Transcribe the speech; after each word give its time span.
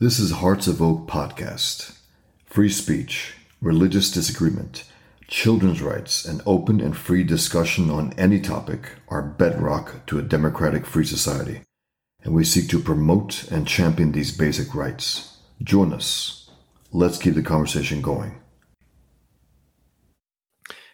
This 0.00 0.18
is 0.18 0.32
Hearts 0.32 0.66
of 0.66 0.82
Oak 0.82 1.06
podcast. 1.06 1.96
Free 2.46 2.68
speech, 2.68 3.34
religious 3.60 4.10
disagreement, 4.10 4.90
children's 5.28 5.80
rights, 5.80 6.24
and 6.24 6.42
open 6.44 6.80
and 6.80 6.96
free 6.96 7.22
discussion 7.22 7.90
on 7.90 8.12
any 8.18 8.40
topic 8.40 8.90
are 9.06 9.22
bedrock 9.22 10.04
to 10.06 10.18
a 10.18 10.22
democratic 10.22 10.84
free 10.84 11.04
society, 11.04 11.60
and 12.24 12.34
we 12.34 12.42
seek 12.42 12.68
to 12.70 12.80
promote 12.80 13.48
and 13.52 13.68
champion 13.68 14.10
these 14.10 14.36
basic 14.36 14.74
rights. 14.74 15.38
Join 15.62 15.92
us. 15.92 16.50
Let's 16.90 17.16
keep 17.16 17.34
the 17.34 17.42
conversation 17.42 18.02
going. 18.02 18.40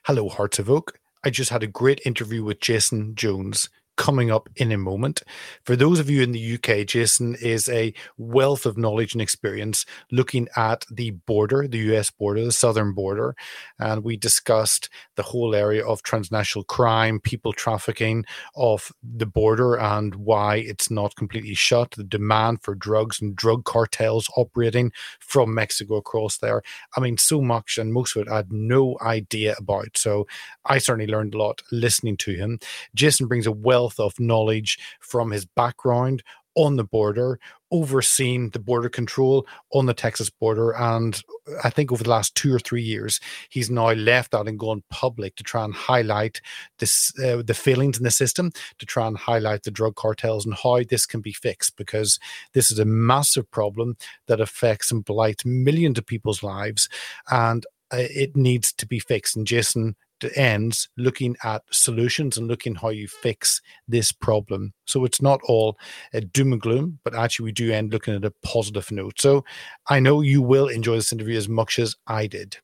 Hello, 0.05 0.29
Hearts 0.29 0.59
of 0.59 0.69
Oak. 0.69 0.98
I 1.25 1.30
just 1.30 1.48
had 1.48 1.62
a 1.62 1.67
great 1.67 2.03
interview 2.05 2.45
with 2.45 2.61
Jason 2.61 3.14
Jones 3.14 3.71
coming 4.01 4.30
up 4.30 4.48
in 4.57 4.73
a 4.73 4.79
moment. 4.79 5.23
For 5.62 5.77
those 5.77 6.00
of 6.00 6.09
you 6.09 6.23
in 6.23 6.32
the 6.32 6.55
UK, 6.55 6.87
Jason 6.87 7.35
is 7.35 7.69
a 7.69 7.93
wealth 8.17 8.64
of 8.64 8.79
knowledge 8.79 9.12
and 9.12 9.21
experience 9.21 9.85
looking 10.11 10.49
at 10.57 10.86
the 10.90 11.11
border, 11.11 11.68
the 11.68 11.93
US 11.93 12.09
border, 12.09 12.43
the 12.43 12.50
southern 12.50 12.95
border. 12.95 13.36
And 13.79 14.03
we 14.03 14.17
discussed 14.17 14.89
the 15.17 15.23
whole 15.23 15.54
area 15.54 15.85
of 15.85 16.03
transnational 16.03 16.64
crime, 16.64 17.21
people 17.21 17.53
trafficking 17.53 18.25
off 18.54 18.90
the 19.03 19.26
border, 19.26 19.79
and 19.79 20.14
why 20.14 20.57
it's 20.57 20.90
not 20.90 21.14
completely 21.14 21.53
shut, 21.53 21.90
the 21.90 22.03
demand 22.03 22.62
for 22.62 22.75
drugs 22.75 23.21
and 23.21 23.37
drug 23.37 23.67
cartels 23.67 24.31
operating 24.35 24.93
from 25.18 25.53
Mexico 25.53 25.96
across 25.96 26.39
there. 26.39 26.62
I 26.96 27.01
mean, 27.01 27.18
so 27.18 27.43
much, 27.43 27.76
and 27.76 27.93
most 27.93 28.17
of 28.17 28.23
it 28.23 28.31
I 28.31 28.37
had 28.37 28.51
no 28.51 28.96
idea 29.03 29.57
about. 29.59 29.98
So 29.98 30.26
I 30.64 30.79
certainly 30.79 31.12
learned 31.12 31.35
a 31.35 31.39
lot 31.39 31.61
listening 31.71 32.17
to 32.19 32.33
him. 32.33 32.61
Jason 32.95 33.27
brings 33.27 33.47
a 33.47 33.53
wealth 33.53 33.89
wealth 33.98 34.14
of 34.14 34.20
knowledge 34.20 34.78
from 35.00 35.30
his 35.30 35.44
background 35.44 36.22
on 36.56 36.75
the 36.75 36.84
border, 36.84 37.39
overseeing 37.70 38.50
the 38.50 38.58
border 38.58 38.89
control 38.89 39.47
on 39.72 39.86
the 39.86 39.94
Texas 39.94 40.28
border. 40.28 40.72
And 40.72 41.22
I 41.62 41.70
think 41.70 41.92
over 41.92 42.03
the 42.03 42.11
last 42.11 42.34
two 42.34 42.53
or 42.53 42.59
three 42.59 42.83
years, 42.83 43.20
he's 43.48 43.70
now 43.70 43.92
left 43.92 44.33
that 44.33 44.48
and 44.48 44.59
gone 44.59 44.83
public 44.91 45.37
to 45.37 45.45
try 45.45 45.65
and 45.65 45.73
highlight 45.73 46.41
this, 46.81 47.12
uh, 47.20 47.42
the 47.42 47.55
failings 47.55 47.98
in 47.98 48.05
the 48.05 48.11
system, 48.11 48.50
to 48.81 48.84
try 48.84 49.06
and 49.06 49.17
highlight 49.17 49.62
the 49.62 49.70
drug 49.70 49.95
cartels 49.95 50.45
and 50.45 50.56
how 50.56 50.81
this 50.83 51.06
can 51.06 51.20
be 51.20 51.33
fixed, 51.33 51.77
because 51.77 52.19
this 52.53 52.72
is 52.72 52.81
a 52.81 52.84
massive 52.84 53.48
problem 53.53 53.97
that 54.27 54.41
affects 54.41 54.91
and 54.91 55.05
blights 55.05 55.45
millions 55.45 55.98
of 55.98 56.06
people's 56.06 56.43
lives. 56.43 56.89
And 57.31 57.65
uh, 57.93 57.98
it 58.11 58.37
needs 58.37 58.72
to 58.72 58.87
be 58.87 58.98
fixed. 58.98 59.37
And 59.37 59.47
Jason 59.47 59.95
ends 60.37 60.89
looking 60.97 61.37
at 61.45 61.63
solutions 61.71 62.37
and 62.37 62.49
looking 62.49 62.75
how 62.75 62.89
you 62.89 63.09
fix 63.09 63.61
this 63.89 64.13
problem. 64.13 64.73
So 64.85 65.05
it's 65.05 65.23
not 65.23 65.41
all 65.45 65.79
uh, 66.15 66.21
doom 66.33 66.53
and 66.53 66.62
gloom, 66.62 66.99
but 67.05 67.15
actually 67.15 67.45
we 67.45 67.53
do 67.53 67.73
end 67.73 67.93
looking 67.93 68.15
at 68.15 68.25
a 68.25 68.35
positive 68.43 68.91
note. 68.91 69.21
So 69.21 69.45
I 69.89 70.01
know 70.01 70.21
you 70.21 70.43
will 70.43 70.69
enjoy 70.69 70.97
this 70.97 71.12
interview 71.12 71.37
as 71.37 71.49
much 71.49 71.79
as 71.79 71.97
I 72.07 72.27
did. 72.27 72.59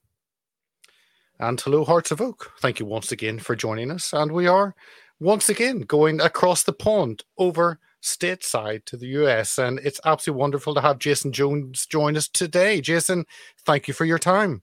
And 1.39 1.61
hello, 1.61 1.85
Hearts 1.85 2.11
of 2.11 2.21
Oak. 2.21 2.53
Thank 2.61 2.81
you 2.81 2.87
once 2.87 3.13
again 3.13 3.39
for 3.39 3.55
joining 3.55 3.91
us. 3.91 4.13
And 4.13 4.33
we 4.33 4.47
are 4.47 4.75
once 5.21 5.49
again 5.49 5.81
going 5.81 6.21
across 6.21 6.63
the 6.63 6.73
pond 6.73 7.25
over 7.37 7.79
stateside 8.03 8.85
to 8.87 8.97
the 8.97 9.09
US. 9.09 9.59
And 9.59 9.79
it's 9.81 10.01
absolutely 10.05 10.41
wonderful 10.41 10.75
to 10.75 10.81
have 10.81 10.99
Jason 10.99 11.33
Jones 11.33 11.87
join 11.87 12.17
us 12.17 12.29
today. 12.29 12.81
Jason, 12.81 13.27
thank 13.65 13.89
you 13.89 13.95
for 13.95 14.05
your 14.05 14.19
time. 14.19 14.63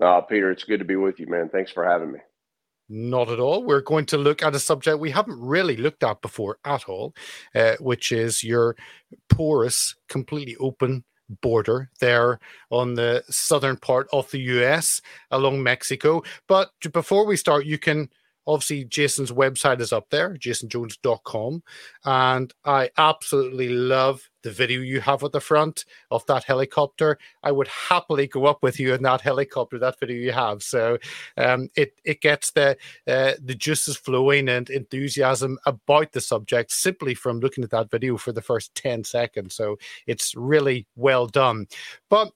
Uh, 0.00 0.20
Peter, 0.22 0.50
it's 0.50 0.64
good 0.64 0.78
to 0.78 0.84
be 0.84 0.96
with 0.96 1.20
you, 1.20 1.26
man. 1.26 1.48
Thanks 1.50 1.70
for 1.70 1.84
having 1.84 2.12
me. 2.12 2.20
Not 2.88 3.30
at 3.30 3.38
all. 3.38 3.62
We're 3.62 3.82
going 3.82 4.06
to 4.06 4.18
look 4.18 4.42
at 4.42 4.54
a 4.54 4.58
subject 4.58 4.98
we 4.98 5.10
haven't 5.10 5.40
really 5.40 5.76
looked 5.76 6.02
at 6.02 6.22
before 6.22 6.58
at 6.64 6.88
all, 6.88 7.14
uh, 7.54 7.76
which 7.78 8.10
is 8.10 8.42
your 8.42 8.76
porous, 9.28 9.94
completely 10.08 10.56
open 10.56 11.04
border 11.42 11.90
there 12.00 12.40
on 12.70 12.94
the 12.94 13.22
southern 13.28 13.76
part 13.76 14.08
of 14.12 14.30
the 14.32 14.40
US 14.40 15.00
along 15.30 15.62
Mexico. 15.62 16.22
But 16.48 16.70
before 16.92 17.26
we 17.26 17.36
start, 17.36 17.64
you 17.64 17.78
can 17.78 18.10
obviously 18.46 18.84
Jason's 18.84 19.32
website 19.32 19.80
is 19.80 19.92
up 19.92 20.10
there, 20.10 20.34
jasonjones.com. 20.34 21.62
And 22.04 22.54
I 22.64 22.90
absolutely 22.96 23.68
love 23.68 24.28
the 24.42 24.50
video 24.50 24.80
you 24.80 25.00
have 25.00 25.22
at 25.22 25.32
the 25.32 25.40
front 25.40 25.84
of 26.10 26.24
that 26.26 26.44
helicopter. 26.44 27.18
I 27.42 27.52
would 27.52 27.68
happily 27.68 28.26
go 28.26 28.46
up 28.46 28.62
with 28.62 28.80
you 28.80 28.94
in 28.94 29.02
that 29.02 29.20
helicopter, 29.20 29.78
that 29.78 30.00
video 30.00 30.16
you 30.16 30.32
have. 30.32 30.62
So 30.62 30.98
um, 31.36 31.68
it 31.76 32.00
it 32.04 32.20
gets 32.20 32.52
the 32.52 32.76
uh, 33.06 33.32
the 33.42 33.54
juices 33.54 33.96
flowing 33.96 34.48
and 34.48 34.68
enthusiasm 34.70 35.58
about 35.66 36.12
the 36.12 36.20
subject 36.20 36.72
simply 36.72 37.14
from 37.14 37.40
looking 37.40 37.64
at 37.64 37.70
that 37.70 37.90
video 37.90 38.16
for 38.16 38.32
the 38.32 38.42
first 38.42 38.74
10 38.74 39.04
seconds. 39.04 39.54
So 39.54 39.76
it's 40.06 40.34
really 40.34 40.86
well 40.96 41.26
done. 41.26 41.66
But 42.08 42.32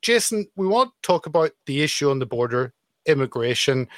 Jason, 0.00 0.46
we 0.56 0.66
want 0.66 0.90
to 0.90 1.06
talk 1.06 1.26
about 1.26 1.52
the 1.66 1.82
issue 1.82 2.10
on 2.10 2.18
the 2.18 2.26
border 2.26 2.74
immigration, 3.06 3.88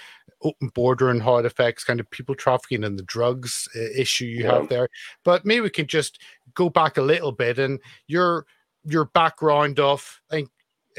open 0.43 0.69
border, 0.69 1.11
and 1.11 1.23
how 1.23 1.37
it 1.37 1.47
affects 1.47 1.85
kind 1.85 2.01
of 2.01 2.11
people 2.11 2.35
trafficking 2.35 2.85
and 2.85 2.99
the 2.99 3.05
drugs 3.05 3.69
uh, 3.77 3.81
issue 3.97 4.25
you 4.25 4.45
yeah. 4.45 4.55
have 4.55 4.69
there. 4.69 4.89
But 5.25 5.45
maybe 5.45 5.63
we 5.63 5.71
can 5.71 5.87
just 5.87 6.21
go 6.55 6.71
back 6.71 6.97
a 6.97 7.03
little 7.03 7.33
bit 7.33 7.59
and 7.59 7.81
your 8.07 8.47
your 8.85 9.07
background 9.07 9.81
of 9.81 10.21
I 10.31 10.37
think 10.37 10.51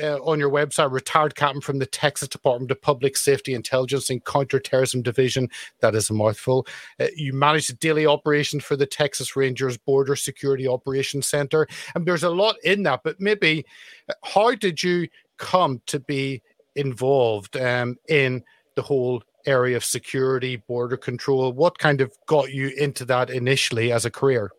uh, 0.01 0.17
on 0.23 0.39
your 0.39 0.49
website, 0.49 0.91
retired 0.91 1.35
captain 1.35 1.61
from 1.61 1.79
the 1.79 1.85
Texas 1.85 2.27
Department 2.27 2.71
of 2.71 2.81
Public 2.81 3.17
Safety, 3.17 3.53
Intelligence, 3.53 4.09
and 4.09 4.23
Counterterrorism 4.23 5.01
Division. 5.01 5.49
That 5.81 5.95
is 5.95 6.09
a 6.09 6.13
mouthful. 6.13 6.67
Uh, 6.99 7.07
you 7.15 7.33
manage 7.33 7.67
the 7.67 7.73
daily 7.73 8.05
operations 8.05 8.63
for 8.63 8.75
the 8.75 8.85
Texas 8.85 9.35
Rangers 9.35 9.77
Border 9.77 10.15
Security 10.15 10.67
Operations 10.67 11.27
Center. 11.27 11.67
And 11.95 12.05
there's 12.05 12.23
a 12.23 12.29
lot 12.29 12.55
in 12.63 12.83
that, 12.83 13.01
but 13.03 13.19
maybe 13.19 13.65
uh, 14.09 14.13
how 14.23 14.55
did 14.55 14.81
you 14.81 15.07
come 15.37 15.81
to 15.87 15.99
be 15.99 16.41
involved 16.75 17.57
um, 17.57 17.97
in 18.07 18.43
the 18.75 18.81
whole 18.81 19.23
area 19.45 19.77
of 19.77 19.83
security, 19.83 20.57
border 20.57 20.97
control? 20.97 21.51
What 21.53 21.77
kind 21.77 22.01
of 22.01 22.11
got 22.27 22.53
you 22.53 22.69
into 22.69 23.05
that 23.05 23.29
initially 23.29 23.91
as 23.91 24.05
a 24.05 24.11
career? 24.11 24.51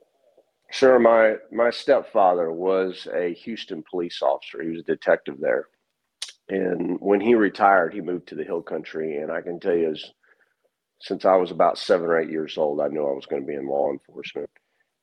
Sure. 0.70 0.98
My 0.98 1.36
my 1.50 1.70
stepfather 1.70 2.52
was 2.52 3.08
a 3.12 3.34
Houston 3.34 3.82
police 3.90 4.22
officer. 4.22 4.62
He 4.62 4.70
was 4.70 4.80
a 4.80 4.84
detective 4.84 5.36
there, 5.40 5.66
and 6.48 6.96
when 7.00 7.20
he 7.20 7.34
retired, 7.34 7.92
he 7.92 8.00
moved 8.00 8.28
to 8.28 8.36
the 8.36 8.44
Hill 8.44 8.62
Country. 8.62 9.16
And 9.16 9.32
I 9.32 9.40
can 9.40 9.58
tell 9.58 9.74
you, 9.74 9.90
as 9.90 10.04
since 11.00 11.24
I 11.24 11.34
was 11.36 11.50
about 11.50 11.78
seven 11.78 12.06
or 12.06 12.20
eight 12.20 12.30
years 12.30 12.56
old, 12.56 12.80
I 12.80 12.88
knew 12.88 13.06
I 13.06 13.12
was 13.12 13.26
going 13.26 13.42
to 13.42 13.46
be 13.46 13.54
in 13.54 13.66
law 13.66 13.90
enforcement. 13.90 14.50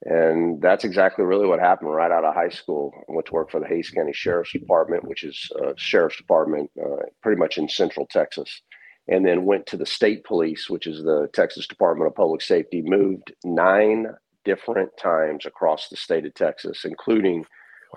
And 0.05 0.61
that's 0.61 0.83
exactly 0.83 1.25
really 1.25 1.47
what 1.47 1.59
happened 1.59 1.91
right 1.91 2.11
out 2.11 2.23
of 2.23 2.35
high 2.35 2.49
school. 2.49 2.93
I 3.09 3.13
went 3.13 3.25
to 3.27 3.33
work 3.33 3.49
for 3.49 3.59
the 3.59 3.67
Hays 3.67 3.89
County 3.89 4.13
Sheriff's 4.13 4.53
Department, 4.53 5.07
which 5.07 5.23
is 5.23 5.49
a 5.59 5.73
sheriff's 5.75 6.17
department 6.17 6.69
uh, 6.79 6.97
pretty 7.23 7.39
much 7.39 7.57
in 7.57 7.67
central 7.67 8.05
Texas. 8.05 8.61
And 9.07 9.25
then 9.25 9.45
went 9.45 9.65
to 9.67 9.77
the 9.77 9.85
state 9.85 10.23
police, 10.25 10.69
which 10.69 10.85
is 10.85 11.03
the 11.03 11.29
Texas 11.33 11.67
Department 11.67 12.09
of 12.09 12.15
Public 12.15 12.41
Safety, 12.41 12.81
moved 12.81 13.33
nine 13.43 14.07
different 14.43 14.89
times 14.97 15.45
across 15.45 15.87
the 15.87 15.95
state 15.95 16.25
of 16.25 16.33
Texas, 16.33 16.83
including 16.85 17.45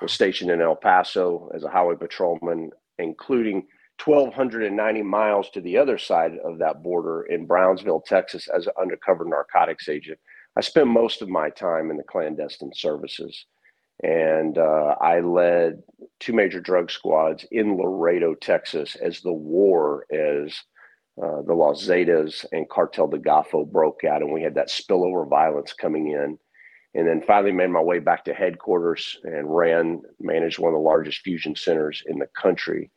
was 0.01 0.13
stationed 0.13 0.51
in 0.51 0.61
El 0.61 0.77
Paso 0.77 1.51
as 1.55 1.65
a 1.65 1.69
highway 1.69 1.97
patrolman, 1.97 2.71
including 2.99 3.67
1,290 4.05 5.03
miles 5.03 5.51
to 5.51 5.61
the 5.61 5.77
other 5.77 5.99
side 5.99 6.33
of 6.45 6.59
that 6.59 6.83
border 6.83 7.23
in 7.25 7.45
Brownsville, 7.45 8.03
Texas, 8.07 8.49
as 8.49 8.67
an 8.67 8.73
undercover 8.81 9.25
narcotics 9.25 9.89
agent 9.89 10.19
I 10.57 10.63
spent 10.63 10.89
most 10.89 11.23
of 11.23 11.29
my 11.29 11.51
time 11.51 11.91
in 11.91 11.97
the 11.97 12.03
clandestine 12.03 12.73
services. 12.75 13.47
And 14.03 14.57
uh, 14.57 14.97
I 15.01 15.21
led 15.21 15.83
two 16.19 16.33
major 16.33 16.61
drug 16.61 16.91
squads 16.91 17.45
in 17.51 17.77
Laredo, 17.77 18.35
Texas, 18.35 18.97
as 18.97 19.21
the 19.21 19.33
war 19.33 20.07
as 20.11 20.55
uh, 21.23 21.43
the 21.43 21.55
Los 21.55 21.87
Zetas 21.87 22.45
and 22.53 22.69
Cartel 22.69 23.09
de 23.09 23.19
Golfo 23.19 23.71
broke 23.71 24.05
out, 24.05 24.23
and 24.23 24.33
we 24.33 24.43
had 24.43 24.55
that 24.55 24.69
spillover 24.69 25.29
violence 25.29 25.73
coming 25.73 26.09
in. 26.09 26.39
And 26.93 27.07
then 27.07 27.23
finally 27.23 27.53
made 27.53 27.71
my 27.71 27.81
way 27.81 28.01
back 28.01 28.25
to 28.25 28.35
headquarters 28.35 29.19
and 29.23 29.55
ran, 29.55 30.03
managed 30.19 30.59
one 30.59 30.73
of 30.73 30.79
the 30.79 30.85
largest 30.85 31.21
fusion 31.21 31.55
centers 31.55 32.03
in 32.07 32.19
the 32.19 32.27
country 32.35 32.91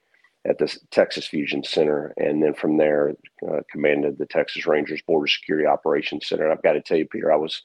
at 0.46 0.58
the 0.58 0.76
Texas 0.92 1.28
Fusion 1.28 1.64
Center, 1.64 2.14
and 2.18 2.44
then 2.44 2.54
from 2.54 2.78
there 2.78 3.14
uh, 3.48 3.60
commanded 3.72 4.18
the 4.18 4.26
Texas 4.26 4.66
Rangers 4.66 5.02
Border 5.04 5.28
Security 5.28 5.68
Operations 5.68 6.28
Center. 6.28 6.46
And 6.46 6.54
I've 6.54 6.64
got 6.64 6.74
to 6.74 6.82
tell 6.82 6.98
you, 6.98 7.06
Peter, 7.06 7.32
I 7.32 7.38
was 7.38 7.62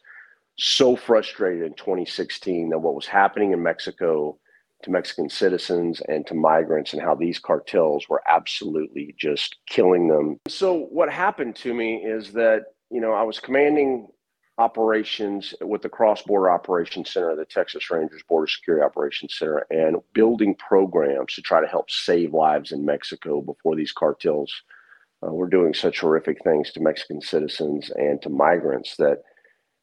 so 0.59 0.97
frustrated 0.97 1.65
in 1.65 1.75
2016 1.75 2.71
that 2.71 2.79
what 2.79 2.95
was 2.95 3.07
happening 3.07 3.53
in 3.53 3.63
Mexico 3.63 4.39
to 4.83 4.91
Mexican 4.91 5.29
citizens 5.29 6.01
and 6.09 6.27
to 6.27 6.35
migrants 6.35 6.93
and 6.93 7.03
how 7.03 7.15
these 7.15 7.39
cartels 7.39 8.09
were 8.09 8.23
absolutely 8.29 9.15
just 9.19 9.57
killing 9.67 10.09
them. 10.09 10.39
So 10.49 10.87
what 10.91 11.13
happened 11.13 11.57
to 11.57 11.75
me 11.75 11.97
is 11.97 12.33
that 12.33 12.63
you 12.91 13.01
know 13.01 13.13
I 13.13 13.23
was 13.23 13.41
commanding 13.41 14.09
operations 14.59 15.55
with 15.61 15.83
the 15.83 15.89
Cross 15.89 16.23
Border 16.23 16.51
Operations 16.51 17.13
Center, 17.13 17.35
the 17.37 17.45
Texas 17.45 17.91
Rangers 17.91 18.23
Border 18.29 18.49
Security 18.49 18.85
Operations 18.85 19.37
Center, 19.39 19.67
and 19.71 19.97
building 20.13 20.55
programs 20.57 21.35
to 21.35 21.43
try 21.43 21.61
to 21.61 21.67
help 21.67 21.91
save 21.91 22.35
lives 22.35 22.73
in 22.73 22.85
Mexico 22.85 23.41
before 23.41 23.77
these 23.77 23.93
cartels 23.93 24.53
uh, 25.25 25.33
were 25.33 25.49
doing 25.49 25.75
such 25.75 26.01
horrific 26.01 26.43
things 26.43 26.73
to 26.73 26.81
Mexican 26.81 27.21
citizens 27.21 27.91
and 27.97 28.21
to 28.23 28.29
migrants 28.29 28.97
that 28.97 29.23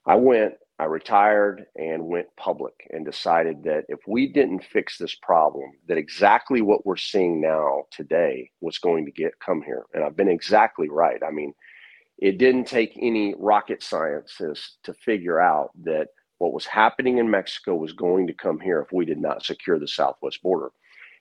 I 0.06 0.15
went 0.15 0.56
I 0.77 0.86
retired 0.86 1.66
and 1.77 2.07
went 2.07 2.27
public 2.36 2.74
and 2.89 3.06
decided 3.06 3.63
that 3.63 3.86
if 3.88 4.00
we 4.07 4.27
didn't 4.27 4.63
fix 4.63 4.98
this 4.98 5.16
problem, 5.16 5.72
that 5.88 5.98
exactly 5.98 6.62
what 6.62 6.86
we're 6.86 6.98
seeing 6.98 7.39
now 7.39 7.83
today 7.92 8.51
was 8.60 8.77
going 8.77 9.06
to 9.06 9.12
get 9.12 9.39
come 9.39 9.62
here. 9.62 9.86
And 9.94 10.04
I've 10.04 10.18
been 10.18 10.27
exactly 10.27 10.89
right. 10.89 11.22
I 11.25 11.31
mean, 11.31 11.54
it 12.18 12.38
didn't 12.38 12.66
take 12.66 12.98
any 13.01 13.36
rocket 13.38 13.83
sciences 13.83 14.77
to 14.83 14.94
figure 14.94 15.39
out 15.39 15.72
that 15.83 16.10
what 16.39 16.54
was 16.54 16.66
happening 16.66 17.19
in 17.19 17.30
Mexico 17.30 17.75
was 17.75 17.94
going 17.94 18.27
to 18.27 18.33
come 18.33 18.60
here 18.60 18.81
if 18.81 18.92
we 18.92 19.06
did 19.06 19.19
not 19.19 19.45
secure 19.45 19.80
the 19.80 19.88
southwest 19.88 20.42
border. 20.44 20.72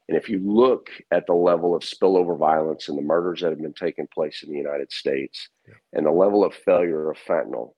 And 0.08 0.18
if 0.18 0.28
you 0.28 0.40
look 0.40 0.90
at 1.12 1.26
the 1.26 1.34
level 1.34 1.74
of 1.74 1.82
spillover 1.82 2.36
violence 2.36 2.88
and 2.88 2.98
the 2.98 3.02
murders 3.02 3.40
that 3.40 3.50
have 3.50 3.62
been 3.62 3.72
taking 3.72 4.08
place 4.12 4.42
in 4.42 4.50
the 4.50 4.58
United 4.58 4.92
States 4.92 5.48
yeah. 5.66 5.74
and 5.92 6.04
the 6.04 6.10
level 6.10 6.44
of 6.44 6.54
failure 6.54 7.10
of 7.10 7.16
fentanyl, 7.18 7.72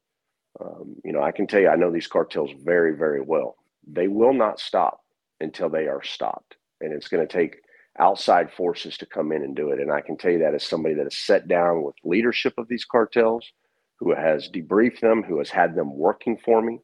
um, 0.60 0.96
you 1.04 1.12
know, 1.12 1.22
I 1.22 1.32
can 1.32 1.46
tell 1.46 1.60
you, 1.60 1.68
I 1.68 1.76
know 1.76 1.90
these 1.90 2.06
cartels 2.06 2.50
very, 2.62 2.96
very 2.96 3.20
well. 3.20 3.56
They 3.86 4.08
will 4.08 4.32
not 4.32 4.60
stop 4.60 5.00
until 5.40 5.68
they 5.68 5.86
are 5.86 6.02
stopped. 6.02 6.56
And 6.80 6.92
it's 6.92 7.08
going 7.08 7.26
to 7.26 7.32
take 7.32 7.56
outside 7.98 8.52
forces 8.52 8.96
to 8.98 9.06
come 9.06 9.32
in 9.32 9.42
and 9.42 9.56
do 9.56 9.70
it. 9.70 9.80
And 9.80 9.90
I 9.90 10.00
can 10.00 10.16
tell 10.16 10.30
you 10.30 10.40
that 10.40 10.54
as 10.54 10.64
somebody 10.64 10.94
that 10.94 11.04
has 11.04 11.16
sat 11.16 11.48
down 11.48 11.82
with 11.82 11.94
leadership 12.04 12.54
of 12.58 12.68
these 12.68 12.84
cartels, 12.84 13.50
who 13.98 14.14
has 14.14 14.50
debriefed 14.50 15.00
them, 15.00 15.22
who 15.22 15.38
has 15.38 15.48
had 15.48 15.74
them 15.74 15.96
working 15.96 16.36
for 16.36 16.60
me 16.60 16.78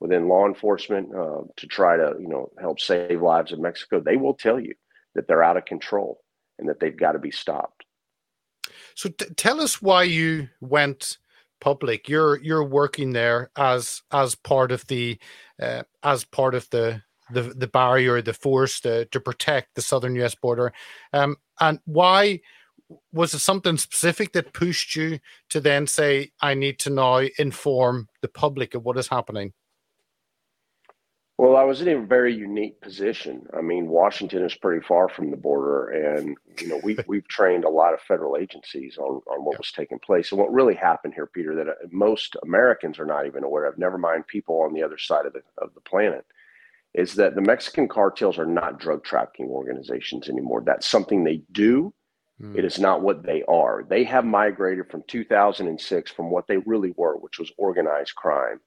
within 0.00 0.28
law 0.28 0.46
enforcement 0.46 1.08
uh, 1.14 1.40
to 1.56 1.66
try 1.66 1.96
to, 1.96 2.14
you 2.20 2.28
know, 2.28 2.50
help 2.60 2.78
save 2.78 3.22
lives 3.22 3.52
in 3.52 3.60
Mexico, 3.60 4.00
they 4.00 4.16
will 4.16 4.34
tell 4.34 4.60
you 4.60 4.74
that 5.14 5.26
they're 5.26 5.42
out 5.42 5.56
of 5.56 5.64
control 5.64 6.20
and 6.58 6.68
that 6.68 6.78
they've 6.78 6.96
got 6.96 7.12
to 7.12 7.18
be 7.18 7.30
stopped. 7.30 7.84
So 8.94 9.08
t- 9.08 9.26
tell 9.36 9.60
us 9.60 9.80
why 9.80 10.04
you 10.04 10.50
went 10.60 11.18
public. 11.60 12.08
You're 12.08 12.40
you're 12.42 12.64
working 12.64 13.12
there 13.12 13.50
as 13.56 14.02
as 14.12 14.34
part 14.34 14.72
of 14.72 14.86
the 14.86 15.18
uh, 15.60 15.82
as 16.02 16.24
part 16.24 16.54
of 16.54 16.68
the 16.70 17.02
the 17.30 17.42
the 17.42 17.66
barrier, 17.66 18.22
the 18.22 18.32
force 18.32 18.80
to, 18.80 19.04
to 19.06 19.20
protect 19.20 19.74
the 19.74 19.82
southern 19.82 20.14
U.S. 20.16 20.34
border. 20.34 20.72
Um, 21.12 21.36
and 21.60 21.78
why 21.84 22.40
was 23.12 23.34
it 23.34 23.40
something 23.40 23.76
specific 23.76 24.32
that 24.32 24.54
pushed 24.54 24.96
you 24.96 25.18
to 25.50 25.60
then 25.60 25.86
say, 25.86 26.32
"I 26.40 26.54
need 26.54 26.78
to 26.80 26.90
now 26.90 27.22
inform 27.38 28.08
the 28.22 28.28
public 28.28 28.74
of 28.74 28.84
what 28.84 28.98
is 28.98 29.08
happening"? 29.08 29.52
Well, 31.38 31.54
I 31.54 31.62
was 31.62 31.80
in 31.80 31.88
a 31.88 32.04
very 32.04 32.34
unique 32.34 32.80
position. 32.80 33.46
I 33.56 33.60
mean, 33.60 33.86
Washington 33.86 34.44
is 34.44 34.56
pretty 34.56 34.84
far 34.84 35.08
from 35.08 35.30
the 35.30 35.36
border, 35.36 35.88
and 35.88 36.36
you 36.60 36.66
know 36.66 36.80
we 36.82 36.98
we've 37.06 37.28
trained 37.28 37.64
a 37.64 37.70
lot 37.70 37.94
of 37.94 38.00
federal 38.00 38.36
agencies 38.36 38.98
on 38.98 39.22
on 39.28 39.44
what 39.44 39.52
yeah. 39.52 39.58
was 39.58 39.70
taking 39.70 40.00
place 40.00 40.32
and 40.32 40.40
what 40.40 40.52
really 40.52 40.74
happened 40.74 41.14
here, 41.14 41.28
Peter. 41.28 41.54
That 41.54 41.68
uh, 41.68 41.74
most 41.92 42.36
Americans 42.42 42.98
are 42.98 43.06
not 43.06 43.24
even 43.24 43.44
aware 43.44 43.66
of. 43.66 43.78
Never 43.78 43.98
mind 43.98 44.26
people 44.26 44.60
on 44.62 44.74
the 44.74 44.82
other 44.82 44.98
side 44.98 45.26
of 45.26 45.32
the 45.32 45.42
of 45.58 45.72
the 45.74 45.80
planet. 45.80 46.26
Is 46.94 47.14
that 47.14 47.36
the 47.36 47.40
Mexican 47.40 47.86
cartels 47.86 48.38
are 48.38 48.46
not 48.46 48.80
drug 48.80 49.04
trafficking 49.04 49.46
organizations 49.46 50.28
anymore? 50.28 50.62
That's 50.66 50.88
something 50.88 51.22
they 51.22 51.42
do. 51.52 51.94
Mm. 52.42 52.56
It 52.56 52.64
is 52.64 52.80
not 52.80 53.02
what 53.02 53.22
they 53.22 53.44
are. 53.46 53.84
They 53.88 54.02
have 54.04 54.24
migrated 54.24 54.90
from 54.90 55.04
2006 55.06 56.10
from 56.10 56.30
what 56.30 56.48
they 56.48 56.56
really 56.56 56.94
were, 56.96 57.16
which 57.16 57.38
was 57.38 57.52
organized 57.58 58.16
crime. 58.16 58.58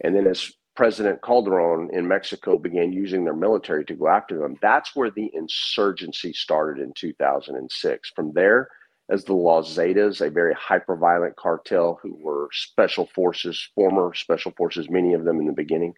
And 0.00 0.14
then 0.14 0.26
as 0.26 0.52
President 0.74 1.20
Calderon 1.22 1.90
in 1.92 2.08
Mexico 2.08 2.56
began 2.56 2.92
using 2.92 3.24
their 3.24 3.36
military 3.36 3.84
to 3.84 3.94
go 3.94 4.08
after 4.08 4.38
them. 4.38 4.56
That's 4.62 4.96
where 4.96 5.10
the 5.10 5.30
insurgency 5.34 6.32
started 6.32 6.82
in 6.82 6.92
2006. 6.94 8.12
From 8.16 8.32
there, 8.32 8.68
as 9.10 9.24
the 9.24 9.34
Los 9.34 9.76
Zetas, 9.76 10.26
a 10.26 10.30
very 10.30 10.54
hyper 10.54 10.96
violent 10.96 11.36
cartel 11.36 11.98
who 12.02 12.14
were 12.14 12.48
special 12.52 13.06
forces, 13.14 13.68
former 13.74 14.14
special 14.14 14.52
forces, 14.52 14.88
many 14.88 15.12
of 15.12 15.24
them 15.24 15.38
in 15.40 15.46
the 15.46 15.52
beginning, 15.52 15.94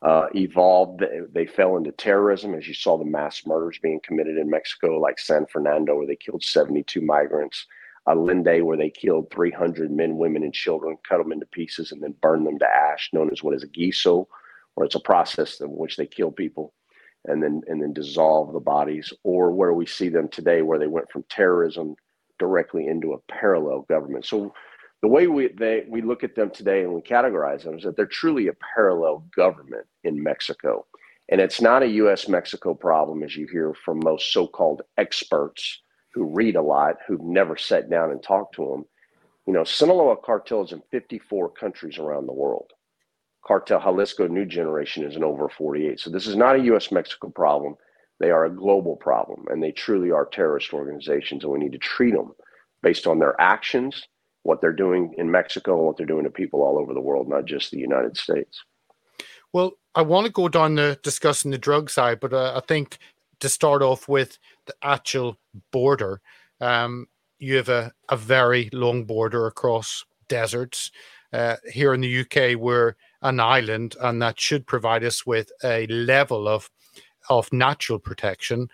uh, 0.00 0.26
evolved. 0.34 1.00
They, 1.00 1.20
they, 1.32 1.46
fell 1.46 1.76
into 1.76 1.92
terrorism, 1.92 2.54
as 2.54 2.66
you 2.66 2.74
saw 2.74 2.96
the 2.96 3.04
mass 3.04 3.46
murders 3.46 3.78
being 3.82 4.00
committed 4.02 4.38
in 4.38 4.48
Mexico, 4.48 4.98
like 4.98 5.18
San 5.18 5.46
Fernando, 5.46 5.96
where 5.96 6.06
they 6.06 6.16
killed 6.16 6.42
72 6.42 7.00
migrants. 7.00 7.66
Allende, 8.06 8.60
where 8.60 8.76
they 8.76 8.90
killed 8.90 9.30
300 9.30 9.90
men, 9.90 10.16
women, 10.18 10.42
and 10.42 10.52
children, 10.52 10.96
cut 11.08 11.18
them 11.18 11.32
into 11.32 11.46
pieces, 11.46 11.92
and 11.92 12.02
then 12.02 12.14
burned 12.20 12.46
them 12.46 12.58
to 12.58 12.66
ash, 12.66 13.10
known 13.12 13.30
as 13.30 13.42
what 13.42 13.54
is 13.54 13.62
a 13.62 13.68
guiso, 13.68 14.26
or 14.76 14.84
it's 14.84 14.94
a 14.94 15.00
process 15.00 15.60
in 15.60 15.68
which 15.68 15.96
they 15.96 16.06
kill 16.06 16.30
people 16.30 16.74
and 17.26 17.42
then 17.42 17.62
and 17.66 17.80
then 17.80 17.92
dissolve 17.92 18.52
the 18.52 18.60
bodies, 18.60 19.12
or 19.22 19.50
where 19.50 19.72
we 19.72 19.86
see 19.86 20.08
them 20.08 20.28
today, 20.28 20.62
where 20.62 20.78
they 20.78 20.86
went 20.86 21.10
from 21.10 21.24
terrorism 21.30 21.96
directly 22.38 22.86
into 22.86 23.12
a 23.12 23.32
parallel 23.32 23.82
government. 23.88 24.26
So 24.26 24.52
the 25.00 25.08
way 25.08 25.26
we 25.26 25.48
they 25.48 25.84
we 25.88 26.02
look 26.02 26.24
at 26.24 26.34
them 26.34 26.50
today 26.50 26.82
and 26.82 26.92
we 26.92 27.00
categorize 27.00 27.62
them 27.62 27.78
is 27.78 27.84
that 27.84 27.96
they're 27.96 28.06
truly 28.06 28.48
a 28.48 28.54
parallel 28.74 29.24
government 29.34 29.86
in 30.04 30.22
Mexico. 30.22 30.86
And 31.30 31.40
it's 31.40 31.62
not 31.62 31.82
a 31.82 31.88
US 31.88 32.28
Mexico 32.28 32.74
problem, 32.74 33.22
as 33.22 33.34
you 33.34 33.46
hear 33.46 33.72
from 33.72 34.00
most 34.04 34.32
so 34.32 34.46
called 34.46 34.82
experts 34.98 35.80
who 36.14 36.24
read 36.24 36.54
a 36.54 36.62
lot, 36.62 36.96
who've 37.06 37.20
never 37.20 37.56
sat 37.56 37.90
down 37.90 38.12
and 38.12 38.22
talked 38.22 38.54
to 38.54 38.64
them. 38.64 38.84
You 39.46 39.52
know, 39.52 39.64
Sinaloa 39.64 40.16
cartel 40.16 40.62
is 40.62 40.72
in 40.72 40.80
54 40.90 41.50
countries 41.50 41.98
around 41.98 42.26
the 42.26 42.32
world. 42.32 42.70
Cartel 43.44 43.80
Jalisco 43.80 44.26
New 44.26 44.46
Generation 44.46 45.04
is 45.04 45.16
in 45.16 45.24
over 45.24 45.48
48. 45.48 46.00
So 46.00 46.10
this 46.10 46.26
is 46.26 46.36
not 46.36 46.56
a 46.56 46.64
U.S. 46.64 46.90
Mexico 46.90 47.28
problem. 47.28 47.74
They 48.20 48.30
are 48.30 48.46
a 48.46 48.54
global 48.54 48.96
problem, 48.96 49.46
and 49.50 49.62
they 49.62 49.72
truly 49.72 50.12
are 50.12 50.24
terrorist 50.24 50.72
organizations, 50.72 51.42
and 51.42 51.52
we 51.52 51.58
need 51.58 51.72
to 51.72 51.78
treat 51.78 52.14
them 52.14 52.32
based 52.80 53.06
on 53.06 53.18
their 53.18 53.38
actions, 53.40 54.04
what 54.44 54.60
they're 54.60 54.72
doing 54.72 55.14
in 55.18 55.30
Mexico, 55.30 55.76
and 55.76 55.86
what 55.86 55.96
they're 55.96 56.06
doing 56.06 56.24
to 56.24 56.30
people 56.30 56.62
all 56.62 56.78
over 56.78 56.94
the 56.94 57.00
world, 57.00 57.28
not 57.28 57.44
just 57.44 57.70
the 57.70 57.78
United 57.78 58.16
States. 58.16 58.62
Well, 59.52 59.72
I 59.94 60.02
want 60.02 60.26
to 60.26 60.32
go 60.32 60.48
down 60.48 60.76
to 60.76 60.98
discussing 61.02 61.50
the 61.50 61.58
drug 61.58 61.90
side, 61.90 62.20
but 62.20 62.32
uh, 62.32 62.52
I 62.56 62.60
think 62.66 62.98
to 63.44 63.48
start 63.50 63.82
off 63.82 64.08
with 64.08 64.38
the 64.64 64.74
actual 64.82 65.38
border, 65.70 66.22
um, 66.62 67.06
you 67.38 67.56
have 67.56 67.68
a, 67.68 67.92
a 68.08 68.16
very 68.16 68.70
long 68.72 69.04
border 69.04 69.46
across 69.46 70.06
deserts. 70.28 70.90
Uh, 71.30 71.56
here 71.70 71.92
in 71.92 72.00
the 72.00 72.20
UK, 72.20 72.58
we're 72.58 72.94
an 73.20 73.40
island, 73.40 73.96
and 74.00 74.22
that 74.22 74.40
should 74.40 74.66
provide 74.66 75.04
us 75.04 75.26
with 75.26 75.52
a 75.62 75.86
level 75.88 76.48
of 76.48 76.70
of 77.28 77.52
natural 77.52 77.98
protection. 77.98 78.68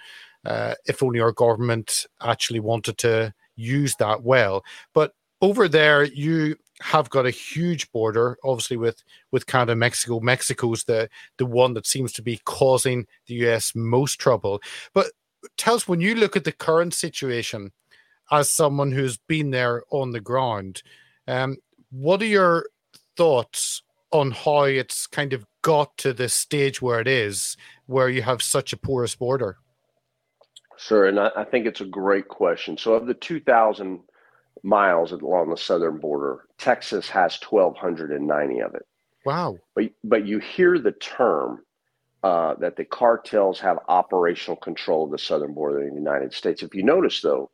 Uh, 0.44 0.74
if 0.86 1.02
only 1.02 1.18
our 1.18 1.32
government 1.32 2.06
actually 2.20 2.60
wanted 2.60 2.96
to 2.98 3.34
use 3.56 3.96
that 3.96 4.22
well. 4.22 4.62
But 4.94 5.14
over 5.42 5.66
there, 5.66 6.04
you 6.04 6.56
have 6.80 7.10
got 7.10 7.26
a 7.26 7.30
huge 7.30 7.90
border, 7.92 8.38
obviously 8.44 8.76
with 8.76 9.02
with 9.30 9.46
Canada, 9.46 9.76
Mexico. 9.76 10.20
Mexico's 10.20 10.84
the 10.84 11.08
the 11.36 11.46
one 11.46 11.74
that 11.74 11.86
seems 11.86 12.12
to 12.14 12.22
be 12.22 12.40
causing 12.44 13.06
the 13.26 13.34
US 13.46 13.74
most 13.74 14.18
trouble. 14.18 14.60
But 14.94 15.12
tell 15.56 15.74
us 15.74 15.88
when 15.88 16.00
you 16.00 16.14
look 16.14 16.36
at 16.36 16.44
the 16.44 16.52
current 16.52 16.94
situation 16.94 17.72
as 18.30 18.48
someone 18.48 18.92
who's 18.92 19.16
been 19.16 19.50
there 19.50 19.82
on 19.90 20.12
the 20.12 20.20
ground, 20.20 20.82
um, 21.26 21.56
what 21.90 22.22
are 22.22 22.26
your 22.26 22.66
thoughts 23.16 23.82
on 24.12 24.30
how 24.30 24.64
it's 24.64 25.06
kind 25.06 25.32
of 25.32 25.44
got 25.62 25.96
to 25.98 26.12
the 26.12 26.28
stage 26.28 26.80
where 26.80 27.00
it 27.00 27.08
is, 27.08 27.56
where 27.86 28.08
you 28.08 28.22
have 28.22 28.42
such 28.42 28.72
a 28.72 28.76
porous 28.76 29.14
border? 29.14 29.58
Sure, 30.78 31.06
and 31.06 31.20
I, 31.20 31.30
I 31.36 31.44
think 31.44 31.66
it's 31.66 31.82
a 31.82 31.86
great 31.86 32.28
question. 32.28 32.78
So, 32.78 32.94
of 32.94 33.06
the 33.06 33.14
2,000 33.14 34.00
miles 34.62 35.12
along 35.12 35.50
the 35.50 35.56
southern 35.56 35.98
border. 35.98 36.46
Texas 36.58 37.08
has 37.08 37.38
1,290 37.48 38.60
of 38.60 38.74
it. 38.74 38.86
Wow. 39.24 39.58
But, 39.74 39.90
but 40.04 40.26
you 40.26 40.38
hear 40.38 40.78
the 40.78 40.92
term 40.92 41.64
uh, 42.22 42.54
that 42.60 42.76
the 42.76 42.84
cartels 42.84 43.60
have 43.60 43.78
operational 43.88 44.56
control 44.56 45.04
of 45.04 45.10
the 45.10 45.18
southern 45.18 45.54
border 45.54 45.82
of 45.82 45.90
the 45.90 45.98
United 45.98 46.32
States. 46.34 46.62
If 46.62 46.74
you 46.74 46.82
notice, 46.82 47.20
though, 47.20 47.50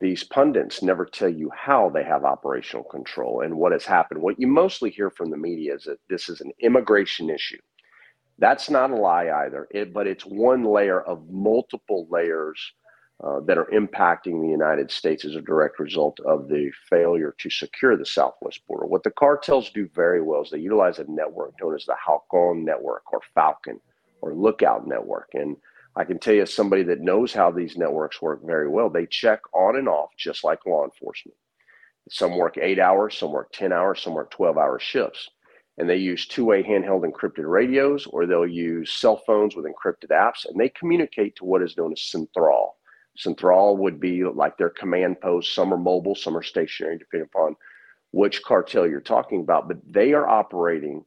these 0.00 0.24
pundits 0.24 0.82
never 0.82 1.06
tell 1.06 1.28
you 1.28 1.50
how 1.54 1.88
they 1.88 2.04
have 2.04 2.24
operational 2.24 2.84
control 2.84 3.40
and 3.40 3.56
what 3.56 3.72
has 3.72 3.84
happened. 3.84 4.20
What 4.20 4.38
you 4.38 4.46
mostly 4.46 4.90
hear 4.90 5.10
from 5.10 5.30
the 5.30 5.36
media 5.36 5.74
is 5.74 5.84
that 5.84 6.00
this 6.08 6.28
is 6.28 6.40
an 6.40 6.52
immigration 6.60 7.30
issue. 7.30 7.60
That's 8.38 8.68
not 8.68 8.90
a 8.90 8.96
lie 8.96 9.30
either, 9.30 9.66
it, 9.70 9.94
but 9.94 10.06
it's 10.06 10.26
one 10.26 10.64
layer 10.64 11.00
of 11.00 11.30
multiple 11.30 12.06
layers 12.10 12.60
uh, 13.24 13.40
that 13.40 13.56
are 13.56 13.70
impacting 13.72 14.42
the 14.42 14.48
United 14.48 14.90
States 14.90 15.24
as 15.24 15.36
a 15.36 15.40
direct 15.40 15.78
result 15.78 16.20
of 16.20 16.48
the 16.48 16.70
failure 16.90 17.34
to 17.38 17.48
secure 17.48 17.96
the 17.96 18.04
southwest 18.04 18.60
border. 18.66 18.86
What 18.86 19.04
the 19.04 19.10
cartels 19.10 19.70
do 19.70 19.88
very 19.94 20.20
well 20.20 20.42
is 20.42 20.50
they 20.50 20.58
utilize 20.58 20.98
a 20.98 21.10
network 21.10 21.54
known 21.60 21.74
as 21.74 21.86
the 21.86 21.96
Halcon 21.96 22.62
Network 22.62 23.10
or 23.12 23.20
Falcon 23.34 23.80
or 24.20 24.34
Lookout 24.34 24.86
Network. 24.86 25.30
And 25.32 25.56
I 25.96 26.04
can 26.04 26.18
tell 26.18 26.34
you, 26.34 26.44
somebody 26.44 26.82
that 26.84 27.00
knows 27.00 27.32
how 27.32 27.50
these 27.50 27.78
networks 27.78 28.20
work 28.20 28.44
very 28.44 28.68
well, 28.68 28.90
they 28.90 29.06
check 29.06 29.40
on 29.54 29.76
and 29.76 29.88
off 29.88 30.10
just 30.18 30.44
like 30.44 30.66
law 30.66 30.84
enforcement. 30.84 31.36
Some 32.10 32.36
work 32.36 32.58
eight 32.58 32.78
hours, 32.78 33.16
some 33.16 33.32
work 33.32 33.50
10 33.52 33.72
hours, 33.72 34.02
some 34.02 34.12
work 34.12 34.30
12 34.30 34.58
hour 34.58 34.78
shifts. 34.78 35.30
And 35.78 35.88
they 35.88 35.96
use 35.96 36.26
two 36.26 36.44
way 36.44 36.62
handheld 36.62 37.10
encrypted 37.10 37.50
radios 37.50 38.06
or 38.06 38.26
they'll 38.26 38.46
use 38.46 38.92
cell 38.92 39.22
phones 39.26 39.56
with 39.56 39.64
encrypted 39.64 40.10
apps 40.10 40.44
and 40.46 40.60
they 40.60 40.68
communicate 40.70 41.36
to 41.36 41.46
what 41.46 41.62
is 41.62 41.76
known 41.78 41.92
as 41.92 42.02
Central 42.02 42.76
Central 43.16 43.76
would 43.78 44.00
be 44.00 44.24
like 44.24 44.56
their 44.58 44.70
command 44.70 45.20
post. 45.20 45.54
Some 45.54 45.72
are 45.72 45.78
mobile, 45.78 46.14
some 46.14 46.36
are 46.36 46.42
stationary, 46.42 46.98
depending 46.98 47.28
upon 47.32 47.56
which 48.12 48.42
cartel 48.42 48.86
you're 48.86 49.00
talking 49.00 49.40
about. 49.40 49.68
But 49.68 49.78
they 49.88 50.12
are 50.12 50.28
operating 50.28 51.04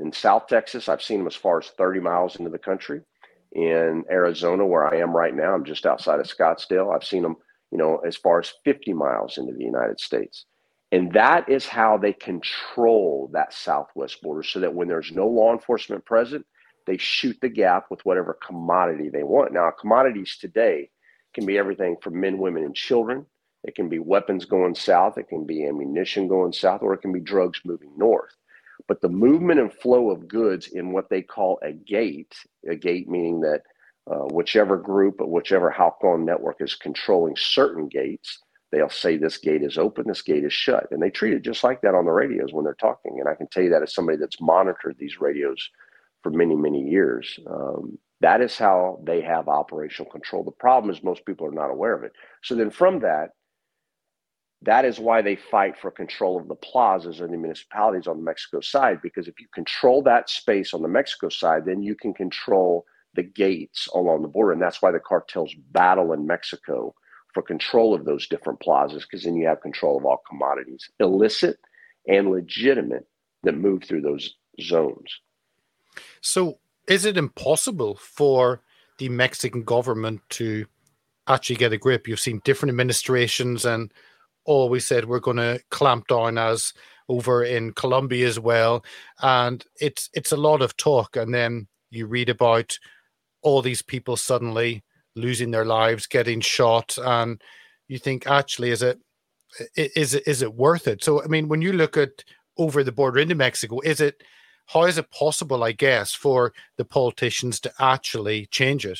In 0.00 0.12
South 0.12 0.46
Texas, 0.48 0.88
I've 0.88 1.02
seen 1.02 1.18
them 1.18 1.26
as 1.26 1.36
far 1.36 1.58
as 1.58 1.68
30 1.68 2.00
miles 2.00 2.36
into 2.36 2.50
the 2.50 2.58
country. 2.58 3.00
In 3.52 4.04
Arizona, 4.10 4.66
where 4.66 4.92
I 4.92 4.98
am 4.98 5.16
right 5.16 5.34
now, 5.34 5.54
I'm 5.54 5.64
just 5.64 5.86
outside 5.86 6.18
of 6.18 6.26
Scottsdale. 6.26 6.94
I've 6.94 7.04
seen 7.04 7.22
them, 7.22 7.36
you 7.70 7.78
know, 7.78 7.98
as 7.98 8.16
far 8.16 8.40
as 8.40 8.52
50 8.64 8.92
miles 8.92 9.38
into 9.38 9.52
the 9.52 9.64
United 9.64 10.00
States. 10.00 10.46
And 10.90 11.12
that 11.12 11.48
is 11.48 11.66
how 11.66 11.96
they 11.96 12.12
control 12.12 13.30
that 13.32 13.52
southwest 13.52 14.22
border 14.22 14.42
so 14.42 14.60
that 14.60 14.74
when 14.74 14.88
there's 14.88 15.12
no 15.12 15.26
law 15.28 15.52
enforcement 15.52 16.04
present, 16.04 16.44
they 16.86 16.96
shoot 16.96 17.36
the 17.40 17.48
gap 17.48 17.86
with 17.90 18.04
whatever 18.04 18.38
commodity 18.44 19.08
they 19.08 19.22
want. 19.22 19.52
Now, 19.52 19.70
commodities 19.70 20.36
today 20.40 20.90
can 21.34 21.46
be 21.46 21.58
everything 21.58 21.96
from 22.02 22.20
men, 22.20 22.38
women, 22.38 22.64
and 22.64 22.74
children. 22.74 23.26
It 23.64 23.74
can 23.74 23.88
be 23.88 23.98
weapons 23.98 24.44
going 24.44 24.74
south, 24.74 25.18
it 25.18 25.28
can 25.28 25.46
be 25.46 25.66
ammunition 25.66 26.28
going 26.28 26.52
south, 26.52 26.82
or 26.82 26.92
it 26.94 27.00
can 27.00 27.12
be 27.12 27.20
drugs 27.20 27.60
moving 27.64 27.92
north. 27.96 28.34
But 28.88 29.00
the 29.00 29.08
movement 29.08 29.60
and 29.60 29.72
flow 29.72 30.10
of 30.10 30.28
goods 30.28 30.68
in 30.68 30.92
what 30.92 31.08
they 31.08 31.22
call 31.22 31.58
a 31.62 31.72
gate, 31.72 32.34
a 32.68 32.76
gate 32.76 33.08
meaning 33.08 33.40
that 33.40 33.62
uh, 34.10 34.26
whichever 34.34 34.76
group 34.76 35.20
or 35.20 35.26
whichever 35.26 35.70
Halcon 35.70 36.24
network 36.24 36.56
is 36.60 36.74
controlling 36.74 37.36
certain 37.36 37.88
gates, 37.88 38.38
they'll 38.70 38.90
say 38.90 39.16
this 39.16 39.38
gate 39.38 39.62
is 39.62 39.78
open, 39.78 40.06
this 40.06 40.22
gate 40.22 40.44
is 40.44 40.52
shut. 40.52 40.88
And 40.90 41.00
they 41.02 41.10
treat 41.10 41.32
it 41.32 41.42
just 41.42 41.64
like 41.64 41.80
that 41.82 41.94
on 41.94 42.04
the 42.04 42.10
radios 42.10 42.52
when 42.52 42.64
they're 42.64 42.74
talking. 42.74 43.20
And 43.20 43.28
I 43.28 43.34
can 43.34 43.46
tell 43.46 43.62
you 43.62 43.70
that 43.70 43.82
as 43.82 43.94
somebody 43.94 44.18
that's 44.18 44.40
monitored 44.40 44.96
these 44.98 45.20
radios 45.20 45.70
for 46.22 46.30
many, 46.30 46.56
many 46.56 46.82
years. 46.82 47.38
Um, 47.46 47.98
that 48.24 48.40
is 48.40 48.56
how 48.56 48.98
they 49.04 49.20
have 49.20 49.48
operational 49.48 50.10
control. 50.10 50.42
The 50.42 50.50
problem 50.50 50.90
is 50.90 51.02
most 51.02 51.26
people 51.26 51.46
are 51.46 51.52
not 51.52 51.70
aware 51.70 51.92
of 51.92 52.04
it. 52.04 52.12
So 52.42 52.54
then 52.54 52.70
from 52.70 53.00
that, 53.00 53.32
that 54.62 54.86
is 54.86 54.98
why 54.98 55.20
they 55.20 55.36
fight 55.36 55.76
for 55.76 55.90
control 55.90 56.40
of 56.40 56.48
the 56.48 56.54
plazas 56.54 57.20
and 57.20 57.34
the 57.34 57.36
municipalities 57.36 58.06
on 58.06 58.16
the 58.16 58.22
Mexico 58.22 58.62
side, 58.62 59.02
because 59.02 59.28
if 59.28 59.38
you 59.38 59.46
control 59.52 60.00
that 60.04 60.30
space 60.30 60.72
on 60.72 60.80
the 60.80 60.88
Mexico 60.88 61.28
side, 61.28 61.66
then 61.66 61.82
you 61.82 61.94
can 61.94 62.14
control 62.14 62.86
the 63.12 63.22
gates 63.22 63.88
along 63.94 64.22
the 64.22 64.28
border. 64.28 64.52
And 64.52 64.62
that's 64.62 64.80
why 64.80 64.90
the 64.90 65.00
cartels 65.00 65.54
battle 65.72 66.14
in 66.14 66.26
Mexico 66.26 66.94
for 67.34 67.42
control 67.42 67.92
of 67.92 68.06
those 68.06 68.26
different 68.26 68.58
plazas, 68.60 69.02
because 69.02 69.24
then 69.24 69.36
you 69.36 69.46
have 69.46 69.60
control 69.60 69.98
of 69.98 70.06
all 70.06 70.22
commodities, 70.26 70.88
illicit 70.98 71.58
and 72.08 72.30
legitimate, 72.30 73.06
that 73.42 73.58
move 73.58 73.84
through 73.84 74.00
those 74.00 74.36
zones. 74.62 75.20
So, 76.22 76.58
is 76.86 77.04
it 77.04 77.16
impossible 77.16 77.96
for 77.96 78.60
the 78.98 79.08
Mexican 79.08 79.62
government 79.62 80.20
to 80.30 80.66
actually 81.26 81.56
get 81.56 81.72
a 81.72 81.78
grip? 81.78 82.06
You've 82.06 82.20
seen 82.20 82.40
different 82.44 82.70
administrations 82.70 83.64
and 83.64 83.92
always 84.44 84.86
said 84.86 85.06
we're 85.06 85.20
going 85.20 85.38
to 85.38 85.60
clamp 85.70 86.08
down 86.08 86.38
as 86.38 86.72
over 87.08 87.44
in 87.44 87.72
Colombia 87.72 88.26
as 88.26 88.40
well, 88.40 88.84
and 89.20 89.64
it's 89.80 90.08
it's 90.14 90.32
a 90.32 90.36
lot 90.36 90.62
of 90.62 90.76
talk, 90.76 91.16
and 91.16 91.34
then 91.34 91.66
you 91.90 92.06
read 92.06 92.28
about 92.28 92.78
all 93.42 93.60
these 93.60 93.82
people 93.82 94.16
suddenly 94.16 94.82
losing 95.14 95.50
their 95.50 95.66
lives, 95.66 96.06
getting 96.06 96.40
shot, 96.40 96.96
and 97.02 97.42
you 97.88 97.98
think 97.98 98.26
actually 98.26 98.70
is 98.70 98.82
it 98.82 98.98
is 99.76 100.14
it 100.14 100.26
is 100.26 100.42
it 100.42 100.54
worth 100.54 100.88
it? 100.88 101.04
So 101.04 101.22
I 101.22 101.26
mean, 101.26 101.48
when 101.48 101.62
you 101.62 101.72
look 101.72 101.96
at 101.96 102.24
over 102.56 102.82
the 102.82 102.92
border 102.92 103.18
into 103.18 103.34
Mexico, 103.34 103.80
is 103.80 104.00
it 104.00 104.22
how 104.66 104.84
is 104.84 104.98
it 104.98 105.10
possible, 105.10 105.62
I 105.62 105.72
guess, 105.72 106.12
for 106.12 106.52
the 106.76 106.84
politicians 106.84 107.60
to 107.60 107.72
actually 107.78 108.46
change 108.46 108.86
it? 108.86 108.98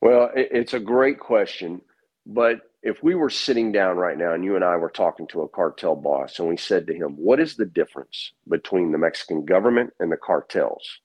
Well, 0.00 0.30
it's 0.34 0.74
a 0.74 0.80
great 0.80 1.20
question, 1.20 1.80
but 2.26 2.62
if 2.82 3.02
we 3.02 3.14
were 3.14 3.30
sitting 3.30 3.70
down 3.70 3.96
right 3.96 4.18
now 4.18 4.32
and 4.32 4.44
you 4.44 4.56
and 4.56 4.64
I 4.64 4.76
were 4.76 4.90
talking 4.90 5.28
to 5.28 5.42
a 5.42 5.48
cartel 5.48 5.94
boss 5.94 6.38
and 6.38 6.48
we 6.48 6.56
said 6.56 6.86
to 6.88 6.94
him, 6.94 7.12
What 7.12 7.38
is 7.38 7.54
the 7.54 7.64
difference 7.64 8.32
between 8.48 8.90
the 8.90 8.98
Mexican 8.98 9.44
government 9.44 9.92
and 10.00 10.10
the 10.10 10.16
cartels? 10.16 11.00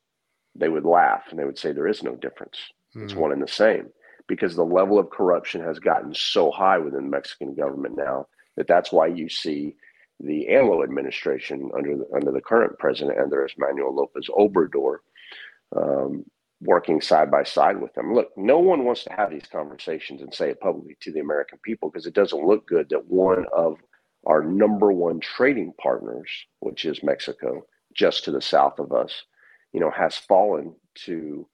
They 0.56 0.70
would 0.70 0.86
laugh 0.86 1.26
and 1.30 1.38
they 1.38 1.46
would 1.46 1.60
say, 1.60 1.72
There 1.72 1.88
is 1.88 2.02
no 2.02 2.16
difference. 2.16 2.58
Mm. 2.96 3.04
It's 3.04 3.14
hmm. 3.14 3.20
one 3.20 3.32
and 3.32 3.42
the 3.42 3.48
same 3.48 3.90
because 4.28 4.56
the 4.56 4.66
level 4.66 4.98
of 4.98 5.10
corruption 5.10 5.62
has 5.62 5.80
gotten 5.80 6.14
so 6.14 6.52
high 6.52 6.80
within 6.80 7.04
the 7.04 7.10
Mexican 7.10 7.54
government 7.54 7.96
now 7.96 8.28
that 8.56 8.68
that's 8.68 8.92
why 8.92 9.08
you 9.08 9.30
see 9.30 9.76
the 10.20 10.48
AMLO 10.50 10.84
administration 10.84 11.70
under 11.76 11.98
the, 11.98 12.08
under 12.16 12.32
the 12.32 12.42
current 12.42 12.78
president, 12.80 13.20
Andres 13.20 13.54
Manuel 13.58 13.96
Lopez 13.96 14.30
Obrador, 14.30 14.98
um, 15.76 16.26
working 16.62 17.02
side 17.02 17.30
by 17.30 17.44
side 17.44 17.80
with 17.80 17.94
them. 17.94 18.14
Look, 18.14 18.30
no 18.36 18.58
one 18.60 18.84
wants 18.84 19.04
to 19.04 19.14
have 19.14 19.30
these 19.30 19.46
conversations 19.52 20.22
and 20.22 20.34
say 20.34 20.50
it 20.50 20.60
publicly 20.60 20.98
to 21.02 21.12
the 21.12 21.20
American 21.20 21.60
people 21.64 21.90
because 21.90 22.08
it 22.08 22.16
doesn't 22.16 22.46
look 22.46 22.68
good 22.68 22.90
that 22.90 23.06
one 23.06 23.46
of 23.56 23.78
our 24.26 24.44
number 24.44 24.92
one 24.92 25.20
trading 25.20 25.74
partners, 25.82 26.30
which 26.60 26.86
is 26.86 27.04
Mexico, 27.04 27.66
just 27.94 28.24
to 28.26 28.32
the 28.32 28.42
south 28.42 28.80
of 28.80 28.92
us, 28.92 29.24
you 29.72 29.80
know, 29.80 29.92
has 29.92 30.18
fallen 30.18 30.74
to, 30.96 31.48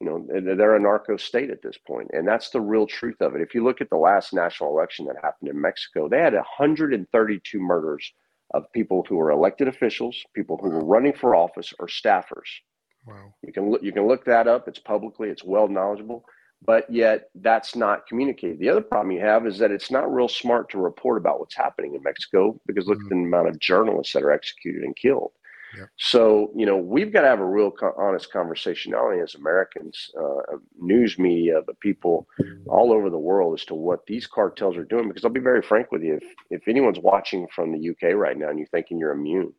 you 0.00 0.06
know, 0.06 0.26
they're 0.56 0.76
a 0.76 0.80
narco 0.80 1.16
state 1.16 1.50
at 1.50 1.62
this. 1.62 1.78
And 2.12 2.26
that's 2.26 2.50
the 2.50 2.60
real 2.60 2.86
truth 2.86 3.20
of 3.20 3.34
it. 3.34 3.42
If 3.42 3.54
you 3.54 3.62
look 3.62 3.80
at 3.80 3.90
the 3.90 3.96
last 3.96 4.32
national 4.32 4.70
election 4.70 5.06
that 5.06 5.16
happened 5.22 5.50
in 5.50 5.60
Mexico, 5.60 6.08
they 6.08 6.20
had 6.20 6.34
132 6.34 7.58
murders 7.58 8.12
of 8.52 8.72
people 8.72 9.04
who 9.08 9.16
were 9.16 9.30
elected 9.30 9.68
officials, 9.68 10.16
people 10.34 10.56
who 10.56 10.70
were 10.70 10.84
running 10.84 11.12
for 11.12 11.36
office, 11.36 11.72
or 11.78 11.86
staffers 11.86 12.48
Wow. 13.06 13.34
You 13.42 13.52
can 13.52 13.70
look 13.70 13.82
you 13.82 13.92
can 13.92 14.06
look 14.06 14.24
that 14.26 14.46
up. 14.46 14.68
It's 14.68 14.78
publicly, 14.78 15.28
it's 15.28 15.44
well 15.44 15.68
knowledgeable, 15.68 16.24
but 16.64 16.90
yet 16.90 17.30
that's 17.36 17.74
not 17.74 18.06
communicated. 18.06 18.58
The 18.58 18.68
other 18.68 18.82
problem 18.82 19.12
you 19.12 19.20
have 19.20 19.46
is 19.46 19.58
that 19.58 19.70
it's 19.70 19.90
not 19.90 20.12
real 20.12 20.28
smart 20.28 20.70
to 20.70 20.78
report 20.78 21.18
about 21.18 21.40
what's 21.40 21.56
happening 21.56 21.94
in 21.94 22.02
Mexico 22.02 22.60
because 22.66 22.86
look 22.86 22.98
mm-hmm. 22.98 23.06
at 23.06 23.16
the 23.16 23.24
amount 23.24 23.48
of 23.48 23.58
journalists 23.58 24.12
that 24.12 24.22
are 24.22 24.32
executed 24.32 24.82
and 24.82 24.94
killed. 24.96 25.32
Yep. 25.76 25.88
So, 25.96 26.50
you 26.56 26.66
know, 26.66 26.76
we've 26.76 27.12
got 27.12 27.22
to 27.22 27.28
have 27.28 27.40
a 27.40 27.46
real 27.46 27.70
co- 27.70 27.94
honest 27.96 28.32
conversation, 28.32 28.92
not 28.92 29.02
only 29.02 29.20
as 29.20 29.34
Americans, 29.34 30.10
uh, 30.20 30.56
news 30.78 31.18
media, 31.18 31.60
but 31.64 31.78
people 31.80 32.26
mm-hmm. 32.40 32.68
all 32.68 32.92
over 32.92 33.08
the 33.08 33.18
world 33.18 33.58
as 33.58 33.64
to 33.66 33.74
what 33.74 34.06
these 34.06 34.26
cartels 34.26 34.76
are 34.76 34.84
doing. 34.84 35.08
Because 35.08 35.24
I'll 35.24 35.30
be 35.30 35.40
very 35.40 35.62
frank 35.62 35.92
with 35.92 36.02
you, 36.02 36.16
if, 36.16 36.24
if 36.50 36.68
anyone's 36.68 36.98
watching 36.98 37.46
from 37.54 37.72
the 37.72 37.90
UK 37.90 38.14
right 38.14 38.36
now 38.36 38.48
and 38.48 38.58
you're 38.58 38.68
thinking 38.68 38.98
you're 38.98 39.12
immune, 39.12 39.52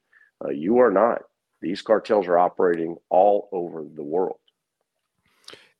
uh, 0.44 0.50
you 0.50 0.80
are 0.80 0.91
not. 0.91 1.22
These 1.62 1.82
cartels 1.82 2.27
are 2.27 2.39
operating 2.39 2.98
all 3.10 3.50
over 3.51 3.84
the 3.84 4.03
world. 4.03 4.38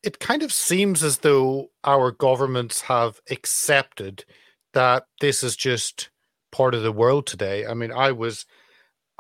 It 0.04 0.20
kind 0.20 0.44
of 0.44 0.52
seems 0.52 1.04
as 1.04 1.20
though 1.20 1.70
our 1.84 2.12
governments 2.12 2.82
have 2.82 3.22
accepted 3.30 4.26
that 4.74 5.06
this 5.20 5.44
is 5.44 5.56
just 5.56 6.10
part 6.52 6.74
of 6.74 6.84
the 6.84 6.92
world 6.92 7.28
today. 7.28 7.66
I 7.66 7.74
mean, 7.74 7.92
I 7.92 8.12
was, 8.12 8.46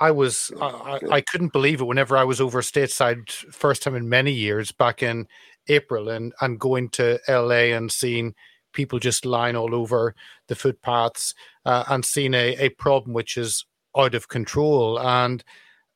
I 0.01 0.11
was, 0.11 0.51
I, 0.59 0.99
I 1.11 1.21
couldn't 1.21 1.53
believe 1.53 1.79
it 1.79 1.85
whenever 1.85 2.17
I 2.17 2.23
was 2.23 2.41
over 2.41 2.61
stateside 2.61 3.29
first 3.29 3.83
time 3.83 3.95
in 3.95 4.09
many 4.09 4.31
years 4.31 4.71
back 4.71 5.03
in 5.03 5.27
April 5.67 6.09
and 6.09 6.33
and 6.41 6.59
going 6.59 6.89
to 6.89 7.19
LA 7.29 7.75
and 7.75 7.91
seeing 7.91 8.33
people 8.73 8.99
just 8.99 9.25
lying 9.25 9.55
all 9.55 9.75
over 9.75 10.15
the 10.47 10.55
footpaths 10.55 11.33
uh, 11.65 11.83
and 11.87 12.03
seeing 12.03 12.33
a, 12.33 12.55
a 12.57 12.69
problem 12.69 13.13
which 13.13 13.37
is 13.37 13.65
out 13.95 14.15
of 14.15 14.27
control 14.27 14.99
and 14.99 15.43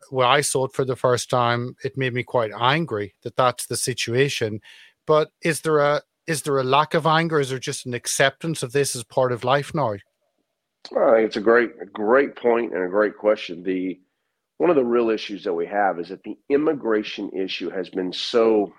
when 0.10 0.28
I 0.28 0.42
saw 0.42 0.66
it 0.66 0.74
for 0.74 0.86
the 0.86 0.96
first 0.96 1.30
time, 1.30 1.76
it 1.84 1.98
made 1.98 2.14
me 2.14 2.24
quite 2.24 2.52
angry 2.60 3.16
that 3.24 3.36
that's 3.36 3.66
the 3.66 3.78
situation. 3.78 4.62
But 5.08 5.32
is 5.42 5.62
there 5.62 5.80
a 5.80 6.02
is 6.28 6.42
there 6.42 6.58
a 6.58 6.64
lack 6.64 6.94
of 6.94 7.06
anger? 7.06 7.40
Is 7.40 7.50
there 7.50 7.60
just 7.60 7.86
an 7.86 7.94
acceptance 7.94 8.64
of 8.64 8.72
this 8.72 8.96
as 8.96 9.04
part 9.04 9.32
of 9.32 9.44
life 9.44 9.74
now? 9.76 9.96
I 10.92 11.16
think 11.16 11.28
it's 11.28 11.38
a 11.38 11.42
great, 11.42 11.72
a 11.82 11.86
great 11.86 12.36
point 12.36 12.74
and 12.74 12.84
a 12.84 12.90
great 12.90 13.18
question. 13.18 13.64
The 13.64 14.00
one 14.58 14.70
of 14.70 14.76
the 14.76 14.86
real 14.86 15.10
issues 15.10 15.44
that 15.44 15.54
we 15.54 15.66
have 15.66 16.00
is 16.00 16.10
that 16.10 16.24
the 16.24 16.38
immigration 16.50 17.30
issue 17.32 17.70
has 17.70 17.90
been 17.90 18.14
so, 18.14 18.74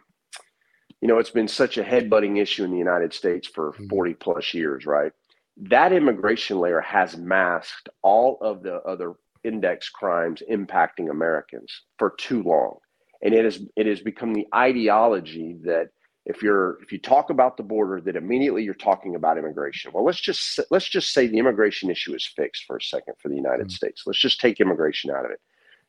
you 1.03 1.09
know, 1.09 1.19
it's 1.19 1.31
been 1.31 1.49
such 1.49 1.77
a 1.77 1.85
headbutting 1.85 2.41
issue 2.41 2.65
in 2.65 2.71
the 2.71 2.79
United 2.79 3.13
States 3.13 3.47
for 3.47 3.73
mm-hmm. 3.73 3.89
40 3.89 4.15
plus 4.15 4.55
years, 4.55 4.87
right? 4.87 5.13
That 5.59 5.93
immigration 5.93 6.59
layer 6.59 6.81
has 6.81 7.17
masked 7.17 7.89
all 8.03 8.39
of 8.41 8.63
the 8.63 8.77
other 8.83 9.15
index 9.45 9.89
crimes 9.91 10.43
impacting 10.51 11.11
Americans 11.11 11.83
for 11.99 12.15
too 12.19 12.43
long. 12.43 12.79
And 13.23 13.35
it 13.35 13.45
has 13.45 13.63
it 13.77 13.87
has 13.87 14.01
become 14.01 14.35
the 14.35 14.47
ideology 14.55 15.57
that 15.65 15.89
if 16.27 16.43
you're 16.43 16.79
if 16.83 16.93
you 16.93 16.99
talk 16.99 17.31
about 17.31 17.57
the 17.57 17.63
border 17.63 18.01
that 18.01 18.17
immediately 18.17 18.63
you're 18.63 18.75
talking 18.75 19.15
about 19.15 19.39
immigration. 19.39 19.93
Well, 19.95 20.05
let's 20.05 20.21
just 20.21 20.61
let's 20.71 20.89
just 20.89 21.13
say 21.13 21.27
the 21.27 21.39
immigration 21.39 21.91
issue 21.91 22.15
is 22.15 22.27
fixed 22.27 22.65
for 22.65 22.77
a 22.77 22.83
second 22.83 23.15
for 23.19 23.29
the 23.29 23.37
United 23.37 23.69
mm-hmm. 23.69 23.71
States. 23.71 24.03
Let's 24.07 24.19
just 24.19 24.41
take 24.41 24.61
immigration 24.61 25.11
out 25.11 25.25
of 25.25 25.31
it. 25.31 25.41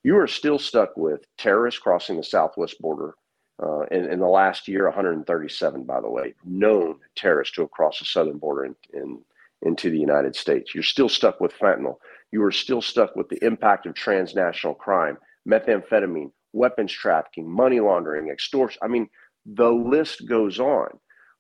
You 0.04 0.18
are 0.18 0.28
still 0.28 0.60
stuck 0.60 0.96
with 0.96 1.26
terrorists 1.38 1.80
crossing 1.80 2.18
the 2.18 2.24
southwest 2.24 2.80
border. 2.80 3.16
Uh, 3.62 3.86
in, 3.90 4.06
in, 4.12 4.20
the 4.20 4.28
last 4.28 4.68
year, 4.68 4.86
137, 4.86 5.84
by 5.84 6.00
the 6.00 6.08
way, 6.08 6.36
known 6.46 7.00
terrorists 7.16 7.56
to 7.56 7.62
have 7.62 7.72
crossed 7.72 7.98
the 7.98 8.06
southern 8.06 8.38
border 8.38 8.66
in, 8.66 8.76
in, 8.94 9.20
into 9.64 9.90
the 9.90 9.98
United 9.98 10.36
States. 10.36 10.76
You're 10.76 10.84
still 10.84 11.10
stuck 11.10 11.42
with 11.42 11.52
fentanyl 11.58 11.96
you 12.32 12.44
are 12.44 12.52
still 12.52 12.82
stuck 12.82 13.16
with 13.16 13.30
the 13.30 13.44
impact 13.44 13.86
of 13.86 13.94
transnational 13.94 14.76
crime, 14.76 15.18
methamphetamine, 15.48 16.32
weapons 16.54 16.92
trafficking, 16.92 17.50
money 17.50 17.80
laundering, 17.80 18.30
extortion. 18.30 18.80
I 18.82 18.88
mean, 18.88 19.10
the 19.48 19.70
list 19.70 20.28
goes 20.28 20.60
on. 20.60 20.90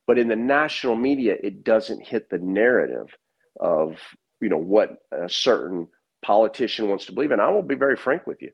But 0.08 0.18
in 0.18 0.30
the 0.30 0.36
national 0.38 0.96
media, 0.96 1.36
it 1.44 1.64
doesn't 1.64 2.06
hit 2.06 2.30
the 2.30 2.40
narrative 2.40 3.16
of 3.60 3.98
you 4.42 4.50
know 4.50 4.58
what 4.58 4.98
a 5.12 5.30
certain 5.30 5.88
politician 6.22 6.88
wants 6.90 7.06
to 7.08 7.12
believe. 7.12 7.32
And 7.32 7.42
I 7.42 7.50
will 7.50 7.64
be 7.64 7.76
very 7.76 7.98
frank 7.98 8.26
with 8.26 8.42
you. 8.42 8.52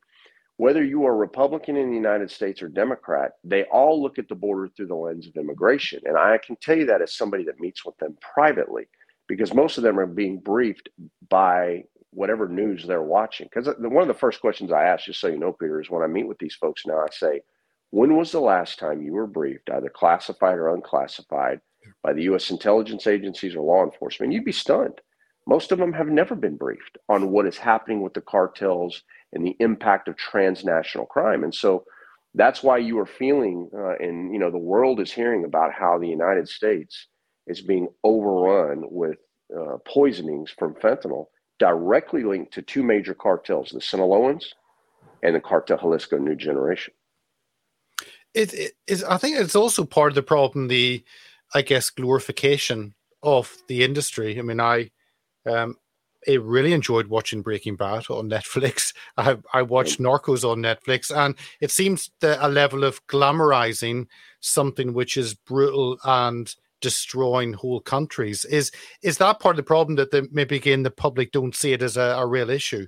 whether 0.58 0.84
you 0.84 1.06
are 1.06 1.16
Republican 1.16 1.76
in 1.76 1.90
the 1.90 1.96
United 1.96 2.30
States 2.30 2.62
or 2.62 2.68
Democrat, 2.68 3.34
they 3.44 3.64
all 3.66 4.02
look 4.02 4.20
at 4.20 4.28
the 4.28 4.36
border 4.36 4.70
through 4.70 4.88
the 4.88 4.96
lens 4.96 5.28
of 5.28 5.36
immigration. 5.36 6.02
And 6.06 6.18
I 6.18 6.38
can 6.38 6.56
tell 6.58 6.78
you 6.78 6.86
that 6.88 7.02
as 7.02 7.16
somebody 7.16 7.44
that 7.46 7.60
meets 7.60 7.84
with 7.84 7.98
them 7.98 8.18
privately, 8.22 8.88
because 9.28 9.54
most 9.54 9.78
of 9.78 9.84
them 9.84 10.00
are 10.00 10.06
being 10.06 10.40
briefed 10.40 10.90
by 11.30 11.84
whatever 12.12 12.48
news 12.48 12.86
they're 12.86 13.02
watching. 13.02 13.50
Because 13.52 13.74
one 13.80 14.04
of 14.04 14.08
the 14.08 14.14
first 14.14 14.42
questions 14.42 14.72
I 14.72 14.84
ask, 14.84 15.06
just 15.06 15.20
so 15.20 15.28
you 15.28 15.40
know, 15.40 15.54
Peter, 15.54 15.82
is 15.82 15.90
when 15.90 16.04
I 16.04 16.08
meet 16.08 16.28
with 16.28 16.38
these 16.38 16.56
folks 16.56 16.86
now, 16.86 17.00
I 17.00 17.08
say, 17.12 17.42
when 17.94 18.16
was 18.16 18.32
the 18.32 18.40
last 18.40 18.80
time 18.80 19.04
you 19.04 19.14
were 19.14 19.28
briefed, 19.28 19.70
either 19.70 19.88
classified 19.88 20.58
or 20.58 20.74
unclassified, 20.74 21.62
by 22.02 22.12
the 22.12 22.24
U.S. 22.24 22.50
intelligence 22.50 23.06
agencies 23.06 23.56
or 23.56 23.62
law 23.62 23.84
enforcement? 23.84 24.34
You'd 24.34 24.44
be 24.44 24.52
stunned. 24.52 25.00
Most 25.46 25.72
of 25.72 25.78
them 25.78 25.94
have 25.94 26.08
never 26.08 26.34
been 26.34 26.58
briefed 26.58 26.98
on 27.08 27.30
what 27.30 27.46
is 27.46 27.60
happening 27.60 28.02
with 28.02 28.16
the 28.16 28.22
cartels 28.22 29.04
and 29.32 29.46
the 29.46 29.56
impact 29.60 30.08
of 30.08 30.18
transnational 30.18 31.06
crime. 31.06 31.44
And 31.44 31.54
so 31.54 31.84
that's 32.34 32.64
why 32.64 32.80
you 32.80 32.98
are 32.98 33.06
feeling, 33.06 33.70
uh, 33.78 33.94
and 34.00 34.34
you 34.34 34.40
know, 34.40 34.50
the 34.50 34.58
world 34.58 35.00
is 35.00 35.12
hearing 35.12 35.46
about 35.46 35.72
how 35.72 36.00
the 36.00 36.10
United 36.10 36.50
States 36.50 37.10
is 37.46 37.62
being 37.62 37.90
overrun 38.04 38.86
with 38.90 39.20
uh, 39.56 39.78
poisonings 39.86 40.50
from 40.50 40.74
fentanyl 40.74 41.28
directly 41.60 42.24
linked 42.24 42.56
to 42.56 42.64
two 42.64 42.82
major 42.82 43.14
cartels, 43.14 43.70
the 43.70 43.80
Sinaloans 43.80 44.46
and 45.22 45.36
the 45.36 45.40
Cartel 45.40 45.78
Jalisco 45.78 46.18
New 46.18 46.36
Generation. 46.36 46.96
It, 48.34 48.54
it 48.54 48.74
is. 48.88 49.04
I 49.04 49.18
think 49.18 49.38
it's 49.38 49.56
also 49.56 49.86
part 49.86 50.12
of 50.12 50.16
the 50.16 50.24
problem. 50.24 50.68
The, 50.68 51.04
I 51.54 51.62
guess, 51.62 51.90
glorification 51.90 52.96
of 53.22 53.56
the 53.68 53.84
industry. 53.84 54.38
I 54.38 54.42
mean, 54.42 54.60
I, 54.60 54.92
um, 55.46 55.78
I 56.28 56.34
really 56.34 56.74
enjoyed 56.74 57.08
watching 57.08 57.42
Breaking 57.42 57.76
Bad 57.76 58.06
on 58.10 58.30
Netflix. 58.30 58.94
I, 59.18 59.38
I 59.54 59.62
watched 59.62 60.00
Narcos 60.00 60.50
on 60.50 60.60
Netflix, 60.60 61.16
and 61.16 61.36
it 61.62 61.72
seems 61.72 62.12
that 62.22 62.46
a 62.46 62.50
level 62.50 62.84
of 62.84 63.06
glamorizing 63.08 64.08
something 64.40 64.94
which 64.94 65.18
is 65.18 65.34
brutal 65.34 65.98
and 66.04 66.54
destroying 66.82 67.54
whole 67.54 67.80
countries 67.80 68.44
is 68.44 68.70
is 69.02 69.18
that 69.18 69.40
part 69.40 69.54
of 69.54 69.58
the 69.58 69.64
problem 69.64 69.96
that 69.96 70.12
the, 70.12 70.28
maybe 70.34 70.58
again 70.58 70.84
the 70.84 70.92
public 70.92 71.32
don't 71.32 71.56
see 71.56 71.72
it 71.72 71.82
as 71.82 71.96
a, 71.96 72.18
a 72.18 72.28
real 72.28 72.50
issue. 72.50 72.86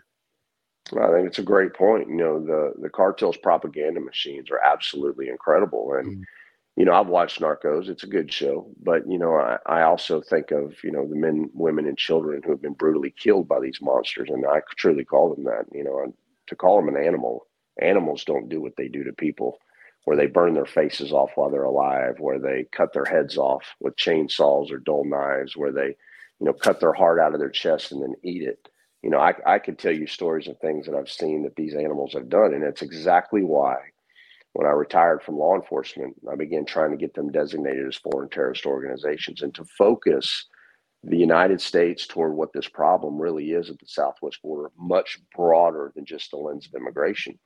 I 0.94 1.12
think 1.12 1.28
it's 1.28 1.40
a 1.40 1.44
great 1.44 1.74
point. 1.74 2.10
You 2.10 2.16
know, 2.16 2.40
the 2.46 2.74
the 2.82 2.90
cartel's 2.90 3.38
propaganda 3.38 4.00
machines 4.00 4.52
are 4.52 4.60
absolutely 4.60 5.30
incredible, 5.30 5.94
and 5.94 6.18
mm 6.18 6.24
you 6.78 6.86
know, 6.86 6.94
I've 6.94 7.08
watched 7.08 7.42
Narcos. 7.42 7.90
It's 7.90 8.04
a 8.04 8.08
good 8.08 8.32
show, 8.34 8.70
but 8.84 9.10
you 9.10 9.18
know, 9.18 9.36
I, 9.36 9.58
I 9.66 9.82
also 9.84 10.22
think 10.22 10.52
of 10.52 10.74
you 10.84 10.92
know 10.92 11.08
the 11.08 11.16
men, 11.16 11.50
women, 11.54 11.88
and 11.88 11.98
children 11.98 12.42
who 12.44 12.52
have 12.52 12.62
been 12.62 12.74
brutally 12.74 13.12
killed 13.18 13.48
by 13.48 13.60
these 13.62 13.80
monsters, 13.82 14.30
and 14.30 14.46
I 14.46 14.62
truly 14.78 15.06
call 15.06 15.34
them 15.34 15.46
that. 15.46 15.66
You 15.74 15.84
know, 15.86 16.14
to 16.48 16.56
call 16.56 16.78
them 16.78 16.94
an 16.94 17.02
animal, 17.04 17.48
animals 17.82 18.24
don't 18.26 18.50
do 18.50 18.62
what 18.62 18.76
they 18.78 18.88
do 18.88 19.04
to 19.06 19.14
people, 19.14 19.60
where 20.06 20.18
they 20.18 20.28
burn 20.28 20.54
their 20.54 20.66
faces 20.66 21.14
off 21.14 21.32
while 21.36 21.50
they're 21.50 21.64
alive, 21.64 22.16
where 22.20 22.40
they 22.40 22.66
cut 22.72 22.94
their 22.94 23.06
heads 23.06 23.38
off 23.38 23.64
with 23.80 23.96
chainsaws 23.98 24.72
or 24.72 24.78
dull 24.80 25.06
knives, 25.06 25.56
where 25.58 25.72
they, 25.72 25.88
you 26.40 26.46
know, 26.48 26.54
cut 26.54 26.80
their 26.80 26.94
heart 26.94 27.20
out 27.20 27.34
of 27.34 27.40
their 27.40 27.50
chest 27.50 27.92
and 27.92 28.02
then 28.02 28.16
eat 28.24 28.44
it. 28.44 28.68
You 29.06 29.12
know, 29.12 29.20
I, 29.20 29.36
I 29.46 29.60
could 29.60 29.78
tell 29.78 29.92
you 29.92 30.08
stories 30.08 30.48
of 30.48 30.58
things 30.58 30.88
that 30.88 30.96
I've 30.96 31.12
seen 31.12 31.44
that 31.44 31.56
these 31.56 31.76
animals 31.76 32.14
have 32.14 32.28
done, 32.28 32.56
and 32.56 32.64
it's 32.64 32.82
exactly 32.82 33.44
why 33.44 33.78
when 34.54 34.66
I 34.66 34.72
retired 34.72 35.22
from 35.22 35.38
law 35.38 35.54
enforcement, 35.54 36.16
I 36.32 36.36
began 36.36 36.66
trying 36.66 36.90
to 36.90 36.98
get 36.98 37.14
them 37.14 37.32
designated 37.32 37.86
as 37.86 37.98
foreign 37.98 38.30
terrorist 38.30 38.66
organizations 38.66 39.44
and 39.44 39.54
to 39.54 39.64
focus 39.78 40.48
the 41.04 41.18
United 41.18 41.62
States 41.62 42.08
toward 42.08 42.34
what 42.34 42.52
this 42.52 42.68
problem 42.68 43.20
really 43.20 43.52
is 43.52 43.70
at 43.70 43.78
the 43.78 43.86
southwest 43.86 44.42
border, 44.42 44.72
much 44.76 45.20
broader 45.36 45.92
than 45.96 46.04
just 46.04 46.32
the 46.32 46.38
lens 46.38 46.66
of 46.66 46.74
immigration. 46.74 47.38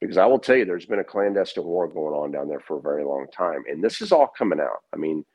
Because 0.00 0.16
I 0.16 0.24
will 0.24 0.38
tell 0.38 0.56
you, 0.56 0.64
there's 0.64 0.86
been 0.86 1.00
a 1.00 1.04
clandestine 1.04 1.64
war 1.64 1.88
going 1.88 2.14
on 2.14 2.30
down 2.30 2.48
there 2.48 2.60
for 2.60 2.78
a 2.78 2.82
very 2.82 3.04
long 3.04 3.26
time. 3.36 3.64
And 3.68 3.84
this 3.84 4.00
is 4.00 4.12
all 4.12 4.28
coming 4.28 4.60
out. 4.60 4.80
I 4.94 4.96
mean, 4.96 5.26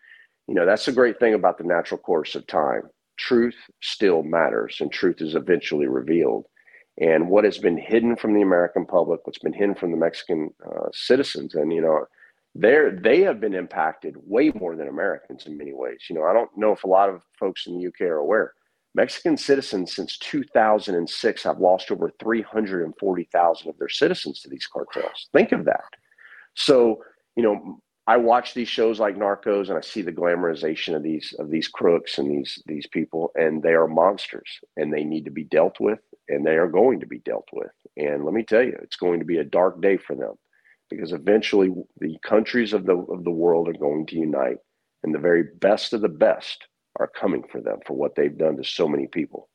you 0.48 0.56
know, 0.56 0.66
that's 0.66 0.86
the 0.86 0.92
great 0.92 1.20
thing 1.20 1.36
about 1.36 1.60
the 1.60 1.66
natural 1.66 2.00
course 2.00 2.34
of 2.34 2.48
time. 2.48 2.82
Truth 3.18 3.58
still 3.82 4.24
matters, 4.24 4.78
and 4.80 4.92
truth 4.92 5.22
is 5.22 5.36
eventually 5.36 5.88
revealed 5.88 6.46
and 7.00 7.30
what 7.30 7.44
has 7.44 7.58
been 7.58 7.78
hidden 7.78 8.16
from 8.16 8.34
the 8.34 8.42
American 8.42 8.86
public, 8.86 9.26
what's 9.26 9.38
been 9.38 9.54
hidden 9.54 9.76
from 9.76 9.92
the 9.92 9.98
Mexican 9.98 10.50
uh, 10.66 10.88
citizens, 10.94 11.54
and 11.54 11.72
you 11.72 11.82
know, 11.82 12.06
they 12.56 12.90
they 13.00 13.22
have 13.22 13.40
been 13.40 13.54
impacted 13.54 14.16
way 14.26 14.52
more 14.56 14.76
than 14.76 14.88
Americans 14.88 15.46
in 15.46 15.58
many 15.58 15.74
ways. 15.74 16.06
You 16.10 16.16
know, 16.16 16.24
I 16.24 16.34
don't 16.34 16.50
know 16.58 16.72
if 16.72 16.84
a 16.84 16.88
lot 16.88 17.10
of 17.10 17.22
folks 17.40 17.68
in 17.68 17.78
the 17.78 17.88
UK 17.88 18.02
are 18.02 18.18
aware. 18.18 18.54
Mexican 18.96 19.38
citizens 19.38 19.96
since 19.96 20.18
2006 20.18 21.44
have 21.44 21.60
lost 21.60 21.92
over 21.92 22.12
340,000 22.20 23.70
of 23.70 23.78
their 23.78 23.90
citizens 23.90 24.42
to 24.42 24.50
these 24.50 24.66
cartels. 24.66 25.30
Think 25.34 25.52
of 25.52 25.66
that. 25.66 25.84
So, 26.56 27.04
you 27.36 27.44
know, 27.44 27.80
I 28.08 28.16
watch 28.16 28.54
these 28.54 28.70
shows 28.70 29.02
like 29.02 29.18
Narcos 29.18 29.68
and 29.68 29.78
I 29.78 29.82
see 29.82 30.02
the 30.02 30.14
glamorization 30.14 30.96
of 30.96 31.04
these 31.04 31.34
of 31.40 31.50
these 31.50 31.68
crooks 31.68 32.18
and 32.18 32.32
these 32.32 32.62
these 32.66 32.88
people 32.88 33.32
and 33.36 33.62
they 33.62 33.74
are 33.74 33.88
monsters 33.88 34.60
and 34.78 34.94
they 34.94 35.04
need 35.04 35.26
to 35.26 35.32
be 35.32 35.44
dealt 35.44 35.80
with 35.80 36.00
and 36.30 36.46
they 36.46 36.56
are 36.56 36.70
going 36.70 37.02
to 37.02 37.06
be 37.06 37.20
dealt 37.20 37.48
with. 37.52 37.72
And 37.98 38.24
let 38.24 38.34
me 38.34 38.44
tell 38.44 38.64
you, 38.64 38.78
it's 38.82 38.96
going 38.96 39.20
to 39.20 39.26
be 39.26 39.38
a 39.38 39.44
dark 39.44 39.82
day 39.82 39.98
for 39.98 40.16
them 40.16 40.36
because 40.90 41.12
eventually 41.12 41.74
the 42.00 42.18
countries 42.24 42.74
of 42.74 42.86
the 42.86 42.96
of 42.96 43.24
the 43.24 43.32
world 43.32 43.68
are 43.68 43.74
going 43.74 44.06
to 44.08 44.16
unite, 44.16 44.58
and 45.04 45.14
the 45.14 45.20
very 45.20 45.44
best 45.60 45.94
of 45.94 46.02
the 46.02 46.10
best 46.10 46.66
are 47.00 47.08
coming 47.08 47.44
for 47.52 47.62
them 47.62 47.80
for 47.86 47.96
what 47.96 48.16
they've 48.16 48.38
done 48.38 48.58
to 48.58 48.64
so 48.64 48.88
many 48.88 49.08
people. 49.08 49.50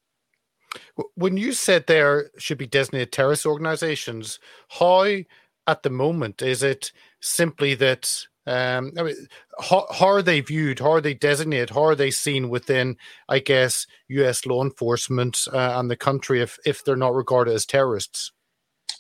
When 1.15 1.37
you 1.37 1.53
said 1.53 1.87
there 1.87 2.31
should 2.38 2.59
be 2.59 2.67
designated 2.67 3.12
terrorist 3.12 3.47
organizations, 3.47 4.38
how 4.79 5.07
at 5.67 5.83
the 5.83 5.91
moment 5.91 6.43
is 6.43 6.62
it 6.62 6.93
simply 7.21 7.75
that 7.75 8.27
um, 8.46 8.92
I 8.98 9.02
mean, 9.05 9.14
how, 9.61 9.87
how, 9.92 10.07
are 10.07 10.22
they 10.22 10.40
viewed? 10.40 10.81
How 10.81 10.92
are 10.92 11.00
they 11.00 11.14
designated? 11.14 11.70
How 11.70 11.85
are 11.85 11.94
they 11.94 12.11
seen 12.11 12.48
within, 12.48 12.96
I 13.28 13.38
guess, 13.38 13.87
U.S. 14.09 14.46
law 14.46 14.64
enforcement 14.64 15.46
uh, 15.52 15.74
and 15.76 15.90
the 15.90 15.96
country 15.96 16.42
if 16.42 16.59
if 16.66 16.85
they're 16.85 16.96
not 16.96 17.14
regarded 17.14 17.55
as 17.55 17.64
terrorists? 17.64 18.33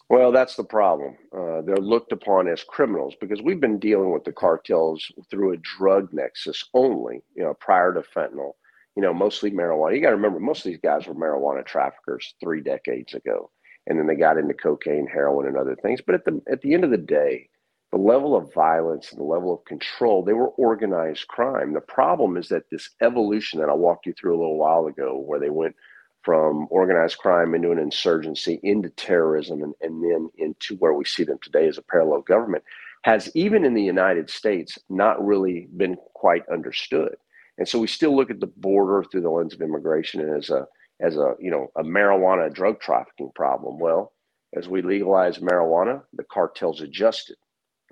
Well, 0.08 0.30
that's 0.30 0.54
the 0.54 0.64
problem. 0.64 1.16
Uh, 1.36 1.62
they're 1.62 1.76
looked 1.76 2.12
upon 2.12 2.46
as 2.46 2.62
criminals 2.62 3.14
because 3.20 3.42
we've 3.42 3.60
been 3.60 3.78
dealing 3.78 4.12
with 4.12 4.24
the 4.24 4.32
cartels 4.32 5.10
through 5.28 5.54
a 5.54 5.56
drug 5.56 6.12
nexus 6.12 6.64
only. 6.74 7.22
You 7.34 7.42
know, 7.42 7.54
prior 7.54 7.92
to 7.94 8.02
fentanyl, 8.02 8.52
you 8.94 9.02
know, 9.02 9.12
mostly 9.12 9.50
marijuana. 9.50 9.96
You 9.96 10.02
got 10.02 10.10
to 10.10 10.16
remember, 10.16 10.38
most 10.38 10.64
of 10.64 10.70
these 10.70 10.80
guys 10.82 11.06
were 11.08 11.14
marijuana 11.14 11.66
traffickers 11.66 12.34
three 12.40 12.60
decades 12.60 13.14
ago, 13.14 13.50
and 13.88 13.98
then 13.98 14.06
they 14.06 14.14
got 14.14 14.38
into 14.38 14.54
cocaine, 14.54 15.08
heroin, 15.12 15.48
and 15.48 15.56
other 15.56 15.76
things. 15.82 16.00
But 16.00 16.14
at 16.14 16.24
the 16.24 16.40
at 16.48 16.60
the 16.60 16.74
end 16.74 16.84
of 16.84 16.90
the 16.90 16.98
day 16.98 17.48
the 17.92 17.98
level 17.98 18.34
of 18.34 18.52
violence 18.54 19.12
and 19.12 19.20
the 19.20 19.24
level 19.24 19.54
of 19.54 19.64
control, 19.66 20.24
they 20.24 20.32
were 20.32 20.48
organized 20.48 21.28
crime. 21.28 21.74
The 21.74 21.80
problem 21.82 22.38
is 22.38 22.48
that 22.48 22.70
this 22.70 22.88
evolution 23.02 23.60
that 23.60 23.68
I 23.68 23.74
walked 23.74 24.06
you 24.06 24.14
through 24.14 24.34
a 24.34 24.40
little 24.40 24.56
while 24.56 24.86
ago, 24.86 25.18
where 25.18 25.38
they 25.38 25.50
went 25.50 25.76
from 26.22 26.68
organized 26.70 27.18
crime 27.18 27.54
into 27.54 27.70
an 27.70 27.78
insurgency, 27.78 28.60
into 28.62 28.88
terrorism, 28.90 29.62
and, 29.62 29.74
and 29.82 30.02
then 30.02 30.30
into 30.38 30.76
where 30.76 30.94
we 30.94 31.04
see 31.04 31.24
them 31.24 31.38
today 31.42 31.68
as 31.68 31.76
a 31.76 31.82
parallel 31.82 32.22
government, 32.22 32.64
has 33.02 33.30
even 33.34 33.64
in 33.64 33.74
the 33.74 33.82
United 33.82 34.30
States 34.30 34.78
not 34.88 35.24
really 35.24 35.68
been 35.76 35.96
quite 36.14 36.48
understood. 36.50 37.16
And 37.58 37.68
so 37.68 37.78
we 37.78 37.88
still 37.88 38.16
look 38.16 38.30
at 38.30 38.40
the 38.40 38.46
border 38.46 39.04
through 39.04 39.22
the 39.22 39.30
lens 39.30 39.52
of 39.52 39.60
immigration 39.60 40.20
and 40.20 40.34
as 40.36 40.48
a 40.48 40.66
as 41.00 41.16
a 41.16 41.34
you 41.38 41.50
know 41.50 41.70
a 41.76 41.82
marijuana 41.82 42.52
drug 42.52 42.80
trafficking 42.80 43.30
problem. 43.34 43.78
Well, 43.78 44.12
as 44.54 44.68
we 44.68 44.80
legalize 44.80 45.38
marijuana, 45.38 46.02
the 46.14 46.24
cartels 46.24 46.80
adjusted 46.80 47.36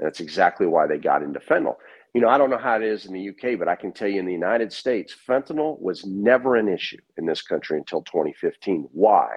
and 0.00 0.06
that's 0.06 0.20
exactly 0.20 0.66
why 0.66 0.86
they 0.86 0.96
got 0.96 1.22
into 1.22 1.38
fentanyl. 1.38 1.76
You 2.14 2.22
know, 2.22 2.28
I 2.28 2.38
don't 2.38 2.48
know 2.48 2.58
how 2.58 2.76
it 2.76 2.82
is 2.82 3.04
in 3.04 3.12
the 3.12 3.28
UK, 3.28 3.58
but 3.58 3.68
I 3.68 3.76
can 3.76 3.92
tell 3.92 4.08
you 4.08 4.18
in 4.18 4.24
the 4.24 4.32
United 4.32 4.72
States, 4.72 5.14
fentanyl 5.28 5.78
was 5.78 6.06
never 6.06 6.56
an 6.56 6.68
issue 6.68 6.96
in 7.18 7.26
this 7.26 7.42
country 7.42 7.76
until 7.76 8.02
2015. 8.02 8.88
Why? 8.92 9.36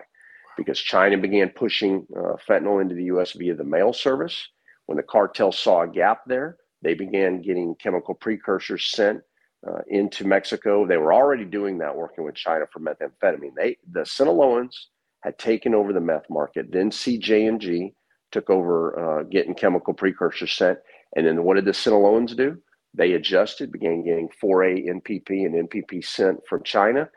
Because 0.56 0.80
China 0.80 1.18
began 1.18 1.50
pushing 1.50 2.08
uh, 2.16 2.38
fentanyl 2.48 2.82
into 2.82 2.96
the 2.96 3.04
US 3.16 3.34
via 3.34 3.56
the 3.56 3.64
mail 3.66 3.92
service. 3.92 4.48
When 4.86 4.96
the 4.96 5.04
cartel 5.04 5.52
saw 5.52 5.82
a 5.82 5.88
gap 5.88 6.22
there, 6.28 6.58
they 6.82 6.94
began 6.94 7.42
getting 7.42 7.76
chemical 7.76 8.14
precursors 8.14 8.90
sent 8.90 9.22
uh, 9.68 9.82
into 9.88 10.26
Mexico. 10.26 10.88
They 10.88 10.98
were 10.98 11.14
already 11.14 11.46
doing 11.46 11.78
that, 11.80 11.96
working 11.96 12.24
with 12.24 12.36
China 12.36 12.66
for 12.72 12.80
methamphetamine. 12.80 13.56
They, 13.56 13.78
the 13.92 14.02
Sinaloans 14.02 14.76
had 15.24 15.38
taken 15.38 15.76
over 15.76 15.92
the 15.92 16.02
meth 16.02 16.30
market. 16.30 16.72
Then 16.72 16.90
CJNG 16.90 17.94
took 18.34 18.50
over 18.50 19.20
uh, 19.20 19.24
getting 19.24 19.54
chemical 19.54 19.94
precursors 19.94 20.52
sent. 20.52 20.80
And 21.16 21.26
then 21.26 21.44
what 21.44 21.56
did 21.56 21.66
the 21.66 21.72
Sinaloans 21.72 22.36
do? 22.36 22.58
They 22.94 23.14
adjusted, 23.14 23.72
began 23.72 24.04
getting 24.04 24.30
4-ANPP 24.44 25.30
and 25.30 25.70
NPP 25.70 26.04
sent 26.04 26.46
from 26.48 26.64
China, 26.64 27.10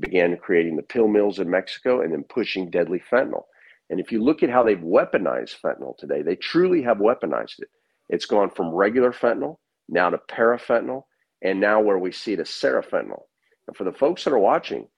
began 0.00 0.36
creating 0.36 0.76
the 0.76 0.82
pill 0.82 1.08
mills 1.08 1.38
in 1.38 1.48
Mexico, 1.48 2.00
and 2.00 2.12
then 2.12 2.24
pushing 2.24 2.70
deadly 2.70 3.00
fentanyl. 3.10 3.44
And 3.90 4.00
if 4.00 4.10
you 4.10 4.22
look 4.22 4.42
at 4.42 4.50
how 4.50 4.62
they've 4.62 4.78
weaponized 4.78 5.60
fentanyl 5.60 5.96
today, 5.96 6.22
they 6.22 6.36
truly 6.36 6.82
have 6.82 6.98
weaponized 6.98 7.60
it. 7.60 7.68
It's 8.08 8.26
gone 8.26 8.50
from 8.50 8.74
regular 8.74 9.12
fentanyl 9.12 9.56
now 9.88 10.10
to 10.10 10.18
parafentanyl, 10.18 11.04
and 11.42 11.60
now 11.60 11.80
where 11.80 11.98
we 11.98 12.12
see 12.12 12.32
it 12.32 12.40
serafentanyl. 12.40 13.24
And 13.68 13.76
for 13.76 13.84
the 13.84 13.92
folks 13.92 14.24
that 14.24 14.32
are 14.32 14.38
watching, 14.38 14.88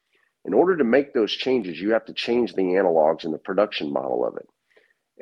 in 0.45 0.53
order 0.53 0.77
to 0.77 0.85
make 0.85 1.13
those 1.13 1.33
changes, 1.33 1.81
you 1.81 1.93
have 1.93 2.05
to 2.07 2.13
change 2.13 2.55
the 2.55 2.63
analogs 2.63 3.25
in 3.25 3.33
the 3.33 3.39
production 3.39 3.93
model 3.93 4.27
of 4.27 4.37
it. 4.37 4.47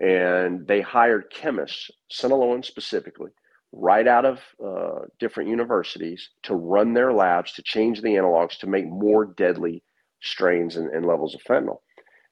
And 0.01 0.67
they 0.67 0.81
hired 0.81 1.31
chemists, 1.31 1.91
Sinaloan 2.11 2.65
specifically, 2.65 3.31
right 3.73 4.07
out 4.07 4.25
of 4.25 4.41
uh, 4.65 5.07
different 5.19 5.49
universities 5.49 6.31
to 6.43 6.55
run 6.55 6.93
their 6.95 7.13
labs 7.13 7.53
to 7.53 7.63
change 7.63 8.03
the 8.03 8.11
analogs 8.11 8.59
to 8.59 8.67
make 8.67 8.87
more 8.87 9.25
deadly 9.25 9.83
strains 10.21 10.77
and, 10.77 10.91
and 10.91 11.07
levels 11.07 11.35
of 11.35 11.43
fentanyl. 11.43 11.81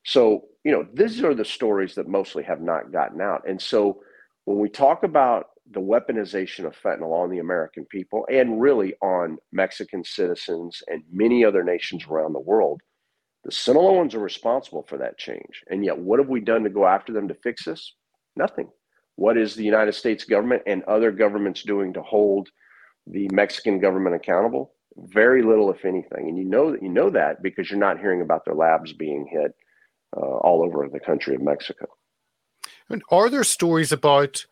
So, 0.04 0.44
you 0.64 0.72
know, 0.72 0.86
these 0.94 1.22
are 1.22 1.34
the 1.34 1.44
stories 1.44 1.94
that 1.94 2.08
mostly 2.08 2.42
have 2.44 2.60
not 2.60 2.92
gotten 2.92 3.20
out. 3.20 3.48
And 3.48 3.60
so 3.60 4.00
when 4.44 4.58
we 4.58 4.68
talk 4.68 5.02
about 5.02 5.46
the 5.72 5.80
weaponization 5.80 6.66
of 6.66 6.76
fentanyl 6.76 7.12
on 7.12 7.30
the 7.30 7.38
American 7.38 7.84
people 7.86 8.26
and 8.30 8.60
really 8.60 8.94
on 9.02 9.38
Mexican 9.52 10.02
citizens 10.04 10.82
and 10.88 11.02
many 11.12 11.44
other 11.44 11.62
nations 11.62 12.04
around 12.06 12.32
the 12.32 12.40
world, 12.40 12.80
the 13.44 13.50
Sinaloans 13.50 14.14
are 14.14 14.20
responsible 14.20 14.84
for 14.88 14.98
that 14.98 15.18
change. 15.18 15.62
And 15.68 15.84
yet, 15.84 15.98
what 15.98 16.18
have 16.18 16.28
we 16.28 16.40
done 16.40 16.62
to 16.64 16.70
go 16.70 16.86
after 16.86 17.12
them 17.12 17.28
to 17.28 17.34
fix 17.34 17.64
this? 17.64 17.94
Nothing. 18.36 18.68
What 19.16 19.36
is 19.36 19.54
the 19.54 19.64
United 19.64 19.94
States 19.94 20.24
government 20.24 20.62
and 20.66 20.82
other 20.84 21.10
governments 21.10 21.62
doing 21.62 21.92
to 21.94 22.02
hold 22.02 22.48
the 23.06 23.28
Mexican 23.32 23.80
government 23.80 24.16
accountable? 24.16 24.74
Very 24.96 25.42
little, 25.42 25.70
if 25.70 25.84
anything. 25.84 26.28
And 26.28 26.36
you 26.36 26.44
know 26.44 26.72
that 26.72 26.82
you 26.82 26.88
know 26.88 27.10
that 27.10 27.42
because 27.42 27.70
you're 27.70 27.78
not 27.78 28.00
hearing 28.00 28.22
about 28.22 28.44
their 28.44 28.54
labs 28.54 28.92
being 28.92 29.26
hit 29.30 29.52
uh, 30.16 30.20
all 30.20 30.62
over 30.62 30.88
the 30.88 31.00
country 31.00 31.34
of 31.34 31.42
Mexico. 31.42 31.86
And 32.88 33.02
are 33.10 33.30
there 33.30 33.44
stories 33.44 33.92
about 33.92 34.44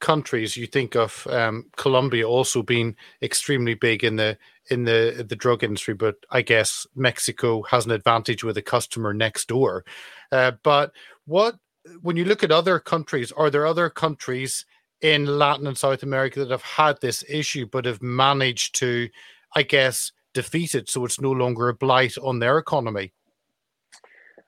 countries 0.00 0.56
you 0.56 0.66
think 0.66 0.94
of 0.94 1.26
um, 1.30 1.66
Colombia 1.76 2.28
also 2.28 2.62
being 2.62 2.96
extremely 3.22 3.74
big 3.74 4.04
in 4.04 4.16
the 4.16 4.38
in 4.70 4.84
the 4.84 5.24
the 5.26 5.36
drug 5.36 5.62
industry, 5.62 5.94
but 5.94 6.16
I 6.30 6.42
guess 6.42 6.86
Mexico 6.94 7.62
has 7.62 7.86
an 7.86 7.92
advantage 7.92 8.44
with 8.44 8.56
a 8.58 8.62
customer 8.62 9.14
next 9.14 9.48
door. 9.48 9.84
Uh, 10.32 10.52
but 10.62 10.92
what 11.24 11.56
when 12.02 12.16
you 12.16 12.24
look 12.24 12.42
at 12.42 12.50
other 12.50 12.78
countries, 12.78 13.32
are 13.32 13.50
there 13.50 13.66
other 13.66 13.90
countries 13.90 14.66
in 15.00 15.26
Latin 15.26 15.66
and 15.66 15.78
South 15.78 16.02
America 16.02 16.40
that 16.40 16.50
have 16.50 16.62
had 16.62 17.00
this 17.00 17.24
issue 17.28 17.66
but 17.66 17.84
have 17.84 18.02
managed 18.02 18.74
to, 18.76 19.08
I 19.54 19.62
guess, 19.62 20.12
defeat 20.34 20.74
it 20.74 20.90
so 20.90 21.04
it's 21.04 21.20
no 21.20 21.30
longer 21.30 21.68
a 21.68 21.74
blight 21.74 22.18
on 22.18 22.38
their 22.38 22.58
economy? 22.58 23.12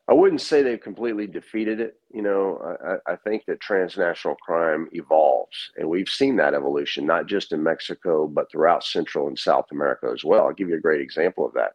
I 0.09 0.15
wouldn't 0.15 0.41
say 0.41 0.63
they've 0.63 0.81
completely 0.81 1.27
defeated 1.27 1.81
it. 1.81 2.01
You 2.11 2.23
know, 2.23 2.77
I, 3.07 3.13
I, 3.13 3.17
think 3.17 3.45
that 3.45 3.61
transnational 3.61 4.37
crime 4.37 4.89
evolves, 4.93 5.71
and 5.77 5.87
we've 5.87 6.09
seen 6.09 6.37
that 6.37 6.55
evolution 6.55 7.05
not 7.05 7.27
just 7.27 7.53
in 7.53 7.63
Mexico 7.63 8.27
but 8.27 8.51
throughout 8.51 8.85
Central 8.85 9.29
and 9.29 9.39
South 9.39 9.67
America 9.71 10.11
as 10.13 10.25
well. 10.25 10.47
I'll 10.47 10.55
give 10.55 10.71
you 10.71 10.77
a 10.77 10.81
great 10.81 11.03
example 11.03 11.45
of 11.45 11.53
that. 11.55 11.73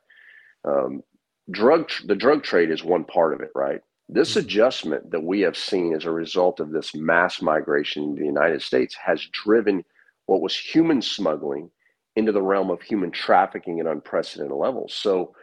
Um, 0.66 1.04
drug, 1.52 1.92
the 2.06 2.16
drug 2.16 2.44
trade 2.44 2.72
is 2.72 2.84
one 2.84 3.04
part 3.04 3.34
of 3.34 3.42
it, 3.42 3.52
right? 3.54 3.82
This 4.10 4.32
mm-hmm. 4.32 4.40
adjustment 4.40 5.12
that 5.12 5.24
we 5.24 5.42
have 5.42 5.56
seen 5.56 5.94
as 5.94 6.06
a 6.06 6.12
result 6.12 6.60
of 6.60 6.72
this 6.72 6.96
mass 6.96 7.40
migration 7.40 8.04
in 8.04 8.16
the 8.16 8.26
United 8.26 8.64
States 8.64 8.96
has 8.96 9.28
driven 9.32 9.86
what 10.26 10.42
was 10.42 10.58
human 10.58 11.04
smuggling 11.04 11.70
into 12.16 12.32
the 12.32 12.42
realm 12.42 12.72
of 12.72 12.82
human 12.82 13.12
trafficking 13.12 13.80
at 13.80 13.86
unprecedented 13.86 14.56
levels. 14.56 14.94
So, 14.94 15.36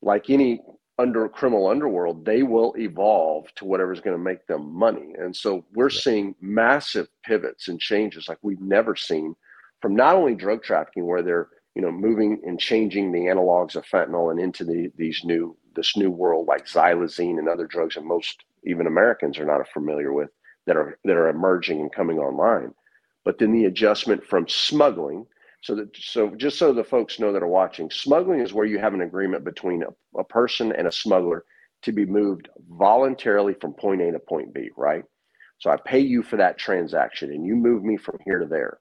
like 0.00 0.30
any 0.30 0.60
under 1.02 1.28
criminal 1.28 1.66
underworld, 1.66 2.24
they 2.24 2.42
will 2.42 2.74
evolve 2.78 3.52
to 3.56 3.64
whatever's 3.64 4.00
going 4.00 4.16
to 4.16 4.22
make 4.22 4.46
them 4.46 4.72
money. 4.72 5.14
And 5.18 5.34
so 5.34 5.64
we're 5.74 5.90
yeah. 5.90 6.00
seeing 6.00 6.34
massive 6.40 7.08
pivots 7.24 7.68
and 7.68 7.80
changes 7.80 8.28
like 8.28 8.38
we've 8.42 8.60
never 8.60 8.94
seen 8.94 9.34
from 9.80 9.96
not 9.96 10.14
only 10.14 10.36
drug 10.36 10.62
trafficking, 10.62 11.06
where 11.06 11.22
they're 11.22 11.48
you 11.74 11.82
know 11.82 11.90
moving 11.90 12.40
and 12.46 12.60
changing 12.60 13.10
the 13.10 13.26
analogs 13.26 13.76
of 13.76 13.84
fentanyl 13.86 14.30
and 14.30 14.40
into 14.40 14.64
the, 14.64 14.92
these 14.96 15.22
new 15.24 15.56
this 15.74 15.96
new 15.96 16.10
world 16.10 16.46
like 16.46 16.66
xylazine 16.66 17.38
and 17.38 17.48
other 17.48 17.66
drugs 17.66 17.94
that 17.94 18.04
most 18.04 18.44
even 18.64 18.86
Americans 18.86 19.38
are 19.38 19.46
not 19.46 19.66
familiar 19.68 20.12
with 20.12 20.28
that 20.66 20.76
are 20.76 20.98
that 21.04 21.16
are 21.16 21.28
emerging 21.28 21.80
and 21.80 21.92
coming 21.92 22.18
online. 22.18 22.72
But 23.24 23.38
then 23.38 23.52
the 23.52 23.64
adjustment 23.64 24.24
from 24.24 24.48
smuggling 24.48 25.26
so 25.62 25.76
that 25.76 25.96
so 25.96 26.34
just 26.36 26.58
so 26.58 26.72
the 26.72 26.84
folks 26.84 27.20
know 27.20 27.32
that 27.32 27.42
are 27.42 27.48
watching, 27.48 27.90
smuggling 27.90 28.40
is 28.40 28.52
where 28.52 28.66
you 28.66 28.78
have 28.78 28.94
an 28.94 29.02
agreement 29.02 29.44
between 29.44 29.84
a, 29.84 30.18
a 30.18 30.24
person 30.24 30.72
and 30.72 30.86
a 30.86 30.92
smuggler 30.92 31.44
to 31.82 31.92
be 31.92 32.04
moved 32.04 32.48
voluntarily 32.70 33.54
from 33.54 33.72
point 33.72 34.00
A 34.00 34.10
to 34.12 34.18
point 34.18 34.52
B, 34.52 34.70
right? 34.76 35.04
So 35.58 35.70
I 35.70 35.76
pay 35.76 36.00
you 36.00 36.22
for 36.24 36.36
that 36.36 36.58
transaction 36.58 37.32
and 37.32 37.46
you 37.46 37.54
move 37.54 37.84
me 37.84 37.96
from 37.96 38.18
here 38.24 38.40
to 38.40 38.46
there. 38.46 38.78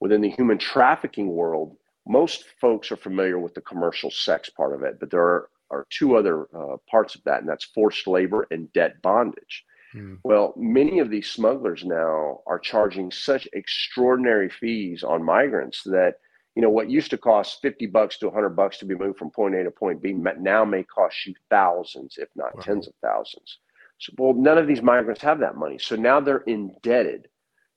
Within 0.00 0.20
the 0.20 0.30
human 0.30 0.58
trafficking 0.58 1.28
world, 1.28 1.76
most 2.06 2.44
folks 2.60 2.92
are 2.92 2.96
familiar 2.96 3.38
with 3.38 3.54
the 3.54 3.60
commercial 3.62 4.10
sex 4.10 4.50
part 4.50 4.74
of 4.74 4.82
it, 4.82 4.98
but 5.00 5.10
there 5.10 5.22
are, 5.22 5.48
are 5.70 5.86
two 5.88 6.16
other 6.16 6.46
uh, 6.54 6.76
parts 6.90 7.14
of 7.14 7.22
that, 7.24 7.40
and 7.40 7.48
that's 7.48 7.64
forced 7.64 8.06
labor 8.06 8.46
and 8.50 8.70
debt 8.72 9.00
bondage. 9.00 9.64
Mm. 9.94 10.18
Well, 10.24 10.54
many 10.56 10.98
of 10.98 11.10
these 11.10 11.30
smugglers 11.30 11.84
now 11.84 12.40
are 12.46 12.58
charging 12.58 13.10
such 13.10 13.48
extraordinary 13.52 14.48
fees 14.48 15.02
on 15.02 15.22
migrants 15.22 15.82
that 15.84 16.14
you 16.54 16.62
know 16.62 16.70
what 16.70 16.90
used 16.90 17.10
to 17.10 17.18
cost 17.18 17.62
50 17.62 17.86
bucks 17.86 18.18
to 18.18 18.26
100 18.26 18.50
bucks 18.50 18.78
to 18.78 18.84
be 18.84 18.94
moved 18.94 19.18
from 19.18 19.30
point 19.30 19.54
A 19.54 19.64
to 19.64 19.70
point 19.70 20.02
B 20.02 20.12
now 20.12 20.64
may 20.64 20.82
cost 20.82 21.26
you 21.26 21.34
thousands 21.50 22.16
if 22.18 22.28
not 22.34 22.54
wow. 22.56 22.62
tens 22.62 22.88
of 22.88 22.94
thousands. 23.02 23.58
So 23.98 24.12
well 24.18 24.34
none 24.34 24.58
of 24.58 24.66
these 24.66 24.82
migrants 24.82 25.22
have 25.22 25.40
that 25.40 25.56
money. 25.56 25.78
So 25.78 25.96
now 25.96 26.20
they're 26.20 26.38
indebted 26.38 27.28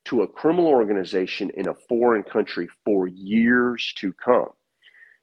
to 0.05 0.21
a 0.21 0.27
criminal 0.27 0.67
organization 0.67 1.49
in 1.51 1.67
a 1.67 1.73
foreign 1.73 2.23
country 2.23 2.67
for 2.83 3.07
years 3.07 3.93
to 3.97 4.13
come. 4.13 4.49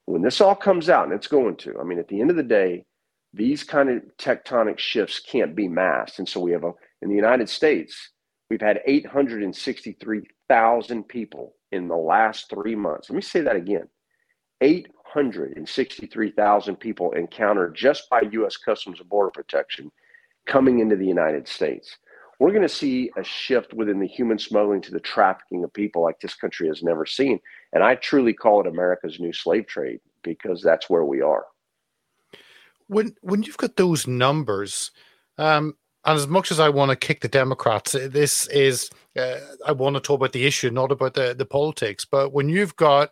When 0.07 0.23
this 0.23 0.41
all 0.41 0.57
comes 0.57 0.89
out 0.89 1.05
and 1.05 1.13
it's 1.13 1.29
going 1.29 1.57
to, 1.59 1.79
I 1.79 1.85
mean 1.85 1.99
at 1.99 2.09
the 2.09 2.21
end 2.21 2.31
of 2.31 2.37
the 2.37 2.43
day 2.43 2.85
these 3.35 3.65
kind 3.65 3.89
of 3.89 4.03
tectonic 4.19 4.79
shifts 4.79 5.19
can't 5.21 5.57
be 5.57 5.69
masked. 5.69 6.19
And 6.19 6.29
so 6.29 6.39
we 6.41 6.53
have 6.53 6.65
a, 6.65 6.73
in 7.01 7.09
the 7.09 7.15
United 7.15 7.49
States, 7.49 8.11
we've 8.51 8.61
had 8.61 8.83
863,000 8.87 11.09
people 11.09 11.55
in 11.71 11.89
the 11.89 11.97
last 11.97 12.51
three 12.51 12.77
months. 12.77 13.09
Let 13.09 13.17
me 13.17 13.23
say 13.23 13.41
that 13.41 13.57
again 13.57 13.89
863,000 14.61 16.77
people 16.77 17.13
encountered 17.13 17.75
just 17.75 18.11
by 18.11 18.21
U.S. 18.33 18.57
Customs 18.57 19.01
and 19.01 19.09
Border 19.09 19.31
Protection 19.31 19.91
coming 20.47 20.81
into 20.81 20.97
the 20.97 21.07
United 21.07 21.49
States. 21.49 21.97
We're 22.39 22.51
going 22.51 22.63
to 22.63 22.69
see 22.69 23.11
a 23.17 23.25
shift 23.25 23.75
within 23.75 24.01
the 24.01 24.07
human 24.07 24.39
smuggling 24.39 24.81
to 24.83 24.93
the 24.93 25.01
trafficking 25.01 25.65
of 25.65 25.73
people 25.73 26.03
like 26.03 26.21
this 26.21 26.35
country 26.35 26.69
has 26.69 26.83
never 26.83 27.07
seen. 27.07 27.41
And 27.73 27.83
I 27.83 27.95
truly 27.97 28.35
call 28.35 28.61
it 28.61 28.67
America's 28.67 29.19
new 29.21 29.33
slave 29.33 29.67
trade 29.67 30.01
because 30.23 30.63
that's 30.63 30.91
where 30.91 31.05
we 31.05 31.23
are 31.23 31.47
when 32.93 33.15
when 33.23 33.43
you've 33.43 33.57
got 33.57 33.77
those 33.77 34.07
numbers, 34.07 34.91
um, 35.39 35.75
and 36.05 36.19
as 36.19 36.27
much 36.27 36.51
as 36.51 36.61
I 36.61 36.69
want 36.69 36.91
to 36.91 36.97
kick 36.97 37.21
the 37.21 37.29
Democrats, 37.29 37.95
uh, 37.95 38.09
this 38.11 38.47
is 38.49 38.91
uh, 39.19 39.37
I 39.67 39.73
want 39.73 39.95
to 39.97 40.01
talk 40.01 40.17
about 40.17 40.33
the 40.33 40.47
issue, 40.47 40.71
not 40.71 40.93
about 40.93 41.15
the 41.15 41.35
the 41.35 41.47
politics. 41.47 42.05
But 42.05 42.33
when 42.33 42.49
you've 42.49 42.77
got 42.77 43.11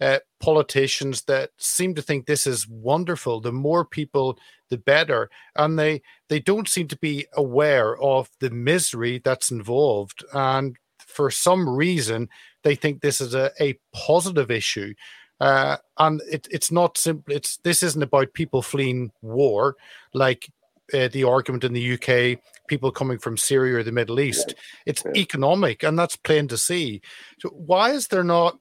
uh, 0.00 0.18
politicians 0.40 1.22
that 1.24 1.50
seem 1.58 1.94
to 1.94 2.02
think 2.02 2.26
this 2.26 2.46
is 2.46 2.68
wonderful, 2.68 3.40
the 3.40 3.52
more 3.52 3.84
people, 3.84 4.38
the 4.70 4.78
better, 4.78 5.30
and 5.56 5.78
they 5.78 6.02
they 6.28 6.40
don't 6.40 6.68
seem 6.68 6.88
to 6.88 6.96
be 6.98 7.26
aware 7.34 7.96
of 8.00 8.30
the 8.40 8.50
misery 8.50 9.20
that's 9.24 9.50
involved, 9.50 10.24
and 10.32 10.76
for 10.98 11.30
some 11.30 11.68
reason 11.68 12.28
they 12.64 12.74
think 12.74 13.00
this 13.00 13.20
is 13.20 13.34
a, 13.34 13.50
a 13.60 13.78
positive 13.94 14.50
issue 14.50 14.92
uh, 15.40 15.76
and 15.98 16.20
it, 16.30 16.48
it's 16.50 16.72
not 16.72 16.98
simple. 16.98 17.34
It's 17.34 17.58
this 17.58 17.82
isn't 17.82 18.02
about 18.02 18.34
people 18.34 18.62
fleeing 18.62 19.12
war, 19.22 19.76
like 20.12 20.50
uh, 20.92 21.08
the 21.08 21.24
argument 21.24 21.64
in 21.64 21.72
the 21.72 21.92
UK, 21.94 22.40
people 22.66 22.90
coming 22.90 23.18
from 23.18 23.36
Syria 23.36 23.78
or 23.78 23.82
the 23.82 23.92
Middle 23.92 24.20
East. 24.20 24.54
It's 24.86 25.04
economic, 25.14 25.82
and 25.82 25.98
that's 25.98 26.16
plain 26.16 26.48
to 26.48 26.56
see. 26.56 27.00
So 27.40 27.50
why 27.50 27.90
is 27.90 28.08
there 28.08 28.24
not? 28.24 28.58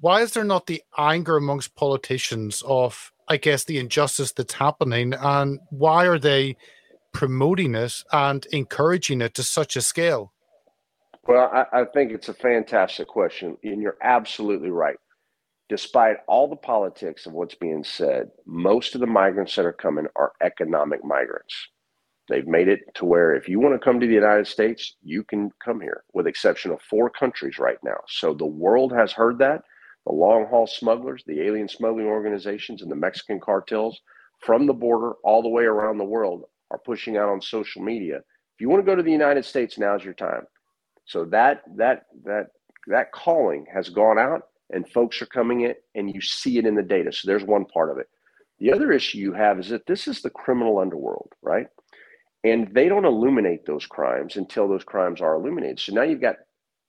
Why 0.00 0.22
is 0.22 0.32
there 0.32 0.44
not 0.44 0.66
the 0.66 0.82
anger 0.98 1.36
amongst 1.36 1.76
politicians 1.76 2.62
of, 2.66 3.12
I 3.28 3.36
guess, 3.36 3.64
the 3.64 3.78
injustice 3.78 4.32
that's 4.32 4.54
happening, 4.54 5.14
and 5.14 5.60
why 5.70 6.06
are 6.06 6.18
they 6.18 6.56
promoting 7.12 7.74
it 7.74 8.02
and 8.12 8.44
encouraging 8.46 9.20
it 9.20 9.34
to 9.34 9.42
such 9.42 9.76
a 9.76 9.82
scale? 9.82 10.32
Well, 11.26 11.50
I, 11.52 11.80
I 11.80 11.84
think 11.84 12.12
it's 12.12 12.28
a 12.28 12.34
fantastic 12.34 13.08
question, 13.08 13.56
and 13.62 13.80
you're 13.80 13.96
absolutely 14.02 14.70
right 14.70 14.96
despite 15.68 16.18
all 16.28 16.48
the 16.48 16.56
politics 16.56 17.26
of 17.26 17.32
what's 17.32 17.54
being 17.54 17.84
said, 17.84 18.30
most 18.46 18.94
of 18.94 19.00
the 19.00 19.06
migrants 19.06 19.56
that 19.56 19.66
are 19.66 19.72
coming 19.72 20.06
are 20.16 20.32
economic 20.42 21.04
migrants. 21.04 21.54
They've 22.28 22.46
made 22.46 22.68
it 22.68 22.80
to 22.94 23.04
where 23.04 23.34
if 23.34 23.48
you 23.48 23.60
want 23.60 23.74
to 23.74 23.84
come 23.84 24.00
to 24.00 24.06
the 24.06 24.14
United 24.14 24.46
States, 24.46 24.96
you 25.02 25.24
can 25.24 25.50
come 25.62 25.80
here, 25.80 26.04
with 26.14 26.26
exception 26.26 26.70
of 26.70 26.80
four 26.82 27.10
countries 27.10 27.58
right 27.58 27.78
now. 27.82 27.98
So 28.08 28.32
the 28.32 28.46
world 28.46 28.92
has 28.92 29.12
heard 29.12 29.38
that. 29.38 29.62
The 30.06 30.12
long 30.12 30.46
haul 30.46 30.66
smugglers, 30.66 31.22
the 31.26 31.42
alien 31.42 31.68
smuggling 31.68 32.06
organizations, 32.06 32.82
and 32.82 32.90
the 32.90 32.96
Mexican 32.96 33.40
cartels 33.40 34.00
from 34.40 34.66
the 34.66 34.72
border 34.72 35.12
all 35.24 35.42
the 35.42 35.48
way 35.48 35.64
around 35.64 35.98
the 35.98 36.04
world 36.04 36.44
are 36.70 36.78
pushing 36.78 37.16
out 37.16 37.28
on 37.28 37.40
social 37.40 37.82
media. 37.82 38.16
If 38.16 38.60
you 38.60 38.68
want 38.68 38.84
to 38.84 38.90
go 38.90 38.96
to 38.96 39.02
the 39.02 39.10
United 39.10 39.44
States, 39.44 39.78
now's 39.78 40.04
your 40.04 40.14
time. 40.14 40.46
So 41.06 41.24
that 41.26 41.62
that 41.76 42.04
that 42.24 42.48
that 42.86 43.12
calling 43.12 43.66
has 43.72 43.88
gone 43.88 44.18
out 44.18 44.42
and 44.74 44.88
folks 44.88 45.22
are 45.22 45.26
coming 45.26 45.62
in 45.62 45.74
and 45.94 46.14
you 46.14 46.20
see 46.20 46.58
it 46.58 46.66
in 46.66 46.74
the 46.74 46.82
data. 46.82 47.12
So 47.12 47.26
there's 47.26 47.44
one 47.44 47.64
part 47.64 47.90
of 47.90 47.98
it. 47.98 48.08
The 48.58 48.72
other 48.72 48.92
issue 48.92 49.18
you 49.18 49.32
have 49.32 49.58
is 49.58 49.68
that 49.70 49.86
this 49.86 50.06
is 50.06 50.20
the 50.20 50.30
criminal 50.30 50.78
underworld, 50.78 51.32
right? 51.42 51.66
And 52.44 52.68
they 52.74 52.88
don't 52.88 53.04
illuminate 53.04 53.64
those 53.64 53.86
crimes 53.86 54.36
until 54.36 54.68
those 54.68 54.84
crimes 54.84 55.20
are 55.20 55.34
illuminated. 55.34 55.80
So 55.80 55.94
now 55.94 56.02
you've 56.02 56.20
got 56.20 56.36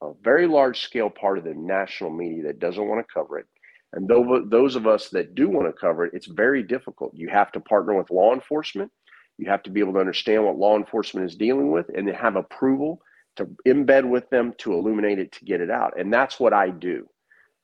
a 0.01 0.11
very 0.21 0.47
large 0.47 0.81
scale 0.81 1.09
part 1.09 1.37
of 1.37 1.45
the 1.45 1.53
national 1.53 2.09
media 2.09 2.43
that 2.43 2.59
doesn't 2.59 2.87
want 2.87 3.05
to 3.05 3.13
cover 3.13 3.39
it. 3.39 3.45
And 3.93 4.09
those 4.09 4.75
of 4.75 4.87
us 4.87 5.09
that 5.09 5.35
do 5.35 5.47
want 5.49 5.67
to 5.67 5.73
cover 5.73 6.05
it, 6.05 6.13
it's 6.13 6.27
very 6.27 6.61
difficult. 6.61 7.13
You 7.15 7.29
have 7.29 7.51
to 7.53 7.61
partner 7.61 7.95
with 7.95 8.11
law 8.11 8.33
enforcement. 8.33 8.91
You 9.37 9.49
have 9.49 9.63
to 9.63 9.69
be 9.69 9.79
able 9.79 9.93
to 9.93 9.99
understand 9.99 10.43
what 10.43 10.57
law 10.57 10.75
enforcement 10.75 11.29
is 11.29 11.37
dealing 11.37 11.71
with 11.71 11.89
and 11.95 12.07
have 12.09 12.35
approval 12.35 13.01
to 13.37 13.47
embed 13.65 14.09
with 14.09 14.29
them 14.29 14.53
to 14.59 14.73
illuminate 14.73 15.19
it 15.19 15.31
to 15.33 15.45
get 15.45 15.61
it 15.61 15.71
out. 15.71 15.97
And 15.97 16.13
that's 16.13 16.39
what 16.39 16.53
I 16.53 16.69
do. 16.69 17.07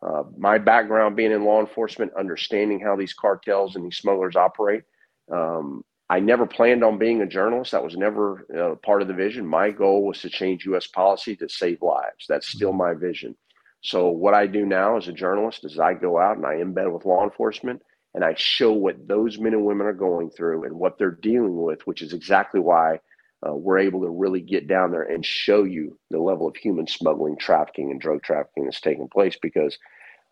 Uh, 0.01 0.23
my 0.37 0.57
background 0.57 1.15
being 1.15 1.31
in 1.31 1.45
law 1.45 1.59
enforcement, 1.59 2.11
understanding 2.17 2.79
how 2.79 2.95
these 2.95 3.13
cartels 3.13 3.75
and 3.75 3.85
these 3.85 3.97
smugglers 3.97 4.35
operate. 4.35 4.83
Um, 5.31 5.83
I 6.09 6.19
never 6.19 6.45
planned 6.45 6.83
on 6.83 6.97
being 6.97 7.21
a 7.21 7.27
journalist. 7.27 7.71
That 7.71 7.83
was 7.83 7.95
never 7.95 8.45
uh, 8.53 8.75
part 8.75 9.01
of 9.01 9.07
the 9.07 9.13
vision. 9.13 9.45
My 9.45 9.69
goal 9.71 10.03
was 10.03 10.19
to 10.21 10.29
change 10.29 10.65
U.S. 10.65 10.87
policy 10.87 11.35
to 11.37 11.47
save 11.47 11.81
lives. 11.81 12.25
That's 12.27 12.47
still 12.47 12.73
my 12.73 12.93
vision. 12.93 13.35
So 13.81 14.09
what 14.09 14.33
I 14.33 14.47
do 14.47 14.65
now 14.65 14.97
as 14.97 15.07
a 15.07 15.13
journalist 15.13 15.63
is 15.65 15.79
I 15.79 15.93
go 15.93 16.19
out 16.19 16.37
and 16.37 16.45
I 16.45 16.55
embed 16.55 16.91
with 16.91 17.05
law 17.05 17.23
enforcement 17.23 17.81
and 18.13 18.23
I 18.23 18.33
show 18.35 18.73
what 18.73 19.07
those 19.07 19.39
men 19.39 19.53
and 19.53 19.65
women 19.65 19.87
are 19.87 19.93
going 19.93 20.29
through 20.31 20.65
and 20.65 20.73
what 20.73 20.97
they're 20.97 21.11
dealing 21.11 21.61
with, 21.61 21.87
which 21.87 22.01
is 22.01 22.13
exactly 22.13 22.59
why 22.59 22.99
uh, 23.47 23.55
we're 23.55 23.79
able 23.79 24.01
to 24.01 24.09
really 24.09 24.41
get 24.41 24.67
down 24.67 24.91
there 24.91 25.03
and 25.03 25.25
show 25.25 25.63
you 25.63 25.97
the 26.09 26.19
level 26.19 26.47
of 26.47 26.55
human 26.55 26.87
smuggling, 26.87 27.37
trafficking, 27.37 27.91
and 27.91 27.99
drug 27.99 28.21
trafficking 28.21 28.65
that's 28.65 28.81
taking 28.81 29.07
place. 29.07 29.37
Because, 29.41 29.77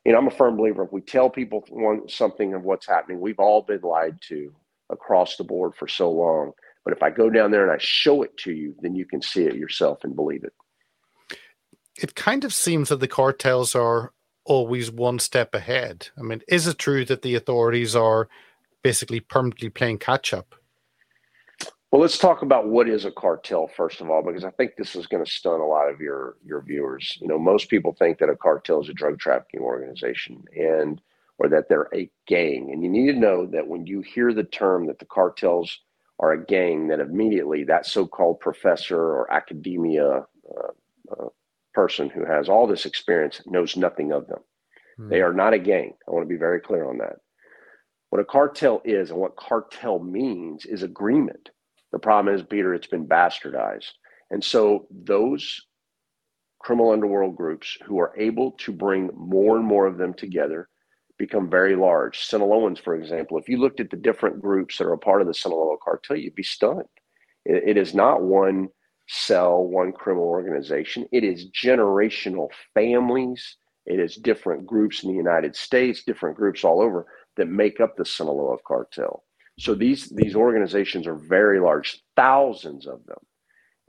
you 0.05 0.11
know, 0.11 0.17
I'm 0.17 0.27
a 0.27 0.31
firm 0.31 0.57
believer 0.57 0.83
if 0.83 0.91
we 0.91 1.01
tell 1.01 1.29
people 1.29 1.65
one, 1.69 2.07
something 2.07 2.53
of 2.53 2.63
what's 2.63 2.87
happening, 2.87 3.19
we've 3.19 3.39
all 3.39 3.61
been 3.61 3.81
lied 3.81 4.19
to 4.29 4.53
across 4.89 5.37
the 5.37 5.43
board 5.43 5.73
for 5.75 5.87
so 5.87 6.11
long. 6.11 6.51
But 6.83 6.93
if 6.93 7.03
I 7.03 7.09
go 7.09 7.29
down 7.29 7.51
there 7.51 7.63
and 7.63 7.71
I 7.71 7.77
show 7.79 8.23
it 8.23 8.37
to 8.37 8.51
you, 8.51 8.75
then 8.81 8.95
you 8.95 9.05
can 9.05 9.21
see 9.21 9.43
it 9.43 9.55
yourself 9.55 10.03
and 10.03 10.15
believe 10.15 10.43
it. 10.43 10.53
It 12.01 12.15
kind 12.15 12.43
of 12.43 12.53
seems 12.53 12.89
that 12.89 12.99
the 12.99 13.07
cartels 13.07 13.75
are 13.75 14.13
always 14.45 14.89
one 14.89 15.19
step 15.19 15.53
ahead. 15.53 16.07
I 16.17 16.21
mean, 16.21 16.41
is 16.47 16.67
it 16.67 16.77
true 16.77 17.05
that 17.05 17.21
the 17.21 17.35
authorities 17.35 17.95
are 17.95 18.29
basically 18.81 19.19
permanently 19.19 19.69
playing 19.69 19.99
catch 19.99 20.33
up? 20.33 20.55
Well, 21.91 22.01
let's 22.01 22.19
talk 22.19 22.43
about 22.43 22.67
what 22.67 22.87
is 22.87 23.05
a 23.05 23.11
cartel 23.11 23.67
first 23.67 23.99
of 23.99 24.09
all, 24.11 24.21
because 24.21 24.43
I 24.43 24.51
think 24.51 24.75
this 24.75 24.95
is 24.95 25.07
going 25.07 25.25
to 25.25 25.29
stun 25.29 25.59
a 25.59 25.65
lot 25.65 25.89
of 25.89 25.99
your 25.99 26.35
your 26.45 26.61
viewers. 26.61 27.17
You 27.19 27.27
know, 27.27 27.39
most 27.39 27.69
people 27.69 27.95
think 27.97 28.19
that 28.19 28.29
a 28.29 28.35
cartel 28.35 28.81
is 28.81 28.89
a 28.89 28.93
drug 28.93 29.19
trafficking 29.19 29.61
organization 29.61 30.43
and 30.55 31.01
or 31.39 31.49
that 31.49 31.67
they're 31.67 31.89
a 31.93 32.09
gang, 32.27 32.69
and 32.71 32.83
you 32.83 32.89
need 32.89 33.11
to 33.11 33.17
know 33.17 33.47
that 33.47 33.67
when 33.67 33.87
you 33.87 34.01
hear 34.01 34.33
the 34.33 34.43
term 34.43 34.85
that 34.87 34.99
the 34.99 35.05
cartels 35.05 35.79
are 36.19 36.33
a 36.33 36.45
gang, 36.45 36.87
that 36.89 36.99
immediately 36.99 37.63
that 37.63 37.85
so-called 37.85 38.39
professor 38.41 38.99
or 38.99 39.31
academia 39.31 40.25
uh, 40.55 40.71
uh, 41.17 41.29
person 41.73 42.09
who 42.09 42.25
has 42.25 42.49
all 42.49 42.67
this 42.67 42.85
experience 42.85 43.41
knows 43.45 43.77
nothing 43.77 44.11
of 44.11 44.27
them. 44.27 44.39
Hmm. 44.97 45.09
They 45.09 45.21
are 45.21 45.33
not 45.33 45.53
a 45.53 45.59
gang. 45.59 45.93
I 46.07 46.11
want 46.11 46.23
to 46.25 46.29
be 46.29 46.37
very 46.37 46.59
clear 46.59 46.87
on 46.87 46.97
that. 46.97 47.15
What 48.09 48.21
a 48.21 48.25
cartel 48.25 48.81
is 48.83 49.11
and 49.11 49.19
what 49.19 49.37
cartel 49.37 49.99
means 49.99 50.65
is 50.65 50.83
agreement 50.83 51.49
the 51.91 51.99
problem 51.99 52.33
is, 52.33 52.43
Peter, 52.43 52.73
it's 52.73 52.87
been 52.87 53.07
bastardized. 53.07 53.91
And 54.31 54.43
so 54.43 54.87
those 54.91 55.61
criminal 56.59 56.91
underworld 56.91 57.35
groups 57.35 57.77
who 57.85 57.99
are 57.99 58.13
able 58.17 58.51
to 58.51 58.71
bring 58.71 59.09
more 59.15 59.57
and 59.57 59.65
more 59.65 59.87
of 59.87 59.97
them 59.97 60.13
together 60.13 60.67
become 61.17 61.49
very 61.49 61.75
large. 61.75 62.19
Sinaloans, 62.19 62.79
for 62.79 62.95
example, 62.95 63.37
if 63.37 63.49
you 63.49 63.57
looked 63.57 63.79
at 63.79 63.89
the 63.89 63.97
different 63.97 64.41
groups 64.41 64.77
that 64.77 64.85
are 64.85 64.93
a 64.93 64.97
part 64.97 65.21
of 65.21 65.27
the 65.27 65.33
Sinaloa 65.33 65.77
cartel, 65.83 66.17
you'd 66.17 66.35
be 66.35 66.43
stunned. 66.43 66.85
it, 67.45 67.63
it 67.69 67.77
is 67.77 67.93
not 67.93 68.21
one 68.21 68.69
cell, 69.07 69.63
one 69.63 69.91
criminal 69.91 70.27
organization. 70.27 71.05
It 71.11 71.23
is 71.23 71.49
generational 71.49 72.49
families. 72.73 73.57
It 73.85 73.99
is 73.99 74.15
different 74.15 74.67
groups 74.67 75.03
in 75.03 75.09
the 75.09 75.17
United 75.17 75.55
States, 75.55 76.03
different 76.03 76.37
groups 76.37 76.63
all 76.63 76.81
over 76.81 77.07
that 77.37 77.47
make 77.47 77.79
up 77.79 77.97
the 77.97 78.05
Sinaloa 78.05 78.57
cartel. 78.65 79.23
So 79.59 79.75
these 79.75 80.09
these 80.09 80.35
organizations 80.35 81.05
are 81.05 81.15
very 81.15 81.59
large, 81.59 82.01
thousands 82.15 82.87
of 82.87 83.05
them, 83.05 83.17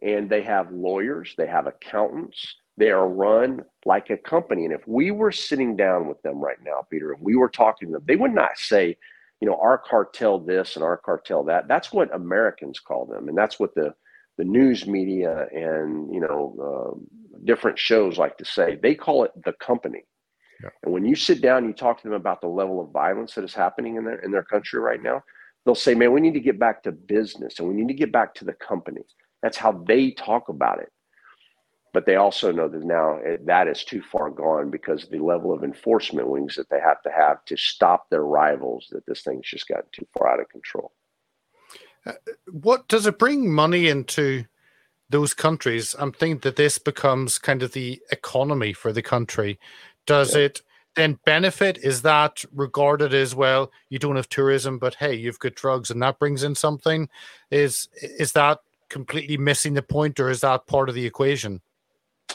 and 0.03 0.29
they 0.29 0.43
have 0.43 0.73
lawyers, 0.73 1.33
they 1.39 1.47
have 1.47 1.69
accountants, 1.69 2.57
they 2.77 2.91
are 2.91 3.09
run 3.09 3.63
like 3.87 4.11
a 4.11 4.17
company. 4.17 4.65
And 4.65 4.75
if 4.75 4.87
we 4.89 5.13
were 5.13 5.31
sitting 5.31 5.77
down 5.77 6.09
with 6.09 6.21
them 6.23 6.41
right 6.41 6.57
now, 6.65 6.85
Peter, 6.91 7.13
and 7.13 7.23
we 7.23 7.37
were 7.37 7.49
talking 7.49 7.89
to 7.89 7.93
them, 7.93 8.05
they 8.05 8.17
would 8.17 8.35
not 8.35 8.57
say, 8.57 8.97
you 9.41 9.49
know, 9.49 9.57
our 9.63 9.79
cartel 9.79 10.41
this 10.41 10.75
and 10.75 10.85
our 10.85 10.97
cartel 10.97 11.45
that. 11.45 11.69
That's 11.69 11.93
what 11.93 12.13
Americans 12.13 12.81
call 12.81 13.07
them, 13.07 13.29
and 13.29 13.39
that's 13.39 13.61
what 13.61 13.75
the 13.77 13.95
the 14.39 14.45
news 14.45 14.89
media 14.89 15.47
and 15.53 16.13
you 16.13 16.21
know 16.21 16.57
uh, 16.67 17.39
different 17.45 17.79
shows 17.79 18.19
like 18.19 18.37
to 18.39 18.45
say. 18.45 18.77
They 18.83 18.97
call 18.97 19.23
it 19.23 19.31
the 19.45 19.53
company. 19.53 20.03
Yeah. 20.65 20.71
And 20.83 20.93
when 20.93 21.05
you 21.05 21.15
sit 21.15 21.41
down, 21.41 21.59
and 21.59 21.69
you 21.69 21.75
talk 21.75 22.03
to 22.03 22.09
them 22.09 22.17
about 22.17 22.41
the 22.41 22.49
level 22.49 22.81
of 22.81 22.91
violence 22.91 23.35
that 23.35 23.45
is 23.45 23.55
happening 23.55 23.95
in 23.95 24.05
their 24.05 24.19
in 24.19 24.33
their 24.33 24.43
country 24.43 24.81
right 24.81 25.01
now 25.01 25.23
they'll 25.65 25.75
say, 25.75 25.95
man, 25.95 26.13
we 26.13 26.21
need 26.21 26.35
to 26.35 26.41
get 26.41 26.59
back 26.59 26.83
to 26.83 26.93
business 26.93 27.59
and 27.59 27.69
we 27.69 27.75
need 27.75 27.89
to 27.89 27.95
get 27.95 28.13
back 28.13 28.35
to 28.35 28.45
the 28.45 28.53
company. 28.55 29.03
That's 29.43 29.57
how 29.57 29.73
they 29.87 30.13
talk 30.13 30.49
about 30.49 30.81
it. 30.81 30.93
But 31.93 32.07
they 32.07 32.17
also 32.17 32.53
know 32.53 32.69
that 32.69 32.85
now 32.85 33.17
it, 33.17 33.47
that 33.47 33.67
is 33.67 33.83
too 33.83 34.01
far 34.01 34.31
gone 34.31 34.71
because 34.71 35.09
the 35.09 35.19
level 35.19 35.53
of 35.53 35.65
enforcement 35.65 36.29
wings 36.29 36.55
that 36.55 36.71
they 36.71 36.79
have 36.79 37.03
to 37.03 37.11
have 37.11 37.45
to 37.47 37.57
stop 37.57 38.09
their 38.09 38.25
rivals, 38.25 38.87
that 38.93 39.05
this 39.07 39.23
thing's 39.23 39.49
just 39.49 39.67
gotten 39.67 39.87
too 39.93 40.07
far 40.17 40.29
out 40.29 40.41
of 40.41 40.49
control. 40.49 40.93
Uh, 42.07 42.13
what 42.51 42.87
does 42.87 43.07
it 43.07 43.19
bring 43.19 43.53
money 43.53 43.89
into 43.89 44.45
those 45.09 45.35
countries? 45.35 45.97
I'm 45.99 46.13
thinking 46.13 46.39
that 46.41 46.57
this 46.57 46.79
becomes 46.79 47.39
kind 47.39 47.63
of 47.63 47.73
the 47.73 48.01
economy 48.13 48.73
for 48.73 48.93
the 48.93 49.03
country. 49.03 49.59
Does 50.07 50.37
yeah. 50.37 50.43
it 50.43 50.63
then 50.97 51.19
benefit 51.25 51.79
is 51.79 52.03
that 52.03 52.45
regarded 52.53 53.15
as 53.15 53.35
well. 53.35 53.71
You 53.89 53.99
don't 53.99 54.17
have 54.17 54.29
tourism 54.29 54.79
but 54.79 54.95
hey 54.95 55.15
you've 55.15 55.39
got 55.39 55.55
drugs 55.55 55.91
and 55.91 56.03
that 56.03 56.19
brings 56.19 56.43
in 56.43 56.55
something. 56.55 57.09
Is 57.51 57.89
is 58.01 58.33
that 58.33 58.61
completely 58.89 59.37
missing 59.37 59.75
the 59.75 59.83
point 59.83 60.19
or 60.19 60.31
is 60.31 60.41
that 60.41 60.67
part 60.67 60.89
of 60.89 60.95
the 60.95 61.07
equation? 61.07 61.61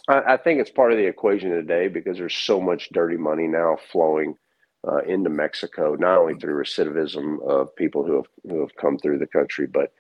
I, 0.08 0.38
think 0.38 0.60
it's 0.60 0.70
part 0.70 0.92
of 0.92 0.98
the 0.98 1.06
equation 1.06 1.50
today 1.50 1.88
because 1.88 2.18
there's 2.18 2.36
so 2.36 2.62
much 2.62 2.90
dirty 2.92 3.18
money 3.18 3.48
now 3.48 3.78
flowing 3.92 4.36
uh, 4.88 5.00
into 5.00 5.30
mexico 5.30 5.96
not 5.96 6.18
only 6.18 6.36
through 6.36 6.62
recidivism 6.62 7.42
of 7.48 7.76
people 7.76 8.06
who 8.06 8.18
have 8.18 8.28
who 8.44 8.60
have 8.60 8.76
come 8.76 9.00
through 9.00 9.18
the 9.18 9.26
country 9.26 9.66
but 9.66 9.94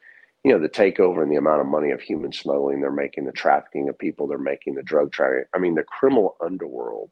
you 0.43 0.51
know 0.51 0.59
the 0.59 0.69
takeover 0.69 1.23
and 1.23 1.31
the 1.31 1.37
amount 1.37 1.59
of 1.59 1.65
money 1.65 1.89
of 1.89 1.99
human 1.99 2.31
smuggling. 2.31 2.79
They're 2.79 2.91
making 2.91 3.25
the 3.25 3.31
trafficking 3.31 3.89
of 3.89 3.97
people. 3.97 4.27
They're 4.27 4.37
making 4.37 4.75
the 4.75 4.83
drug 4.83 5.11
trafficking 5.11 5.45
i 5.55 5.57
mean 5.57 5.73
the 5.73 5.83
criminal 5.83 6.35
underworld 6.39 7.09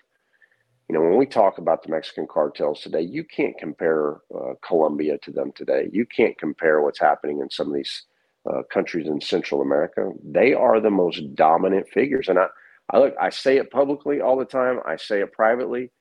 you 0.89 0.95
know, 0.95 1.01
when 1.01 1.17
we 1.17 1.25
talk 1.25 1.57
about 1.57 1.83
the 1.83 1.89
Mexican 1.89 2.27
cartels 2.27 2.81
today, 2.81 3.01
you 3.01 3.23
can't 3.23 3.57
compare 3.57 4.17
uh, 4.35 4.53
Colombia 4.65 5.17
to 5.19 5.31
them 5.31 5.51
today. 5.55 5.89
You 5.91 6.05
can't 6.05 6.37
compare 6.37 6.81
what's 6.81 6.99
happening 6.99 7.39
in 7.39 7.49
some 7.49 7.67
of 7.67 7.73
these 7.73 8.03
uh, 8.49 8.63
countries 8.71 9.07
in 9.07 9.21
Central 9.21 9.61
America. 9.61 10.11
They 10.23 10.53
are 10.53 10.81
the 10.81 10.89
most 10.89 11.35
dominant 11.35 11.87
figures, 11.87 12.27
and 12.27 12.37
I, 12.37 12.47
I 12.89 12.99
look, 12.99 13.15
I 13.19 13.29
say 13.29 13.57
it 13.57 13.71
publicly 13.71 14.19
all 14.19 14.37
the 14.37 14.45
time. 14.45 14.79
I 14.85 14.97
say 14.97 15.21
it 15.21 15.31
privately. 15.31 15.91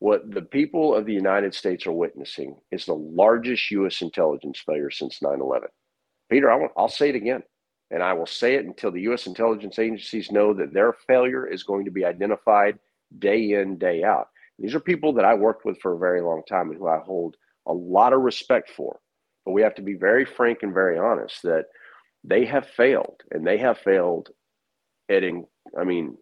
What 0.00 0.28
the 0.28 0.42
people 0.42 0.94
of 0.94 1.06
the 1.06 1.12
United 1.12 1.54
States 1.54 1.86
are 1.86 1.92
witnessing 1.92 2.56
is 2.72 2.84
the 2.84 2.94
largest 2.94 3.70
U.S. 3.70 4.02
intelligence 4.02 4.60
failure 4.66 4.90
since 4.90 5.20
9/11. 5.20 5.66
Peter, 6.28 6.50
I 6.50 6.56
will, 6.56 6.68
I'll 6.76 6.88
say 6.88 7.10
it 7.10 7.14
again, 7.14 7.44
and 7.92 8.02
I 8.02 8.12
will 8.14 8.26
say 8.26 8.56
it 8.56 8.66
until 8.66 8.90
the 8.90 9.02
U.S. 9.02 9.28
intelligence 9.28 9.78
agencies 9.78 10.32
know 10.32 10.52
that 10.54 10.74
their 10.74 10.92
failure 11.06 11.46
is 11.46 11.62
going 11.62 11.84
to 11.84 11.92
be 11.92 12.04
identified 12.04 12.80
day 13.18 13.52
in, 13.52 13.78
day 13.78 14.02
out. 14.02 14.28
These 14.58 14.74
are 14.74 14.80
people 14.80 15.12
that 15.14 15.24
I 15.24 15.34
worked 15.34 15.64
with 15.64 15.80
for 15.80 15.94
a 15.94 15.98
very 15.98 16.20
long 16.20 16.42
time 16.48 16.70
and 16.70 16.78
who 16.78 16.88
I 16.88 16.98
hold 16.98 17.36
a 17.66 17.72
lot 17.72 18.12
of 18.12 18.22
respect 18.22 18.70
for. 18.70 19.00
But 19.44 19.52
we 19.52 19.62
have 19.62 19.74
to 19.76 19.82
be 19.82 19.94
very 19.94 20.24
frank 20.24 20.62
and 20.62 20.72
very 20.72 20.98
honest 20.98 21.42
that 21.42 21.66
they 22.22 22.44
have 22.46 22.66
failed 22.66 23.22
and 23.30 23.46
they 23.46 23.58
have 23.58 23.78
failed 23.78 24.30
at, 25.10 25.22
in, 25.22 25.44
I 25.78 25.84
mean, 25.84 26.16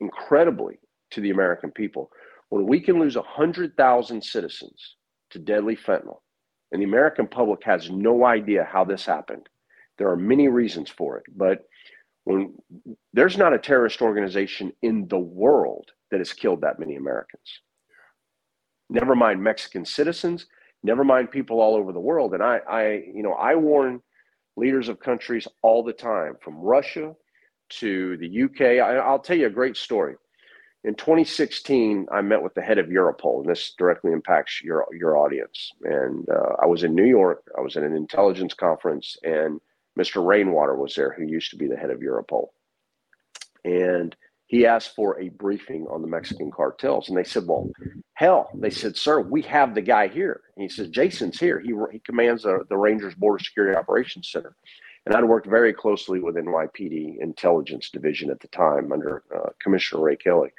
incredibly 0.00 0.78
to 1.12 1.20
the 1.20 1.30
American 1.30 1.70
people. 1.70 2.10
When 2.48 2.66
we 2.66 2.80
can 2.80 2.98
lose 2.98 3.16
100,000 3.16 4.22
citizens 4.22 4.96
to 5.30 5.38
deadly 5.38 5.76
fentanyl 5.76 6.20
and 6.72 6.82
the 6.82 6.86
American 6.86 7.26
public 7.26 7.64
has 7.64 7.90
no 7.90 8.24
idea 8.26 8.68
how 8.70 8.84
this 8.84 9.06
happened, 9.06 9.48
there 9.98 10.10
are 10.10 10.16
many 10.16 10.48
reasons 10.48 10.90
for 10.90 11.18
it. 11.18 11.24
But 11.34 11.60
when 12.24 12.54
there's 13.12 13.38
not 13.38 13.54
a 13.54 13.58
terrorist 13.58 14.02
organization 14.02 14.72
in 14.82 15.06
the 15.08 15.18
world 15.18 15.90
that 16.10 16.18
has 16.18 16.32
killed 16.32 16.60
that 16.62 16.78
many 16.78 16.96
Americans. 16.96 17.60
Never 18.88 19.14
mind 19.14 19.42
Mexican 19.42 19.84
citizens, 19.84 20.46
never 20.82 21.04
mind 21.04 21.30
people 21.30 21.60
all 21.60 21.76
over 21.76 21.92
the 21.92 22.00
world. 22.00 22.34
And 22.34 22.42
I, 22.42 22.60
I, 22.68 22.86
you 23.14 23.22
know, 23.22 23.34
I 23.34 23.54
warn 23.54 24.02
leaders 24.56 24.88
of 24.88 25.00
countries 25.00 25.46
all 25.62 25.82
the 25.82 25.92
time, 25.92 26.34
from 26.42 26.56
Russia 26.56 27.14
to 27.70 28.16
the 28.18 28.42
UK. 28.42 28.60
I, 28.84 28.96
I'll 28.96 29.18
tell 29.18 29.36
you 29.36 29.46
a 29.46 29.50
great 29.50 29.76
story. 29.76 30.16
In 30.82 30.94
2016, 30.94 32.06
I 32.10 32.22
met 32.22 32.42
with 32.42 32.54
the 32.54 32.62
head 32.62 32.78
of 32.78 32.86
Europol, 32.86 33.40
and 33.40 33.50
this 33.50 33.74
directly 33.76 34.12
impacts 34.12 34.62
your 34.62 34.86
your 34.98 35.18
audience. 35.18 35.70
And 35.82 36.26
uh, 36.30 36.54
I 36.62 36.66
was 36.66 36.84
in 36.84 36.94
New 36.94 37.04
York. 37.04 37.42
I 37.56 37.60
was 37.60 37.76
at 37.76 37.82
an 37.82 37.94
intelligence 37.94 38.54
conference, 38.54 39.16
and 39.22 39.60
Mr. 39.98 40.26
Rainwater 40.26 40.74
was 40.74 40.94
there, 40.94 41.12
who 41.12 41.24
used 41.24 41.50
to 41.50 41.56
be 41.56 41.68
the 41.68 41.76
head 41.76 41.90
of 41.90 42.00
Europol. 42.00 42.48
And 43.64 44.16
he 44.50 44.66
asked 44.66 44.96
for 44.96 45.16
a 45.20 45.28
briefing 45.28 45.86
on 45.92 46.02
the 46.02 46.08
Mexican 46.08 46.50
cartels. 46.50 47.08
And 47.08 47.16
they 47.16 47.22
said, 47.22 47.46
Well, 47.46 47.70
hell, 48.14 48.50
they 48.52 48.70
said, 48.70 48.96
Sir, 48.96 49.20
we 49.20 49.42
have 49.42 49.76
the 49.76 49.80
guy 49.80 50.08
here. 50.08 50.40
And 50.56 50.64
he 50.64 50.68
says, 50.68 50.88
Jason's 50.88 51.38
here. 51.38 51.60
He, 51.60 51.72
he 51.92 52.00
commands 52.00 52.42
the, 52.42 52.64
the 52.68 52.76
Rangers 52.76 53.14
Border 53.14 53.44
Security 53.44 53.76
Operations 53.76 54.28
Center. 54.28 54.56
And 55.06 55.14
I'd 55.14 55.22
worked 55.22 55.46
very 55.46 55.72
closely 55.72 56.18
with 56.18 56.34
NYPD 56.34 57.20
Intelligence 57.20 57.90
Division 57.90 58.28
at 58.28 58.40
the 58.40 58.48
time 58.48 58.90
under 58.90 59.22
uh, 59.32 59.50
Commissioner 59.62 60.02
Ray 60.02 60.16
Kelly. 60.16 60.50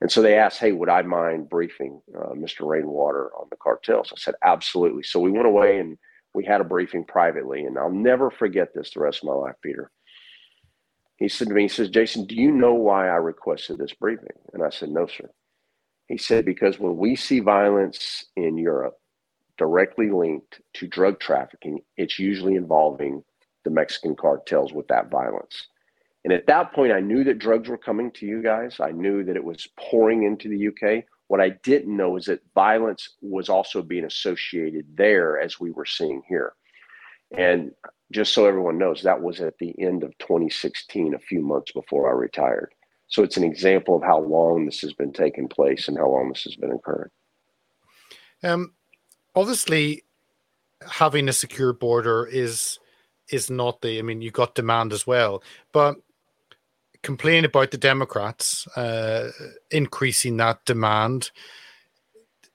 And 0.00 0.10
so 0.10 0.22
they 0.22 0.36
asked, 0.36 0.58
Hey, 0.58 0.72
would 0.72 0.88
I 0.88 1.02
mind 1.02 1.48
briefing 1.48 2.02
uh, 2.12 2.30
Mr. 2.30 2.66
Rainwater 2.66 3.30
on 3.38 3.46
the 3.48 3.56
cartels? 3.58 4.12
I 4.12 4.18
said, 4.18 4.34
Absolutely. 4.42 5.04
So 5.04 5.20
we 5.20 5.30
went 5.30 5.46
away 5.46 5.78
and 5.78 5.98
we 6.34 6.44
had 6.44 6.60
a 6.60 6.64
briefing 6.64 7.04
privately. 7.04 7.62
And 7.62 7.78
I'll 7.78 7.92
never 7.92 8.28
forget 8.28 8.74
this 8.74 8.90
the 8.90 8.98
rest 8.98 9.22
of 9.22 9.28
my 9.28 9.34
life, 9.34 9.54
Peter 9.62 9.92
he 11.20 11.28
said 11.28 11.48
to 11.48 11.54
me, 11.54 11.62
he 11.62 11.68
says, 11.68 11.90
Jason, 11.90 12.24
do 12.24 12.34
you 12.34 12.50
know 12.50 12.72
why 12.72 13.08
I 13.08 13.16
requested 13.16 13.78
this 13.78 13.92
briefing? 13.92 14.28
And 14.54 14.64
I 14.64 14.70
said, 14.70 14.88
no, 14.88 15.06
sir. 15.06 15.30
He 16.08 16.16
said, 16.16 16.46
because 16.46 16.80
when 16.80 16.96
we 16.96 17.14
see 17.14 17.40
violence 17.40 18.24
in 18.36 18.56
Europe 18.56 18.98
directly 19.58 20.10
linked 20.10 20.62
to 20.74 20.88
drug 20.88 21.20
trafficking, 21.20 21.80
it's 21.98 22.18
usually 22.18 22.56
involving 22.56 23.22
the 23.64 23.70
Mexican 23.70 24.16
cartels 24.16 24.72
with 24.72 24.88
that 24.88 25.10
violence. 25.10 25.68
And 26.24 26.32
at 26.32 26.46
that 26.46 26.72
point, 26.72 26.92
I 26.92 27.00
knew 27.00 27.22
that 27.24 27.38
drugs 27.38 27.68
were 27.68 27.78
coming 27.78 28.10
to 28.12 28.26
you 28.26 28.42
guys. 28.42 28.80
I 28.80 28.90
knew 28.90 29.22
that 29.24 29.36
it 29.36 29.44
was 29.44 29.68
pouring 29.78 30.22
into 30.22 30.48
the 30.48 30.68
UK. 30.68 31.04
What 31.28 31.40
I 31.40 31.50
didn't 31.62 31.94
know 31.94 32.16
is 32.16 32.24
that 32.26 32.40
violence 32.54 33.16
was 33.20 33.50
also 33.50 33.82
being 33.82 34.04
associated 34.06 34.86
there 34.96 35.38
as 35.38 35.60
we 35.60 35.70
were 35.70 35.86
seeing 35.86 36.22
here. 36.26 36.54
And 37.36 37.72
just 38.10 38.34
so 38.34 38.46
everyone 38.46 38.78
knows, 38.78 39.02
that 39.02 39.20
was 39.20 39.40
at 39.40 39.58
the 39.58 39.74
end 39.80 40.02
of 40.02 40.16
2016, 40.18 41.14
a 41.14 41.18
few 41.18 41.40
months 41.40 41.72
before 41.72 42.10
I 42.10 42.12
retired. 42.12 42.74
So 43.08 43.22
it's 43.22 43.36
an 43.36 43.44
example 43.44 43.96
of 43.96 44.02
how 44.02 44.20
long 44.20 44.66
this 44.66 44.80
has 44.80 44.92
been 44.92 45.12
taking 45.12 45.48
place 45.48 45.88
and 45.88 45.96
how 45.96 46.08
long 46.08 46.28
this 46.28 46.44
has 46.44 46.56
been 46.56 46.72
occurring. 46.72 47.10
Um, 48.42 48.72
obviously, 49.34 50.04
having 50.88 51.28
a 51.28 51.32
secure 51.32 51.72
border 51.72 52.26
is 52.26 52.78
is 53.28 53.50
not 53.50 53.80
the. 53.80 53.98
I 53.98 54.02
mean, 54.02 54.22
you 54.22 54.30
got 54.30 54.54
demand 54.54 54.92
as 54.92 55.06
well, 55.06 55.42
but 55.72 55.96
complain 57.02 57.44
about 57.44 57.70
the 57.70 57.78
Democrats 57.78 58.66
uh, 58.76 59.30
increasing 59.70 60.36
that 60.38 60.64
demand. 60.64 61.30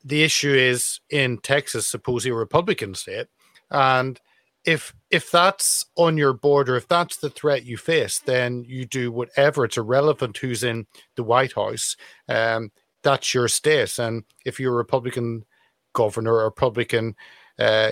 The 0.03 0.23
issue 0.23 0.53
is 0.53 0.99
in 1.09 1.39
Texas, 1.39 1.87
supposedly 1.87 2.31
a 2.31 2.37
Republican 2.37 2.93
state, 2.93 3.27
and 3.71 4.19
if 4.65 4.93
if 5.11 5.31
that's 5.31 5.85
on 5.95 6.17
your 6.17 6.33
border, 6.33 6.75
if 6.75 6.87
that's 6.87 7.17
the 7.17 7.29
threat 7.29 7.65
you 7.65 7.77
face, 7.77 8.19
then 8.19 8.63
you 8.67 8.85
do 8.85 9.11
whatever. 9.11 9.65
It's 9.65 9.77
irrelevant 9.77 10.37
who's 10.37 10.63
in 10.63 10.87
the 11.15 11.23
White 11.23 11.53
House. 11.53 11.95
Um, 12.27 12.71
that's 13.03 13.33
your 13.33 13.47
state, 13.47 13.99
and 13.99 14.23
if 14.45 14.59
you're 14.59 14.73
a 14.73 14.77
Republican 14.77 15.45
governor 15.93 16.33
or 16.33 16.45
Republican 16.45 17.15
uh, 17.59 17.91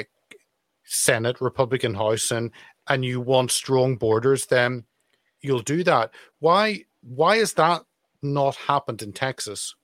Senate, 0.83 1.39
Republican 1.39 1.93
House, 1.93 2.31
and 2.31 2.51
and 2.87 3.05
you 3.05 3.21
want 3.21 3.51
strong 3.51 3.95
borders, 3.95 4.47
then 4.47 4.83
you'll 5.41 5.59
do 5.59 5.83
that. 5.83 6.11
Why 6.39 6.85
why 7.01 7.37
has 7.37 7.53
that 7.53 7.83
not 8.23 8.55
happened 8.55 9.01
in 9.01 9.13
Texas? 9.13 9.75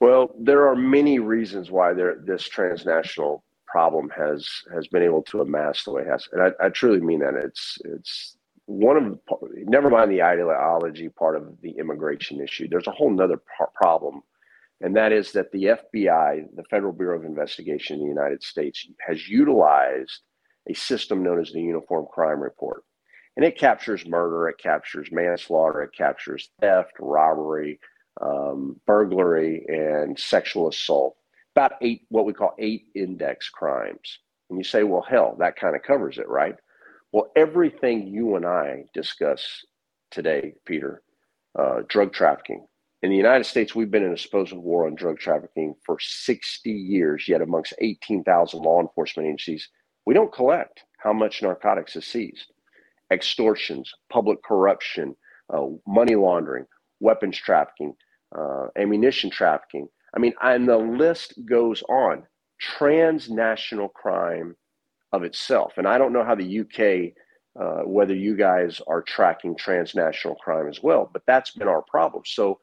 Well, 0.00 0.34
there 0.36 0.66
are 0.66 0.74
many 0.74 1.20
reasons 1.20 1.70
why 1.70 1.92
there 1.92 2.16
this 2.24 2.42
transnational 2.48 3.44
problem 3.72 4.10
has 4.14 4.46
has 4.72 4.86
been 4.86 5.02
able 5.02 5.22
to 5.22 5.40
amass 5.40 5.82
the 5.82 5.92
way 5.92 6.02
it 6.02 6.08
has. 6.08 6.28
And 6.32 6.42
I, 6.42 6.66
I 6.66 6.68
truly 6.68 7.00
mean 7.00 7.20
that. 7.20 7.34
It's 7.34 7.78
it's 7.86 8.36
one 8.66 8.96
of 8.96 9.18
never 9.54 9.88
mind 9.88 10.10
the 10.10 10.22
ideology 10.22 11.08
part 11.08 11.36
of 11.36 11.60
the 11.62 11.70
immigration 11.70 12.40
issue. 12.40 12.68
There's 12.68 12.86
a 12.86 12.92
whole 12.92 13.10
nother 13.10 13.40
problem, 13.74 14.20
and 14.82 14.94
that 14.94 15.10
is 15.10 15.32
that 15.32 15.50
the 15.52 15.64
FBI, 15.64 16.54
the 16.54 16.64
Federal 16.70 16.92
Bureau 16.92 17.18
of 17.18 17.24
Investigation 17.24 17.96
in 17.96 18.02
the 18.02 18.08
United 18.08 18.42
States, 18.42 18.86
has 19.08 19.26
utilized 19.26 20.20
a 20.68 20.74
system 20.74 21.22
known 21.22 21.40
as 21.40 21.50
the 21.50 21.60
Uniform 21.60 22.06
Crime 22.12 22.40
Report, 22.40 22.84
and 23.36 23.44
it 23.44 23.58
captures 23.58 24.06
murder, 24.06 24.50
it 24.50 24.58
captures 24.58 25.08
manslaughter, 25.10 25.82
it 25.82 25.96
captures 25.96 26.50
theft, 26.60 26.92
robbery, 27.00 27.80
um, 28.20 28.78
burglary, 28.86 29.64
and 29.66 30.18
sexual 30.18 30.68
assault 30.68 31.16
about 31.54 31.72
eight, 31.80 32.02
what 32.08 32.24
we 32.24 32.32
call 32.32 32.54
eight 32.58 32.86
index 32.94 33.48
crimes. 33.48 34.18
And 34.48 34.58
you 34.58 34.64
say, 34.64 34.82
well, 34.82 35.04
hell, 35.08 35.36
that 35.38 35.56
kind 35.56 35.76
of 35.76 35.82
covers 35.82 36.18
it, 36.18 36.28
right? 36.28 36.56
Well, 37.12 37.30
everything 37.36 38.06
you 38.06 38.36
and 38.36 38.46
I 38.46 38.84
discuss 38.94 39.64
today, 40.10 40.54
Peter, 40.66 41.02
uh, 41.58 41.82
drug 41.88 42.12
trafficking. 42.12 42.66
In 43.02 43.10
the 43.10 43.16
United 43.16 43.44
States, 43.44 43.74
we've 43.74 43.90
been 43.90 44.04
in 44.04 44.12
a 44.12 44.18
supposed 44.18 44.52
war 44.52 44.86
on 44.86 44.94
drug 44.94 45.18
trafficking 45.18 45.74
for 45.84 45.98
60 46.00 46.70
years, 46.70 47.28
yet 47.28 47.42
amongst 47.42 47.74
18,000 47.80 48.60
law 48.60 48.80
enforcement 48.80 49.26
agencies, 49.26 49.68
we 50.06 50.14
don't 50.14 50.32
collect 50.32 50.84
how 50.98 51.12
much 51.12 51.42
narcotics 51.42 51.96
is 51.96 52.06
seized. 52.06 52.52
Extortions, 53.10 53.92
public 54.10 54.42
corruption, 54.42 55.16
uh, 55.52 55.66
money 55.86 56.14
laundering, 56.14 56.64
weapons 57.00 57.36
trafficking, 57.36 57.94
uh, 58.36 58.68
ammunition 58.76 59.28
trafficking, 59.30 59.88
I 60.14 60.18
mean, 60.18 60.34
and 60.42 60.68
the 60.68 60.76
list 60.76 61.34
goes 61.46 61.82
on. 61.88 62.24
Transnational 62.60 63.88
crime 63.88 64.56
of 65.12 65.24
itself. 65.24 65.74
And 65.76 65.86
I 65.86 65.98
don't 65.98 66.12
know 66.12 66.24
how 66.24 66.34
the 66.34 66.60
UK, 66.60 67.12
uh, 67.60 67.82
whether 67.82 68.14
you 68.14 68.36
guys 68.36 68.80
are 68.86 69.02
tracking 69.02 69.56
transnational 69.56 70.36
crime 70.36 70.68
as 70.68 70.82
well, 70.82 71.10
but 71.12 71.22
that's 71.26 71.50
been 71.52 71.68
our 71.68 71.82
problem. 71.82 72.22
So 72.26 72.60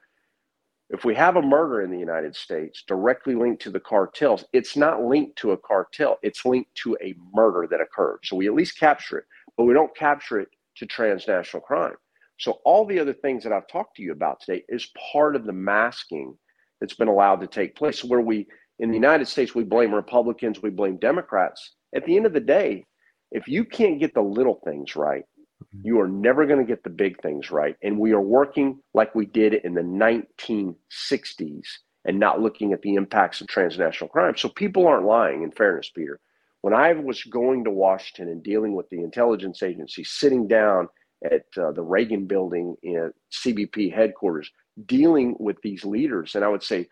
if 0.89 1.05
we 1.05 1.13
have 1.15 1.35
a 1.35 1.41
murder 1.41 1.83
in 1.83 1.91
the 1.91 1.99
United 1.99 2.35
States 2.35 2.83
directly 2.87 3.35
linked 3.35 3.61
to 3.63 3.69
the 3.69 3.79
cartels, 3.79 4.43
it's 4.53 4.75
not 4.75 5.03
linked 5.03 5.37
to 5.37 5.51
a 5.51 5.57
cartel, 5.57 6.17
it's 6.23 6.45
linked 6.45 6.73
to 6.83 6.97
a 7.01 7.13
murder 7.33 7.67
that 7.69 7.81
occurred. 7.81 8.19
So 8.23 8.35
we 8.35 8.47
at 8.47 8.55
least 8.55 8.79
capture 8.79 9.19
it, 9.19 9.25
but 9.55 9.65
we 9.65 9.73
don't 9.73 9.95
capture 9.95 10.39
it 10.39 10.49
to 10.77 10.87
transnational 10.87 11.61
crime. 11.61 11.95
So 12.39 12.59
all 12.65 12.85
the 12.85 12.99
other 12.99 13.13
things 13.13 13.43
that 13.43 13.53
I've 13.53 13.67
talked 13.67 13.97
to 13.97 14.01
you 14.01 14.13
about 14.13 14.39
today 14.39 14.63
is 14.69 14.91
part 15.11 15.35
of 15.35 15.45
the 15.45 15.53
masking 15.53 16.35
that's 16.79 16.95
been 16.95 17.07
allowed 17.07 17.41
to 17.41 17.47
take 17.47 17.75
place. 17.75 18.03
Where 18.03 18.21
we, 18.21 18.47
in 18.79 18.89
the 18.89 18.95
United 18.95 19.27
States, 19.27 19.55
we 19.55 19.63
blame 19.63 19.93
Republicans, 19.93 20.61
we 20.61 20.69
blame 20.69 20.97
Democrats. 20.97 21.73
At 21.95 22.05
the 22.05 22.15
end 22.15 22.25
of 22.25 22.33
the 22.33 22.39
day, 22.39 22.85
if 23.31 23.47
you 23.47 23.65
can't 23.65 23.99
get 23.99 24.13
the 24.13 24.21
little 24.21 24.59
things 24.63 24.95
right, 24.95 25.23
mm-hmm. 25.23 25.81
you 25.85 25.99
are 25.99 26.07
never 26.07 26.45
going 26.45 26.59
to 26.59 26.65
get 26.65 26.83
the 26.83 26.89
big 26.89 27.21
things 27.21 27.51
right. 27.51 27.75
And 27.83 27.99
we 27.99 28.11
are 28.13 28.21
working 28.21 28.79
like 28.93 29.13
we 29.15 29.25
did 29.25 29.53
in 29.53 29.73
the 29.73 29.81
1960s 29.81 31.65
and 32.05 32.19
not 32.19 32.41
looking 32.41 32.73
at 32.73 32.81
the 32.81 32.95
impacts 32.95 33.41
of 33.41 33.47
transnational 33.47 34.09
crime. 34.09 34.35
So 34.37 34.49
people 34.49 34.87
aren't 34.87 35.05
lying, 35.05 35.43
in 35.43 35.51
fairness, 35.51 35.91
Peter. 35.93 36.19
When 36.61 36.73
I 36.73 36.93
was 36.93 37.23
going 37.23 37.63
to 37.65 37.71
Washington 37.71 38.29
and 38.29 38.43
dealing 38.43 38.75
with 38.75 38.89
the 38.89 39.01
intelligence 39.01 39.63
agency, 39.63 40.03
sitting 40.03 40.47
down 40.47 40.89
at 41.23 41.45
uh, 41.57 41.71
the 41.71 41.81
Reagan 41.81 42.25
building 42.25 42.75
in 42.83 43.11
CBP 43.31 43.93
headquarters, 43.93 44.51
dealing 44.85 45.35
with 45.39 45.57
these 45.61 45.83
leaders. 45.83 46.35
And 46.35 46.43
I 46.43 46.47
would 46.47 46.63
say, 46.63 46.87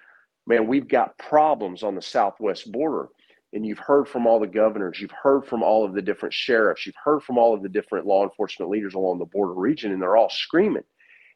man, 0.45 0.67
we've 0.67 0.87
got 0.87 1.17
problems 1.17 1.83
on 1.83 1.95
the 1.95 2.01
southwest 2.01 2.71
border. 2.71 3.09
And 3.53 3.65
you've 3.65 3.79
heard 3.79 4.09
from 4.09 4.27
all 4.27 4.39
the 4.39 4.47
governors, 4.47 4.99
you've 4.99 5.11
heard 5.11 5.45
from 5.45 5.63
all 5.63 5.85
of 5.85 5.93
the 5.93 6.01
different 6.01 6.33
sheriffs, 6.33 6.85
you've 6.85 6.95
heard 7.01 7.23
from 7.23 7.37
all 7.37 7.53
of 7.53 7.63
the 7.63 7.69
different 7.69 8.05
law 8.05 8.23
enforcement 8.23 8.69
leaders 8.69 8.93
along 8.93 9.19
the 9.19 9.25
border 9.25 9.53
region, 9.53 9.93
and 9.93 10.01
they're 10.01 10.17
all 10.17 10.29
screaming. 10.29 10.83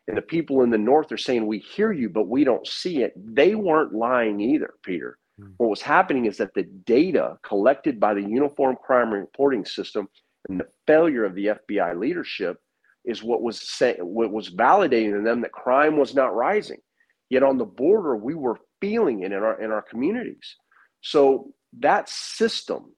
And 0.08 0.18
the 0.18 0.22
people 0.22 0.62
in 0.62 0.70
the 0.70 0.78
north 0.78 1.12
are 1.14 1.18
saying, 1.18 1.46
We 1.46 1.60
hear 1.60 1.94
you, 1.94 2.10
but 2.10 2.28
we 2.28 2.44
don't 2.44 2.68
see 2.68 3.02
it. 3.02 3.14
They 3.16 3.56
weren't 3.56 3.94
lying 3.94 4.42
either, 4.42 4.74
Peter. 4.84 5.18
Mm-hmm. 5.40 5.54
What 5.58 5.70
was 5.70 5.82
happening 5.82 6.26
is 6.26 6.38
that 6.38 6.54
the 6.54 6.64
data 6.64 7.38
collected 7.44 7.98
by 7.98 8.14
the 8.14 8.22
Uniform 8.24 8.76
Crime 8.84 9.14
Reporting 9.14 9.64
System 9.64 10.10
and 10.50 10.60
the 10.60 10.68
failure 10.88 11.24
of 11.24 11.34
the 11.36 11.48
FBI 11.48 11.98
leadership 11.98 12.58
is 13.06 13.24
what 13.24 13.42
was 13.42 13.70
saying, 13.70 13.98
what 14.00 14.32
was 14.32 14.50
validating 14.50 15.18
in 15.18 15.24
them 15.24 15.42
that 15.42 15.52
crime 15.52 15.98
was 15.98 16.14
not 16.14 16.36
rising. 16.36 16.80
Yet 17.30 17.44
on 17.44 17.58
the 17.58 17.66
border, 17.66 18.16
we 18.16 18.36
were 18.36 18.60
feeling 18.82 19.24
it 19.24 19.32
in 19.32 19.44
our 19.44 19.62
in 19.62 19.72
our 19.72 19.82
communities. 19.82 20.56
So 21.02 21.52
that 21.80 22.10
system 22.10 22.94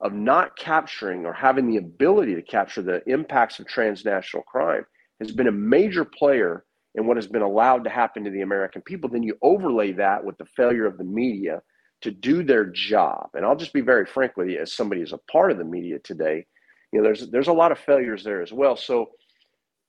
of 0.00 0.12
not 0.12 0.56
capturing 0.56 1.24
or 1.24 1.32
having 1.32 1.66
the 1.66 1.78
ability 1.78 2.34
to 2.34 2.42
capture 2.42 2.82
the 2.82 3.02
impacts 3.06 3.58
of 3.58 3.66
transnational 3.66 4.44
crime 4.44 4.84
has 5.20 5.32
been 5.32 5.48
a 5.48 5.52
major 5.52 6.04
player 6.04 6.64
in 6.94 7.06
what 7.06 7.16
has 7.16 7.26
been 7.26 7.42
allowed 7.42 7.84
to 7.84 7.90
happen 7.90 8.22
to 8.24 8.30
the 8.30 8.42
American 8.42 8.82
people. 8.82 9.08
Then 9.08 9.22
you 9.22 9.36
overlay 9.42 9.92
that 9.92 10.24
with 10.24 10.36
the 10.38 10.46
failure 10.56 10.86
of 10.86 10.98
the 10.98 11.04
media 11.04 11.62
to 12.02 12.10
do 12.10 12.42
their 12.42 12.66
job. 12.66 13.30
And 13.34 13.44
I'll 13.44 13.56
just 13.56 13.72
be 13.72 13.80
very 13.80 14.04
frank 14.04 14.36
with 14.36 14.48
you, 14.48 14.60
as 14.60 14.74
somebody 14.74 15.00
who's 15.00 15.12
a 15.12 15.32
part 15.32 15.50
of 15.50 15.58
the 15.58 15.64
media 15.64 15.98
today, 16.00 16.44
you 16.92 16.98
know, 17.00 17.04
there's 17.04 17.30
there's 17.30 17.48
a 17.48 17.52
lot 17.52 17.72
of 17.72 17.78
failures 17.78 18.22
there 18.22 18.42
as 18.42 18.52
well. 18.52 18.76
So 18.76 19.10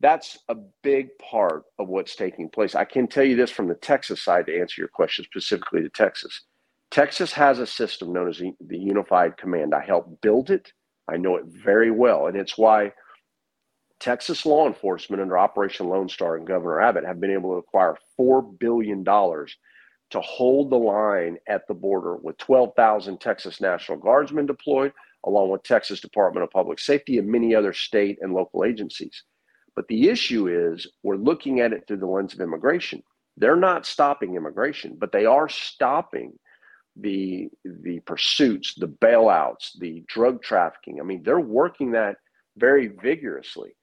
that's 0.01 0.39
a 0.49 0.55
big 0.83 1.09
part 1.17 1.63
of 1.79 1.87
what's 1.87 2.15
taking 2.15 2.49
place. 2.49 2.75
I 2.75 2.85
can 2.85 3.07
tell 3.07 3.23
you 3.23 3.35
this 3.35 3.51
from 3.51 3.67
the 3.67 3.75
Texas 3.75 4.23
side 4.23 4.45
to 4.47 4.59
answer 4.59 4.81
your 4.81 4.89
question 4.89 5.25
specifically 5.25 5.81
to 5.81 5.89
Texas. 5.89 6.41
Texas 6.91 7.31
has 7.33 7.59
a 7.59 7.67
system 7.67 8.13
known 8.13 8.29
as 8.29 8.37
the 8.37 8.77
Unified 8.77 9.37
Command. 9.37 9.73
I 9.73 9.83
helped 9.83 10.21
build 10.21 10.49
it, 10.49 10.71
I 11.07 11.17
know 11.17 11.35
it 11.37 11.45
very 11.45 11.91
well. 11.91 12.27
And 12.27 12.37
it's 12.37 12.57
why 12.57 12.91
Texas 13.99 14.45
law 14.45 14.67
enforcement 14.67 15.21
under 15.21 15.37
Operation 15.37 15.87
Lone 15.87 16.09
Star 16.09 16.35
and 16.35 16.47
Governor 16.47 16.81
Abbott 16.81 17.05
have 17.05 17.19
been 17.19 17.31
able 17.31 17.51
to 17.51 17.57
acquire 17.57 17.97
$4 18.19 18.59
billion 18.59 19.03
to 19.03 20.21
hold 20.21 20.69
the 20.69 20.77
line 20.77 21.37
at 21.47 21.67
the 21.67 21.73
border 21.73 22.17
with 22.17 22.37
12,000 22.37 23.19
Texas 23.19 23.61
National 23.61 23.97
Guardsmen 23.97 24.45
deployed, 24.45 24.93
along 25.25 25.49
with 25.49 25.63
Texas 25.63 25.99
Department 25.99 26.43
of 26.43 26.51
Public 26.51 26.79
Safety 26.79 27.17
and 27.17 27.27
many 27.27 27.55
other 27.55 27.73
state 27.73 28.19
and 28.21 28.33
local 28.33 28.63
agencies. 28.63 29.23
But 29.76 29.88
the 29.88 30.09
issue 30.09 30.47
is 30.47 30.88
we're 31.03 31.17
looking 31.17 31.59
at 31.59 31.73
it 31.73 31.86
through 31.88 31.97
the 31.97 32.07
lens 32.07 32.34
of 32.34 32.41
immigration. 32.41 33.03
They're 33.38 33.57
not 33.57 33.86
stopping 33.86 34.36
immigration, 34.36 34.95
but 34.97 35.11
they 35.11 35.26
are 35.26 35.49
stopping 35.49 36.39
the 36.95 37.49
the 37.65 37.99
pursuits, 38.01 38.73
the 38.76 38.88
bailouts, 38.88 39.78
the 39.80 40.03
drug 40.07 40.41
trafficking. 40.41 40.99
I 40.99 41.03
mean, 41.03 41.23
they're 41.23 41.39
working 41.39 41.91
that 41.91 42.15
very 42.57 42.88
vigorously. 42.88 43.76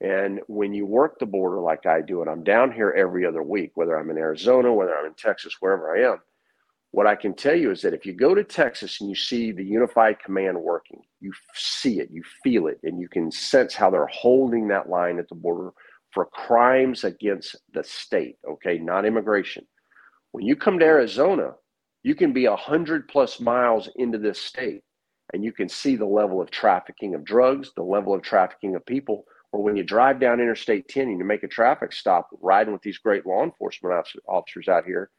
And 0.00 0.40
when 0.46 0.72
you 0.74 0.86
work 0.86 1.18
the 1.18 1.26
border 1.26 1.60
like 1.60 1.86
I 1.86 2.00
do, 2.00 2.20
and 2.20 2.30
I'm 2.30 2.44
down 2.44 2.72
here 2.72 2.94
every 2.96 3.26
other 3.26 3.42
week, 3.42 3.72
whether 3.74 3.98
I'm 3.98 4.10
in 4.10 4.18
Arizona, 4.18 4.72
whether 4.72 4.96
I'm 4.96 5.06
in 5.06 5.14
Texas, 5.14 5.56
wherever 5.60 5.96
I 5.96 6.12
am, 6.12 6.18
what 6.92 7.06
I 7.06 7.16
can 7.16 7.34
tell 7.34 7.54
you 7.54 7.70
is 7.70 7.82
that 7.82 7.94
if 7.94 8.06
you 8.06 8.12
go 8.12 8.34
to 8.34 8.44
Texas 8.44 9.00
and 9.00 9.08
you 9.10 9.16
see 9.16 9.52
the 9.52 9.64
unified 9.64 10.20
command 10.20 10.60
working, 10.60 11.02
you 11.20 11.32
see 11.54 12.00
it, 12.00 12.10
you 12.12 12.22
feel 12.42 12.66
it, 12.66 12.78
and 12.82 13.00
you 13.00 13.08
can 13.08 13.30
sense 13.30 13.74
how 13.74 13.90
they're 13.90 14.06
holding 14.06 14.68
that 14.68 14.88
line 14.88 15.18
at 15.18 15.28
the 15.28 15.34
border 15.34 15.70
for 16.12 16.26
crimes 16.26 17.04
against 17.04 17.56
the 17.74 17.84
state, 17.84 18.36
okay, 18.48 18.78
not 18.78 19.04
immigration. 19.04 19.66
When 20.32 20.44
you 20.44 20.56
come 20.56 20.78
to 20.78 20.84
Arizona, 20.84 21.52
you 22.02 22.14
can 22.14 22.32
be 22.32 22.46
a 22.46 22.56
hundred 22.56 23.08
plus 23.08 23.40
miles 23.40 23.88
into 23.96 24.18
this 24.18 24.40
state 24.40 24.82
and 25.32 25.44
you 25.44 25.52
can 25.52 25.68
see 25.68 25.96
the 25.96 26.06
level 26.06 26.40
of 26.40 26.50
trafficking 26.50 27.14
of 27.14 27.24
drugs, 27.24 27.70
the 27.76 27.82
level 27.82 28.14
of 28.14 28.22
trafficking 28.22 28.74
of 28.74 28.86
people. 28.86 29.24
Or 29.52 29.62
when 29.62 29.76
you 29.76 29.82
drive 29.82 30.20
down 30.20 30.40
Interstate 30.40 30.88
10 30.88 31.08
and 31.08 31.18
you 31.18 31.24
make 31.24 31.42
a 31.42 31.48
traffic 31.48 31.92
stop 31.92 32.28
riding 32.40 32.72
with 32.72 32.82
these 32.82 32.98
great 32.98 33.26
law 33.26 33.42
enforcement 33.44 33.94
officers 34.26 34.68
out 34.68 34.84
here, 34.84 35.10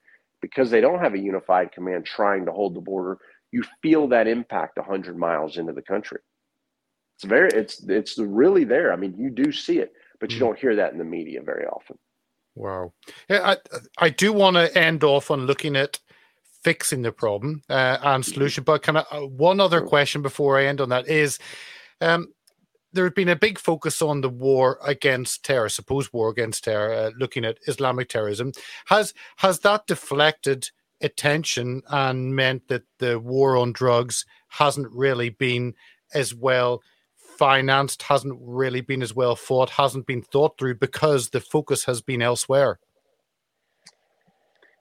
because 0.41 0.71
they 0.71 0.81
don't 0.81 0.99
have 0.99 1.13
a 1.13 1.19
unified 1.19 1.71
command 1.71 2.05
trying 2.05 2.45
to 2.45 2.51
hold 2.51 2.75
the 2.75 2.81
border, 2.81 3.17
you 3.51 3.63
feel 3.81 4.07
that 4.09 4.27
impact 4.27 4.77
100 4.77 5.17
miles 5.17 5.57
into 5.57 5.73
the 5.73 5.81
country. 5.81 6.19
It's 7.17 7.25
very, 7.25 7.49
it's, 7.53 7.83
it's 7.87 8.17
really 8.17 8.63
there. 8.63 8.93
I 8.93 8.95
mean, 8.95 9.15
you 9.17 9.29
do 9.29 9.51
see 9.51 9.79
it, 9.79 9.91
but 10.19 10.31
you 10.31 10.37
mm. 10.37 10.41
don't 10.41 10.59
hear 10.59 10.75
that 10.75 10.93
in 10.93 10.97
the 10.97 11.03
media 11.03 11.41
very 11.41 11.65
often. 11.65 11.97
Wow. 12.55 12.93
Yeah, 13.29 13.55
I, 13.55 13.57
I 13.97 14.09
do 14.09 14.33
want 14.33 14.55
to 14.55 14.77
end 14.77 15.03
off 15.03 15.31
on 15.31 15.45
looking 15.45 15.75
at 15.75 15.99
fixing 16.63 17.01
the 17.01 17.11
problem 17.11 17.61
uh, 17.69 17.97
and 18.01 18.23
mm-hmm. 18.23 18.33
solution. 18.33 18.63
But 18.63 18.83
kind 18.83 18.97
of 18.97 19.05
uh, 19.11 19.27
one 19.27 19.59
other 19.59 19.81
question 19.81 20.21
before 20.21 20.59
I 20.59 20.65
end 20.65 20.81
on 20.81 20.89
that 20.89 21.07
is, 21.07 21.39
um, 22.01 22.33
there 22.91 23.05
has 23.05 23.13
been 23.13 23.29
a 23.29 23.35
big 23.35 23.59
focus 23.59 24.01
on 24.01 24.21
the 24.21 24.29
war 24.29 24.79
against 24.83 25.45
terror, 25.45 25.69
supposed 25.69 26.11
war 26.11 26.29
against 26.29 26.63
terror, 26.63 26.93
uh, 26.93 27.11
looking 27.17 27.45
at 27.45 27.59
Islamic 27.67 28.09
terrorism. 28.09 28.51
Has 28.87 29.13
has 29.37 29.59
that 29.59 29.85
deflected 29.85 30.69
attention 31.01 31.81
and 31.89 32.35
meant 32.35 32.67
that 32.67 32.83
the 32.99 33.19
war 33.19 33.57
on 33.57 33.71
drugs 33.71 34.25
hasn't 34.49 34.91
really 34.91 35.29
been 35.29 35.73
as 36.13 36.33
well 36.33 36.81
financed, 37.37 38.03
hasn't 38.03 38.37
really 38.41 38.81
been 38.81 39.01
as 39.01 39.15
well 39.15 39.35
fought, 39.35 39.69
hasn't 39.71 40.05
been 40.05 40.21
thought 40.21 40.57
through 40.57 40.75
because 40.75 41.29
the 41.29 41.39
focus 41.39 41.85
has 41.85 42.01
been 42.01 42.21
elsewhere? 42.21 42.79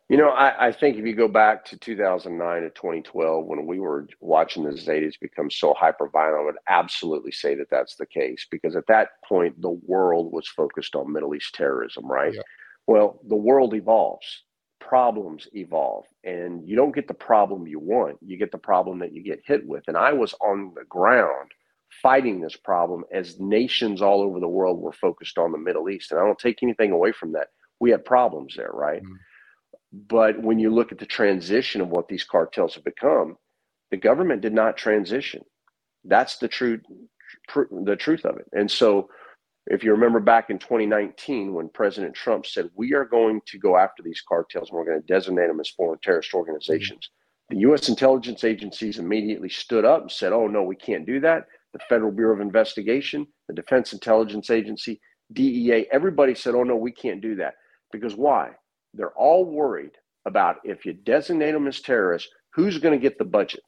You 0.09 0.17
know, 0.17 0.31
I, 0.31 0.69
I, 0.69 0.73
think 0.73 0.97
if 0.97 1.05
you 1.05 1.15
go 1.15 1.29
back 1.29 1.67
to 1.67 1.77
2009 1.77 2.63
to 2.63 2.71
2012, 2.71 3.45
when 3.45 3.67
we 3.67 3.79
were 3.79 4.09
watching 4.21 4.65
the 4.65 4.71
Zetas 4.71 5.21
become 5.21 5.51
so 5.51 5.75
hyper 5.75 6.09
violent, 6.09 6.41
I 6.41 6.45
would 6.45 6.55
absolutely 6.67 7.31
say 7.31 7.55
that 7.57 7.69
that's 7.71 7.97
the 7.97 8.07
case 8.07 8.47
because 8.51 8.75
at 8.75 8.87
that 8.87 9.11
point, 9.29 9.61
the 9.61 9.79
world 9.87 10.33
was 10.33 10.49
focused 10.49 10.97
on 10.97 11.13
Middle 11.13 11.35
East 11.35 11.55
terrorism, 11.55 12.11
right? 12.11 12.33
Yeah. 12.33 12.41
Well, 12.87 13.21
the 13.29 13.37
world 13.37 13.75
evolves, 13.75 14.45
problems 14.81 15.49
evolve, 15.55 16.07
and 16.25 16.67
you 16.67 16.77
don't 16.77 16.95
get 16.95 17.09
the 17.09 17.15
problem 17.15 17.67
you 17.67 17.79
want, 17.79 18.19
you 18.21 18.37
get 18.37 18.53
the 18.53 18.59
problem 18.59 18.99
that 19.01 19.13
you 19.13 19.23
get 19.23 19.41
hit 19.45 19.67
with. 19.67 19.85
And 19.89 19.97
I 19.97 20.13
was 20.13 20.35
on 20.41 20.73
the 20.75 20.85
ground 20.85 21.51
fighting 22.03 22.41
this 22.41 22.57
problem 22.57 23.05
as 23.13 23.41
nations 23.41 24.03
all 24.03 24.21
over 24.21 24.41
the 24.41 24.49
world 24.49 24.79
were 24.79 24.93
focused 24.93 25.39
on 25.39 25.53
the 25.53 25.59
Middle 25.59 25.89
East. 25.89 26.13
And 26.13 26.21
I 26.21 26.25
don't 26.25 26.39
take 26.39 26.63
anything 26.63 26.93
away 26.93 27.13
from 27.13 27.33
that. 27.33 27.49
We 27.81 27.91
had 27.91 28.05
problems 28.05 28.55
there, 28.57 28.71
right? 28.73 29.03
Mm-hmm 29.03 29.15
but 29.93 30.41
when 30.43 30.59
you 30.59 30.71
look 30.71 30.93
at 30.93 30.99
the 30.99 31.07
transition 31.07 31.81
of 31.81 31.89
what 31.89 32.09
these 32.09 32.25
cartels 32.25 32.75
have 32.75 32.85
become, 32.85 33.37
the 33.91 33.97
government 33.97 34.43
did 34.43 34.53
not 34.53 34.77
transition. 34.77 35.45
That's 36.05 36.39
the 36.39 36.49
true, 36.49 36.81
tr- 37.49 37.63
the 37.85 37.97
truth 37.97 38.25
of 38.25 38.37
it. 38.37 38.47
And 38.53 38.71
so, 38.71 39.09
if 39.71 39.85
you 39.85 39.93
remember 39.93 40.21
back 40.21 40.51
in 40.51 40.59
2019, 40.59 41.55
when 41.55 41.69
President 41.69 42.15
Trump 42.15 42.47
said 42.47 42.71
we 42.75 42.95
are 42.95 43.05
going 43.05 43.41
to 43.47 43.59
go 43.59 43.77
after 43.77 44.03
these 44.03 44.23
cartels 44.27 44.71
and 44.71 44.79
we're 44.79 44.85
going 44.85 45.01
to 45.01 45.07
designate 45.07 45.49
them 45.49 45.61
as 45.61 45.69
foreign 45.71 45.99
terrorist 46.03 46.35
organizations, 46.35 47.11
the 47.51 47.59
U.S. 47.59 47.89
intelligence 47.89 48.45
agencies 48.45 48.99
immediately 48.99 49.49
stood 49.49 49.85
up 49.85 50.03
and 50.03 50.13
said, 50.13 50.33
"Oh 50.33 50.47
no, 50.47 50.63
we 50.63 50.77
can't 50.77 51.07
do 51.07 51.21
that." 51.21 51.47
The 51.73 51.81
Federal 51.89 52.13
Bureau 52.13 52.35
of 52.35 52.41
Investigation, 52.41 53.27
the 53.47 53.55
Defense 53.55 53.93
Intelligence 53.93 54.51
Agency, 54.51 55.01
DEA, 55.33 55.87
everybody 55.93 56.35
said, 56.35 56.55
"Oh 56.55 56.65
no, 56.65 56.77
we 56.77 56.93
can't 56.93 57.21
do 57.21 57.37
that." 57.37 57.55
Because 57.91 58.17
why? 58.17 58.51
they're 58.95 59.13
all 59.13 59.45
worried 59.45 59.93
about 60.27 60.57
if 60.65 60.85
you 60.85 60.93
designate 60.93 61.53
them 61.53 61.67
as 61.67 61.81
terrorists, 61.81 62.29
who's 62.53 62.79
going 62.79 62.99
to 62.99 63.03
get 63.03 63.19
the 63.19 63.25
budget? 63.25 63.61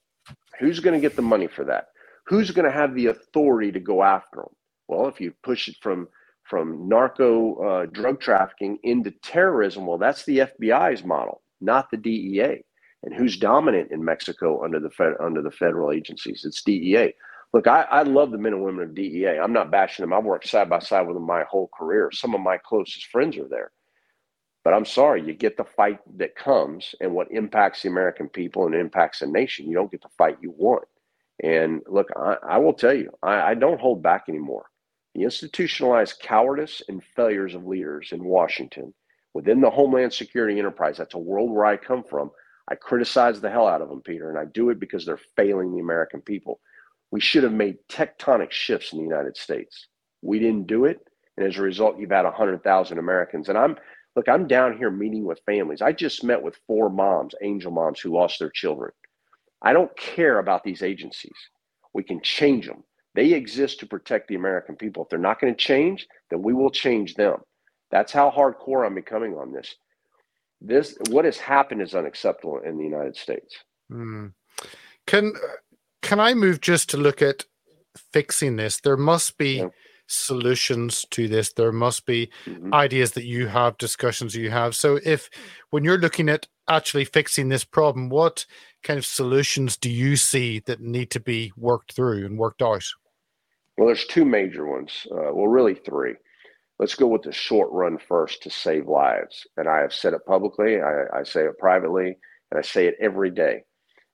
Who's 0.59 0.81
going 0.81 0.95
to 0.95 1.01
get 1.01 1.17
the 1.17 1.23
money 1.23 1.47
for 1.47 1.65
that? 1.65 1.87
Who's 2.27 2.51
going 2.51 2.65
to 2.65 2.77
have 2.77 2.95
the 2.95 3.07
authority 3.07 3.73
to 3.73 3.81
go 3.81 4.03
after 4.03 4.39
them? 4.41 4.55
Well, 4.91 5.07
if 5.07 5.21
you 5.21 5.33
push 5.45 5.69
it 5.69 5.77
from 5.81 6.09
from 6.43 6.89
narco 6.89 7.55
uh, 7.63 7.87
drug 7.87 8.21
trafficking 8.21 8.77
into 8.83 9.13
terrorism, 9.23 9.87
well, 9.87 9.99
that's 9.99 10.25
the 10.25 10.39
FBI's 10.39 11.05
model, 11.05 11.43
not 11.61 11.89
the 11.93 11.97
DEA. 11.97 12.65
And 13.05 13.15
who's 13.15 13.37
dominant 13.37 13.93
in 13.93 14.05
Mexico 14.05 14.65
under 14.65 14.81
the 14.81 14.91
fed, 14.91 15.13
under 15.21 15.43
the 15.43 15.53
federal 15.53 15.93
agencies? 15.93 16.45
It's 16.45 16.65
DEA. 16.65 17.15
Look, 17.55 17.69
I, 17.69 17.83
I 17.83 18.03
love 18.03 18.33
the 18.33 18.39
men 18.39 18.53
and 18.53 18.65
women 18.65 18.83
of 18.83 18.95
DEA. 18.97 19.39
I'm 19.39 19.53
not 19.53 19.71
bashing 19.71 20.03
them. 20.03 20.13
I've 20.13 20.25
worked 20.25 20.49
side 20.49 20.69
by 20.69 20.81
side 20.81 21.07
with 21.07 21.15
them 21.15 21.25
my 21.25 21.45
whole 21.45 21.71
career. 21.73 22.11
Some 22.13 22.35
of 22.35 22.41
my 22.41 22.59
closest 22.59 23.07
friends 23.07 23.39
are 23.39 23.49
there. 23.49 23.71
But 24.65 24.75
I'm 24.75 24.85
sorry, 24.85 25.23
you 25.23 25.35
get 25.35 25.57
the 25.57 25.65
fight 25.65 26.01
that 26.17 26.35
comes 26.35 26.97
and 27.01 27.15
what 27.15 27.31
impacts 27.31 27.83
the 27.83 27.89
American 27.91 28.29
people 28.29 28.67
and 28.67 28.75
impacts 28.75 29.21
the 29.21 29.29
nation. 29.29 29.69
You 29.69 29.75
don't 29.77 29.91
get 29.91 30.03
the 30.03 30.11
fight 30.19 30.39
you 30.43 30.53
want. 30.57 30.85
And 31.43 31.81
look, 31.89 32.09
I, 32.17 32.37
I 32.43 32.59
will 32.59 32.75
tell 32.75 32.93
you, 32.93 33.13
I, 33.23 33.53
I 33.53 33.55
don't 33.55 33.81
hold 33.81 34.03
back 34.03 34.25
anymore. 34.29 34.67
The 35.15 35.23
institutionalized 35.23 36.21
cowardice 36.21 36.83
and 36.89 37.03
failures 37.03 37.55
of 37.55 37.67
leaders 37.67 38.13
in 38.13 38.25
Washington 38.25 38.95
within 39.35 39.61
the 39.61 39.71
Homeland 39.71 40.13
Security 40.13 40.59
enterprise, 40.59 40.99
that's 40.99 41.15
a 41.15 41.19
world 41.19 41.51
where 41.51 41.67
I 41.67 41.77
come 41.77 42.05
from. 42.05 42.31
I 42.69 42.75
criticize 42.77 43.41
the 43.41 43.51
hell 43.51 43.67
out 43.67 43.83
of 43.83 43.89
them, 43.89 44.01
Peter, 44.03 44.31
and 44.31 44.39
I 44.39 44.45
do 44.45 44.71
it 44.71 44.79
because 44.79 45.05
they're 45.05 45.21
failing 45.37 45.73
the 45.73 45.81
American 45.81 46.21
people. 46.21 46.61
We 47.11 47.21
should 47.21 47.43
have 47.43 47.53
made 47.53 47.79
tectonic 47.89 48.53
shifts 48.53 48.93
in 48.93 48.99
the 48.99 49.05
United 49.05 49.37
States. 49.37 49.89
We 50.23 50.39
didn't 50.39 50.69
do 50.69 50.85
it. 50.85 51.01
And 51.37 51.47
as 51.47 51.59
a 51.59 51.63
result, 51.63 51.99
you've 51.99 52.11
had 52.11 52.25
100,000 52.25 52.99
Americans. 52.99 53.49
And 53.49 53.59
I'm 53.59 53.77
Look, 54.17 54.29
I'm 54.29 54.49
down 54.49 54.77
here 54.77 54.91
meeting 54.91 55.25
with 55.25 55.41
families. 55.47 55.83
I 55.83 55.93
just 55.93 56.25
met 56.25 56.43
with 56.43 56.61
four 56.67 56.91
moms, 56.91 57.35
angel 57.43 57.71
moms, 57.71 58.01
who 58.01 58.13
lost 58.13 58.39
their 58.39 58.51
children. 58.51 58.91
I 59.63 59.73
don't 59.73 59.97
care 59.97 60.39
about 60.39 60.65
these 60.65 60.83
agencies. 60.83 61.37
We 61.93 62.03
can 62.03 62.21
change 62.21 62.67
them. 62.67 62.83
They 63.15 63.33
exist 63.33 63.81
to 63.81 63.87
protect 63.87 64.29
the 64.29 64.37
American 64.37 64.77
people. 64.77 65.03
If 65.03 65.09
they're 65.09 65.19
not 65.19 65.41
going 65.41 65.53
to 65.53 65.59
change, 65.59 66.07
then 66.31 66.43
we 66.43 66.55
will 66.55 66.71
change 66.71 67.15
them. 67.15 67.39
That's 67.91 68.13
how 68.13 68.31
hardcore 68.31 68.87
I'm 68.87 68.95
becoming 68.95 69.35
on 69.35 69.53
this. 69.53 69.75
This 70.61 70.97
what 71.09 71.25
has 71.25 71.39
happened 71.39 71.83
is 71.83 71.95
unacceptable 71.95 72.61
in 72.65 72.77
the 72.77 72.85
United 72.85 73.17
States. 73.17 73.57
Mm. 73.91 74.33
Can 75.07 75.33
can 76.03 76.21
I 76.21 76.35
move 76.35 76.61
just 76.61 76.91
to 76.91 76.97
look 76.97 77.23
at 77.23 77.45
fixing 78.13 78.57
this? 78.57 78.81
There 78.81 78.97
must 78.97 79.39
be 79.39 79.57
yeah 79.57 79.69
solutions 80.11 81.07
to 81.11 81.29
this. 81.29 81.53
There 81.53 81.73
must 81.73 82.05
be 82.05 82.31
mm-hmm. 82.45 82.75
ideas 82.75 83.13
that 83.13 83.25
you 83.25 83.47
have, 83.47 83.79
discussions 83.79 84.35
you 84.35 84.51
have. 84.51 84.75
So, 84.75 84.99
if 85.05 85.31
when 85.71 85.85
you're 85.85 85.99
looking 85.99 86.29
at 86.29 86.47
actually 86.71 87.05
fixing 87.05 87.49
this 87.49 87.65
problem, 87.65 88.09
what 88.09 88.47
kind 88.83 88.99
of 88.99 89.05
solutions 89.05 89.77
do 89.77 89.91
you 89.91 90.17
see 90.17 90.61
that 90.61 90.81
need 90.81 91.11
to 91.11 91.21
be 91.21 91.53
worked 91.57 91.93
through 91.93 92.25
and 92.25 92.39
worked 92.39 92.63
out? 92.63 92.85
Well, 93.77 93.87
there's 93.87 94.07
two 94.07 94.25
major 94.25 94.67
ones. 94.67 95.07
Uh, 95.11 95.33
well, 95.33 95.49
really 95.49 95.75
three. 95.75 96.15
Let's 96.79 96.95
go 96.95 97.09
with 97.09 97.23
the 97.23 97.33
short 97.33 97.71
run 97.73 97.99
first 97.99 98.43
to 98.45 98.51
save 98.51 98.87
lives. 98.87 99.47
And 99.57 99.69
I 99.69 99.81
have 99.81 99.93
said 99.93 100.15
it 100.15 100.25
publicly, 100.27 100.81
I, 100.81 101.21
I 101.21 101.23
say 101.25 101.45
it 101.45 101.59
privately, 101.59 102.17
and 102.51 102.59
I 102.59 102.63
say 102.63 102.87
it 102.87 102.97
every 103.01 103.31
day 103.31 103.65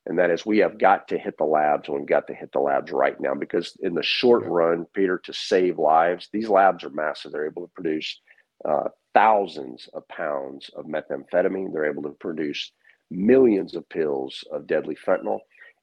and 0.07 0.19
that 0.19 0.31
is 0.31 0.47
we 0.47 0.59
have 0.59 0.79
got 0.79 1.09
to 1.09 1.19
hit 1.19 1.37
the 1.37 1.45
labs 1.45 1.89
and 1.89 1.99
we've 1.99 2.07
got 2.07 2.27
to 2.29 2.35
hit 2.35 2.53
the 2.53 2.61
labs 2.61 2.93
right 2.93 3.21
now 3.21 3.35
because 3.35 3.77
in 3.81 3.95
the 3.95 4.03
short 4.03 4.45
run 4.47 4.87
peter 4.95 5.19
to 5.19 5.33
save 5.33 5.79
lives 5.79 6.29
these 6.33 6.49
labs 6.49 6.85
are 6.85 6.91
massive 6.91 7.33
they're 7.33 7.47
able 7.47 7.63
to 7.63 7.73
produce 7.75 8.21
uh, 8.65 8.89
thousands 9.17 9.89
of 9.95 10.07
pounds 10.09 10.63
of 10.77 10.85
methamphetamine 10.95 11.73
they're 11.73 11.91
able 11.91 12.03
to 12.03 12.17
produce 12.27 12.73
millions 13.11 13.75
of 13.75 13.89
pills 13.89 14.45
of 14.53 14.67
deadly 14.67 14.97
fentanyl 15.07 15.39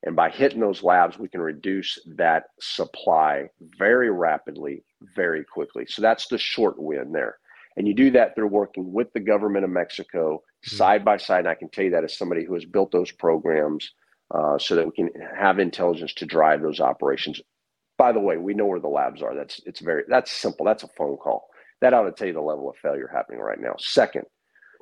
And 0.05 0.15
by 0.15 0.29
hitting 0.29 0.59
those 0.59 0.83
labs, 0.83 1.17
we 1.17 1.29
can 1.29 1.41
reduce 1.41 1.97
that 2.17 2.43
supply 2.59 3.49
very 3.85 4.11
rapidly, 4.11 4.83
very 5.15 5.43
quickly. 5.45 5.85
So 5.87 6.01
that's 6.01 6.27
the 6.27 6.37
short 6.37 6.75
win 6.77 7.11
there. 7.13 7.37
And 7.77 7.87
you 7.87 7.93
do 7.93 8.11
that 8.11 8.35
through 8.35 8.49
working 8.49 8.91
with 8.91 9.09
the 9.13 9.21
government 9.31 9.65
of 9.65 9.71
Mexico 9.71 10.23
mm-hmm. 10.35 10.75
side 10.75 11.03
by 11.05 11.17
side. 11.17 11.39
And 11.39 11.47
I 11.47 11.55
can 11.55 11.69
tell 11.69 11.85
you 11.85 11.91
that 11.91 12.03
as 12.03 12.17
somebody 12.17 12.43
who 12.45 12.53
has 12.55 12.65
built 12.65 12.91
those 12.91 13.11
programs 13.11 13.83
uh, 14.35 14.57
so 14.57 14.75
that 14.75 14.85
we 14.85 14.91
can 14.91 15.09
have 15.37 15.59
intelligence 15.59 16.13
to 16.15 16.25
drive 16.25 16.61
those 16.61 16.81
operations. 16.81 17.41
By 17.97 18.11
the 18.11 18.19
way, 18.19 18.37
we 18.37 18.53
know 18.53 18.65
where 18.65 18.79
the 18.79 18.87
labs 18.87 19.21
are. 19.21 19.35
That's 19.35 19.61
it's 19.65 19.79
very 19.79 20.03
that's 20.09 20.31
simple. 20.31 20.65
That's 20.65 20.83
a 20.83 20.89
phone 20.97 21.17
call. 21.17 21.47
That 21.83 21.93
ought 21.93 22.03
to 22.03 22.13
tell 22.13 22.27
you 22.27 22.33
the 22.33 22.39
level 22.39 22.69
of 22.69 22.77
failure 22.77 23.09
happening 23.13 23.41
right 23.41 23.59
now. 23.59 23.75
Second, 23.77 24.23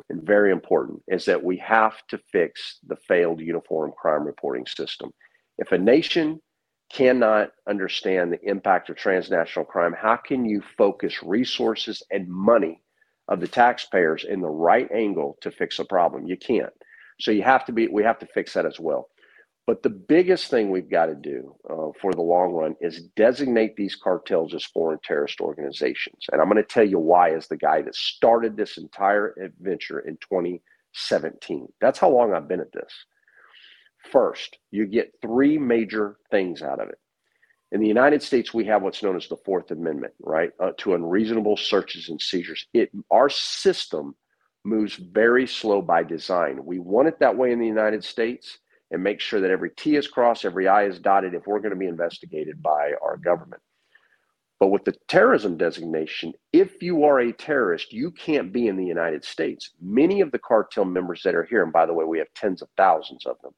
and 0.09 0.21
very 0.21 0.51
important, 0.51 1.01
is 1.07 1.25
that 1.25 1.43
we 1.43 1.57
have 1.57 1.95
to 2.09 2.19
fix 2.31 2.77
the 2.85 2.95
failed 3.07 3.39
uniform 3.39 3.91
crime 3.99 4.23
reporting 4.23 4.67
system. 4.67 5.09
If 5.57 5.71
a 5.71 5.79
nation 5.79 6.39
cannot 6.93 7.53
understand 7.67 8.31
the 8.31 8.47
impact 8.47 8.91
of 8.91 8.97
transnational 8.97 9.65
crime, 9.65 9.95
how 9.99 10.15
can 10.15 10.45
you 10.45 10.61
focus 10.77 11.23
resources 11.23 12.03
and 12.11 12.27
money 12.27 12.83
of 13.29 13.39
the 13.39 13.47
taxpayers 13.47 14.23
in 14.23 14.39
the 14.39 14.47
right 14.47 14.89
angle 14.91 15.39
to 15.41 15.49
fix 15.49 15.79
a 15.79 15.85
problem? 15.85 16.27
You 16.27 16.37
can't. 16.37 16.73
So 17.19 17.31
you 17.31 17.41
have 17.41 17.65
to 17.65 17.71
be, 17.71 17.87
we 17.87 18.03
have 18.03 18.19
to 18.19 18.27
fix 18.27 18.53
that 18.53 18.67
as 18.67 18.79
well. 18.79 19.09
But 19.67 19.83
the 19.83 19.89
biggest 19.89 20.49
thing 20.49 20.69
we've 20.69 20.89
got 20.89 21.05
to 21.05 21.15
do 21.15 21.55
uh, 21.69 21.91
for 22.01 22.13
the 22.13 22.21
long 22.21 22.51
run 22.51 22.75
is 22.81 23.03
designate 23.15 23.75
these 23.75 23.95
cartels 23.95 24.53
as 24.53 24.65
foreign 24.65 24.99
terrorist 25.03 25.39
organizations. 25.39 26.25
And 26.31 26.41
I'm 26.41 26.49
going 26.49 26.61
to 26.61 26.67
tell 26.67 26.87
you 26.87 26.97
why, 26.97 27.35
as 27.35 27.47
the 27.47 27.57
guy 27.57 27.81
that 27.83 27.95
started 27.95 28.57
this 28.57 28.77
entire 28.77 29.35
adventure 29.41 29.99
in 29.99 30.17
2017. 30.17 31.67
That's 31.79 31.99
how 31.99 32.09
long 32.09 32.33
I've 32.33 32.47
been 32.47 32.59
at 32.59 32.71
this. 32.71 32.91
First, 34.11 34.57
you 34.71 34.87
get 34.87 35.13
three 35.21 35.59
major 35.59 36.17
things 36.31 36.63
out 36.63 36.81
of 36.81 36.89
it. 36.89 36.97
In 37.71 37.79
the 37.79 37.87
United 37.87 38.21
States, 38.23 38.53
we 38.53 38.65
have 38.65 38.81
what's 38.81 39.03
known 39.03 39.15
as 39.15 39.27
the 39.27 39.37
Fourth 39.37 39.71
Amendment, 39.71 40.13
right, 40.21 40.51
uh, 40.59 40.71
to 40.79 40.95
unreasonable 40.95 41.55
searches 41.55 42.09
and 42.09 42.19
seizures. 42.19 42.65
It 42.73 42.89
our 43.11 43.29
system 43.29 44.15
moves 44.65 44.95
very 44.95 45.47
slow 45.47 45.81
by 45.81 46.03
design. 46.03 46.65
We 46.65 46.79
want 46.79 47.07
it 47.07 47.19
that 47.19 47.37
way 47.37 47.51
in 47.51 47.59
the 47.59 47.67
United 47.67 48.03
States 48.03 48.57
and 48.91 49.03
make 49.03 49.19
sure 49.19 49.39
that 49.39 49.51
every 49.51 49.71
T 49.71 49.95
is 49.95 50.07
crossed, 50.07 50.45
every 50.45 50.67
I 50.67 50.85
is 50.85 50.99
dotted 50.99 51.33
if 51.33 51.47
we're 51.47 51.59
going 51.59 51.71
to 51.71 51.77
be 51.77 51.87
investigated 51.87 52.61
by 52.61 52.91
our 53.01 53.17
government. 53.17 53.61
But 54.59 54.67
with 54.67 54.85
the 54.85 54.93
terrorism 55.07 55.57
designation, 55.57 56.33
if 56.53 56.83
you 56.83 57.03
are 57.05 57.19
a 57.19 57.33
terrorist, 57.33 57.91
you 57.91 58.11
can't 58.11 58.53
be 58.53 58.67
in 58.67 58.77
the 58.77 58.85
United 58.85 59.25
States. 59.25 59.71
Many 59.81 60.21
of 60.21 60.31
the 60.31 60.37
cartel 60.37 60.85
members 60.85 61.23
that 61.23 61.33
are 61.33 61.45
here, 61.45 61.63
and 61.63 61.73
by 61.73 61.87
the 61.87 61.93
way, 61.93 62.05
we 62.05 62.19
have 62.19 62.27
tens 62.35 62.61
of 62.61 62.69
thousands 62.77 63.25
of 63.25 63.37
them, 63.41 63.53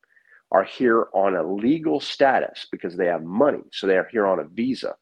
are 0.53 0.63
here 0.63 1.07
on 1.13 1.36
a 1.36 1.43
legal 1.43 1.99
status 1.99 2.67
because 2.71 2.95
they 2.95 3.07
have 3.07 3.23
money. 3.23 3.63
So 3.73 3.86
they 3.86 3.97
are 3.97 4.07
here 4.11 4.27
on 4.27 4.39
a 4.39 4.45
visa. 4.45 4.95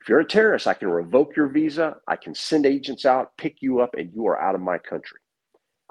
If 0.00 0.08
you're 0.08 0.20
a 0.20 0.24
terrorist, 0.24 0.66
I 0.66 0.72
can 0.72 0.88
revoke 0.88 1.36
your 1.36 1.48
visa. 1.48 1.96
I 2.08 2.16
can 2.16 2.34
send 2.34 2.64
agents 2.64 3.04
out, 3.04 3.36
pick 3.36 3.56
you 3.60 3.80
up, 3.80 3.94
and 3.98 4.10
you 4.14 4.26
are 4.28 4.40
out 4.40 4.54
of 4.54 4.62
my 4.62 4.78
country. 4.78 5.18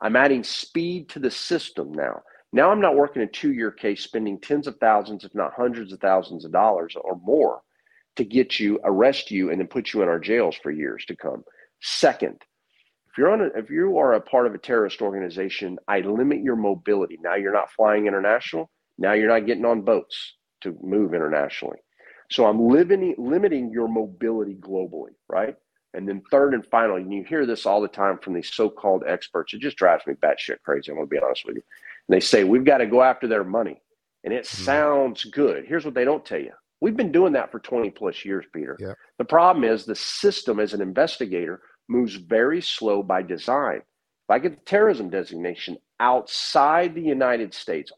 I'm 0.01 0.16
adding 0.16 0.43
speed 0.43 1.10
to 1.10 1.20
the 1.20 1.30
system 1.30 1.91
now. 1.91 2.22
Now 2.52 2.72
I'm 2.72 2.82
not 2.82 2.95
working 2.95 3.22
a 3.22 3.28
two 3.28 3.54
year 3.54 3.72
case, 3.72 4.04
spending 4.04 4.39
tens 4.39 4.68
of 4.68 4.78
thousands, 4.78 5.24
if 5.24 5.36
not 5.36 5.54
hundreds 5.56 5.93
of 5.93 6.00
thousands 6.00 6.45
of 6.45 6.52
dollars 6.52 6.95
or 7.00 7.20
more 7.24 7.62
to 8.16 8.24
get 8.24 8.60
you, 8.60 8.80
arrest 8.84 9.32
you, 9.32 9.52
and 9.52 9.60
then 9.60 9.68
put 9.68 9.93
you 9.93 10.02
in 10.02 10.10
our 10.10 10.20
jails 10.20 10.56
for 10.62 10.72
years 10.72 11.06
to 11.06 11.16
come. 11.16 11.43
Second, 11.82 12.41
if 13.08 13.18
you're 13.18 13.32
on 13.32 13.41
a, 13.41 13.45
if 13.58 13.70
you 13.70 13.97
are 13.97 14.14
a 14.14 14.22
part 14.22 14.47
of 14.47 14.54
a 14.54 14.58
terrorist 14.58 15.02
organization, 15.02 15.78
I 15.88 16.02
limit 16.02 16.41
your 16.41 16.56
mobility. 16.56 17.18
Now 17.22 17.36
you're 17.36 17.54
not 17.54 17.72
flying 17.72 18.08
international. 18.08 18.70
Now 18.97 19.14
you're 19.14 19.30
not 19.30 19.45
getting 19.45 19.66
on 19.66 19.82
boats 19.82 20.36
to 20.62 20.78
move 20.82 21.14
internationally. 21.14 21.78
So 22.32 22.45
I'm 22.45 22.68
living, 22.68 23.16
limiting 23.18 23.72
your 23.72 23.88
mobility 23.88 24.56
globally, 24.56 25.14
right? 25.28 25.56
And 25.93 26.08
then 26.08 26.22
third 26.30 26.54
and 26.54 26.66
final, 26.68 26.97
and 26.97 27.12
you 27.12 27.24
hear 27.24 27.45
this 27.47 27.66
all 27.66 27.82
the 27.82 27.88
time 27.88 28.20
from 28.20 28.34
these 28.34 28.54
so-called 28.54 29.04
experts. 29.08 29.54
It 29.54 29.62
just 29.62 29.78
drives 29.78 30.06
me 30.06 30.14
batshit 30.14 30.62
crazy. 30.64 30.91
I'm 30.91 30.97
going 30.97 31.08
to 31.08 31.10
be 31.10 31.20
honest 31.20 31.45
with 31.45 31.56
you. 31.56 31.64
And 32.10 32.16
they 32.16 32.20
say 32.20 32.43
we've 32.43 32.66
got 32.66 32.80
to 32.80 32.88
go 32.88 33.03
after 33.03 33.28
their 33.28 33.43
money, 33.43 33.80
and 34.24 34.34
it 34.34 34.43
mm-hmm. 34.45 34.64
sounds 34.64 35.26
good. 35.26 35.66
Here's 35.68 35.86
what 35.86 35.93
they 35.93 36.05
don't 36.05 36.26
tell 36.26 36.39
you: 36.39 36.53
we've 36.82 36.97
been 36.97 37.12
doing 37.12 37.34
that 37.34 37.51
for 37.51 37.60
20 37.60 37.91
plus 37.91 38.26
years, 38.26 38.45
Peter. 38.51 38.76
Yeah. 38.80 38.93
The 39.20 39.26
problem 39.26 39.64
is 39.64 39.86
the 39.86 39.95
system, 39.95 40.60
as 40.60 40.74
an 40.74 40.82
investigator, 40.82 41.62
moves 41.88 42.16
very 42.16 42.62
slow 42.62 43.03
by 43.03 43.22
design. 43.22 43.78
If 43.78 44.34
I 44.34 44.39
get 44.39 44.55
the 44.55 44.66
terrorism 44.66 45.12
designation 45.12 45.78
outside 45.99 46.95
the 46.95 47.01
United 47.01 47.53
States, 47.53 47.91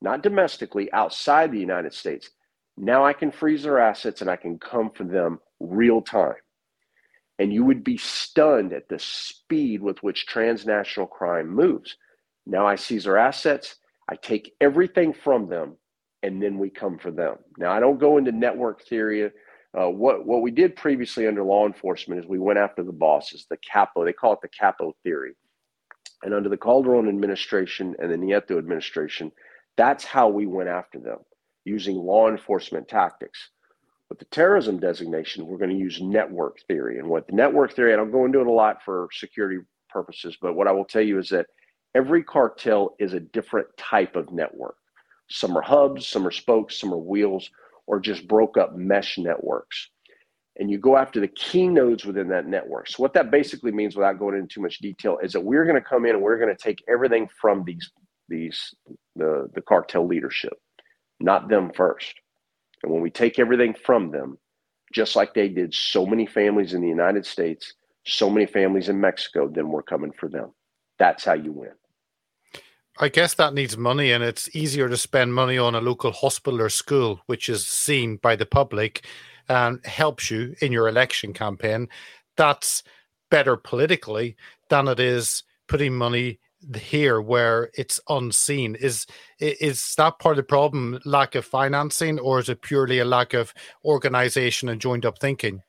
not 0.00 0.22
domestically, 0.22 0.92
outside 0.92 1.52
the 1.52 1.58
United 1.60 1.94
States, 1.94 2.30
now 2.76 3.04
I 3.04 3.12
can 3.12 3.30
freeze 3.30 3.62
their 3.62 3.78
assets 3.78 4.20
and 4.20 4.28
I 4.28 4.36
can 4.36 4.58
come 4.58 4.90
for 4.90 5.04
them 5.04 5.38
real 5.60 6.02
time. 6.02 6.34
And 7.38 7.52
you 7.52 7.64
would 7.64 7.84
be 7.84 7.96
stunned 7.98 8.72
at 8.72 8.88
the 8.88 8.98
speed 8.98 9.80
with 9.80 10.02
which 10.02 10.26
transnational 10.26 11.06
crime 11.06 11.48
moves. 11.48 11.96
Now 12.46 12.66
I 12.66 12.76
seize 12.76 13.04
their 13.04 13.18
assets, 13.18 13.76
I 14.08 14.16
take 14.16 14.54
everything 14.60 15.12
from 15.12 15.48
them, 15.48 15.76
and 16.22 16.42
then 16.42 16.58
we 16.58 16.70
come 16.70 16.98
for 16.98 17.10
them. 17.10 17.36
Now 17.58 17.72
I 17.72 17.80
don't 17.80 17.98
go 17.98 18.18
into 18.18 18.32
network 18.32 18.82
theory. 18.82 19.30
Uh, 19.76 19.88
what 19.88 20.26
what 20.26 20.42
we 20.42 20.50
did 20.50 20.76
previously 20.76 21.26
under 21.26 21.42
law 21.42 21.66
enforcement 21.66 22.20
is 22.20 22.28
we 22.28 22.38
went 22.38 22.58
after 22.58 22.82
the 22.82 22.92
bosses, 22.92 23.46
the 23.48 23.56
capo. 23.58 24.04
They 24.04 24.12
call 24.12 24.34
it 24.34 24.40
the 24.42 24.48
capo 24.48 24.94
theory. 25.02 25.34
And 26.22 26.32
under 26.32 26.48
the 26.48 26.56
Calderon 26.56 27.08
administration 27.08 27.94
and 27.98 28.10
the 28.10 28.16
Nieto 28.16 28.56
administration, 28.56 29.30
that's 29.76 30.04
how 30.04 30.28
we 30.28 30.46
went 30.46 30.70
after 30.70 30.98
them 30.98 31.18
using 31.64 31.96
law 31.96 32.28
enforcement 32.28 32.88
tactics. 32.88 33.50
With 34.08 34.18
the 34.18 34.24
terrorism 34.26 34.78
designation, 34.78 35.46
we're 35.46 35.58
going 35.58 35.70
to 35.70 35.76
use 35.76 36.00
network 36.00 36.58
theory. 36.68 36.98
And 36.98 37.08
what 37.08 37.26
the 37.26 37.34
network 37.34 37.74
theory, 37.74 37.92
I 37.92 37.96
don't 37.96 38.12
go 38.12 38.24
into 38.26 38.40
it 38.40 38.46
a 38.46 38.52
lot 38.52 38.82
for 38.84 39.08
security 39.12 39.58
purposes, 39.88 40.36
but 40.40 40.54
what 40.54 40.68
I 40.68 40.72
will 40.72 40.84
tell 40.84 41.02
you 41.02 41.18
is 41.18 41.28
that 41.30 41.46
every 41.94 42.22
cartel 42.22 42.94
is 42.98 43.14
a 43.14 43.20
different 43.20 43.68
type 43.76 44.16
of 44.16 44.32
network. 44.32 44.76
Some 45.30 45.56
are 45.56 45.62
hubs, 45.62 46.06
some 46.06 46.26
are 46.26 46.32
spokes, 46.32 46.78
some 46.78 46.92
are 46.92 46.98
wheels, 46.98 47.50
or 47.86 48.00
just 48.00 48.28
broke 48.28 48.56
up 48.56 48.76
mesh 48.76 49.18
networks. 49.18 49.90
And 50.56 50.70
you 50.70 50.78
go 50.78 50.96
after 50.96 51.20
the 51.20 51.28
key 51.28 51.66
nodes 51.66 52.04
within 52.04 52.28
that 52.28 52.46
network. 52.46 52.88
So, 52.88 53.02
what 53.02 53.14
that 53.14 53.30
basically 53.30 53.72
means, 53.72 53.96
without 53.96 54.20
going 54.20 54.36
into 54.36 54.54
too 54.54 54.60
much 54.60 54.78
detail, 54.78 55.18
is 55.22 55.32
that 55.32 55.40
we're 55.40 55.64
going 55.64 55.74
to 55.74 55.80
come 55.80 56.04
in 56.06 56.14
and 56.14 56.22
we're 56.22 56.38
going 56.38 56.54
to 56.54 56.62
take 56.62 56.84
everything 56.88 57.28
from 57.40 57.64
these, 57.64 57.90
these 58.28 58.74
the, 59.16 59.48
the 59.54 59.62
cartel 59.62 60.06
leadership, 60.06 60.54
not 61.18 61.48
them 61.48 61.72
first. 61.74 62.14
And 62.82 62.92
when 62.92 63.02
we 63.02 63.10
take 63.10 63.38
everything 63.38 63.74
from 63.74 64.10
them, 64.12 64.38
just 64.92 65.16
like 65.16 65.34
they 65.34 65.48
did 65.48 65.74
so 65.74 66.06
many 66.06 66.26
families 66.26 66.72
in 66.72 66.82
the 66.82 66.88
United 66.88 67.26
States, 67.26 67.74
so 68.06 68.30
many 68.30 68.46
families 68.46 68.88
in 68.88 69.00
Mexico, 69.00 69.48
then 69.48 69.70
we're 69.70 69.82
coming 69.82 70.12
for 70.12 70.28
them. 70.28 70.52
That's 70.98 71.24
how 71.24 71.32
you 71.32 71.50
win. 71.50 71.72
I 72.98 73.08
guess 73.08 73.34
that 73.34 73.54
needs 73.54 73.76
money, 73.76 74.12
and 74.12 74.22
it's 74.22 74.54
easier 74.54 74.88
to 74.88 74.96
spend 74.96 75.34
money 75.34 75.58
on 75.58 75.74
a 75.74 75.80
local 75.80 76.12
hospital 76.12 76.60
or 76.60 76.68
school, 76.68 77.20
which 77.26 77.48
is 77.48 77.66
seen 77.66 78.16
by 78.16 78.36
the 78.36 78.46
public 78.46 79.04
and 79.48 79.84
helps 79.84 80.30
you 80.30 80.54
in 80.60 80.70
your 80.70 80.88
election 80.88 81.32
campaign. 81.32 81.88
That's 82.36 82.84
better 83.30 83.56
politically 83.56 84.36
than 84.70 84.86
it 84.86 85.00
is 85.00 85.42
putting 85.66 85.94
money 85.94 86.38
here 86.76 87.20
where 87.20 87.70
it's 87.74 88.00
unseen. 88.08 88.76
Is 88.76 89.06
is 89.40 89.94
that 89.96 90.20
part 90.20 90.34
of 90.34 90.36
the 90.36 90.42
problem? 90.44 91.00
Lack 91.04 91.34
of 91.34 91.44
financing, 91.44 92.20
or 92.20 92.38
is 92.38 92.48
it 92.48 92.62
purely 92.62 93.00
a 93.00 93.04
lack 93.04 93.34
of 93.34 93.52
organization 93.84 94.68
and 94.68 94.80
joined 94.80 95.04
up 95.04 95.18
thinking? 95.18 95.62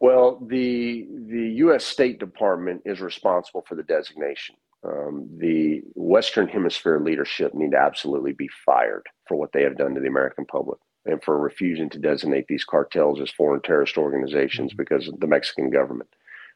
Well, 0.00 0.40
the 0.44 1.06
the 1.28 1.50
U.S. 1.64 1.84
State 1.84 2.18
Department 2.18 2.82
is 2.84 3.00
responsible 3.00 3.64
for 3.66 3.76
the 3.76 3.82
designation. 3.84 4.56
Um, 4.82 5.28
the 5.36 5.82
Western 5.94 6.48
Hemisphere 6.48 7.00
leadership 7.00 7.54
need 7.54 7.72
to 7.72 7.78
absolutely 7.78 8.32
be 8.32 8.48
fired 8.64 9.06
for 9.28 9.36
what 9.36 9.52
they 9.52 9.62
have 9.62 9.76
done 9.76 9.94
to 9.94 10.00
the 10.00 10.08
American 10.08 10.46
public 10.46 10.78
and 11.04 11.22
for 11.22 11.38
refusing 11.38 11.90
to 11.90 11.98
designate 11.98 12.46
these 12.48 12.64
cartels 12.64 13.20
as 13.20 13.30
foreign 13.30 13.60
terrorist 13.62 13.96
organizations 13.98 14.70
mm-hmm. 14.70 14.82
because 14.82 15.08
of 15.08 15.20
the 15.20 15.26
Mexican 15.26 15.70
government. 15.70 16.08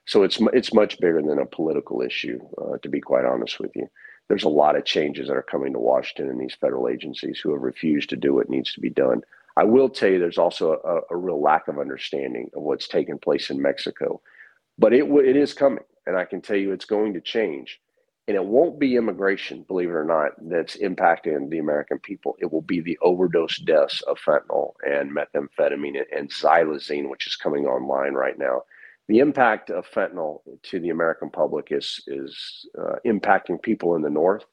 So 0.07 0.23
it's 0.23 0.39
it's 0.53 0.75
much 0.75 1.01
bigger 1.01 1.23
than 1.23 1.39
a 1.39 1.47
political 1.47 2.03
issue, 2.03 2.39
uh, 2.59 2.77
to 2.83 2.89
be 2.89 3.01
quite 3.01 3.25
honest 3.25 3.59
with 3.59 3.75
you. 3.75 3.89
There's 4.29 4.45
a 4.45 4.49
lot 4.49 4.77
of 4.77 4.85
changes 4.85 5.29
that 5.29 5.37
are 5.37 5.43
coming 5.43 5.73
to 5.73 5.79
Washington 5.79 6.31
and 6.31 6.41
these 6.41 6.57
federal 6.59 6.89
agencies 6.89 7.41
who 7.41 7.53
have 7.53 7.63
refused 7.63 8.11
to 8.11 8.17
do 8.17 8.35
what 8.35 8.51
needs 8.51 8.73
to 8.75 8.81
be 8.81 8.91
done. 8.91 9.23
I 9.57 9.65
will 9.65 9.89
tell 9.89 10.11
you, 10.11 10.19
there's 10.19 10.39
also 10.39 10.81
a, 10.85 11.15
a 11.15 11.17
real 11.17 11.41
lack 11.41 11.69
of 11.69 11.79
understanding 11.79 12.51
of 12.55 12.63
what's 12.63 12.89
taking 12.89 13.19
place 13.19 13.51
in 13.51 13.63
Mexico, 13.63 14.21
but 14.79 14.93
it 14.93 15.05
it 15.05 15.37
is 15.37 15.55
coming, 15.55 15.85
and 16.07 16.17
I 16.17 16.25
can 16.25 16.43
tell 16.43 16.57
you 16.57 16.73
it's 16.73 16.85
going 16.85 17.15
to 17.15 17.21
change. 17.21 17.81
And 18.27 18.37
it 18.37 18.45
won't 18.45 18.79
be 18.79 18.97
immigration, 18.97 19.65
believe 19.69 19.91
it 19.91 19.93
or 19.93 20.05
not, 20.05 20.33
that's 20.49 20.77
impacting 20.79 21.51
the 21.51 21.59
American 21.59 21.99
people. 21.99 22.37
It 22.39 22.51
will 22.53 22.63
be 22.63 22.81
the 22.81 22.99
overdose 23.03 23.59
deaths 23.59 24.01
of 24.03 24.19
fentanyl 24.19 24.73
and 24.87 25.11
methamphetamine 25.15 26.03
and 26.17 26.31
xylazine, 26.31 27.11
which 27.11 27.27
is 27.27 27.37
coming 27.37 27.67
online 27.67 28.15
right 28.15 28.39
now. 28.39 28.63
The 29.09 29.19
impact 29.19 29.71
of 29.71 29.87
fentanyl 29.91 30.41
to 30.65 30.81
the 30.81 30.89
American 30.91 31.31
public 31.31 31.69
is 31.71 32.03
is 32.07 32.67
uh, 32.79 32.97
impacting 33.07 33.61
people 33.63 33.95
in 33.97 34.03
the 34.03 34.11
north, 34.11 34.45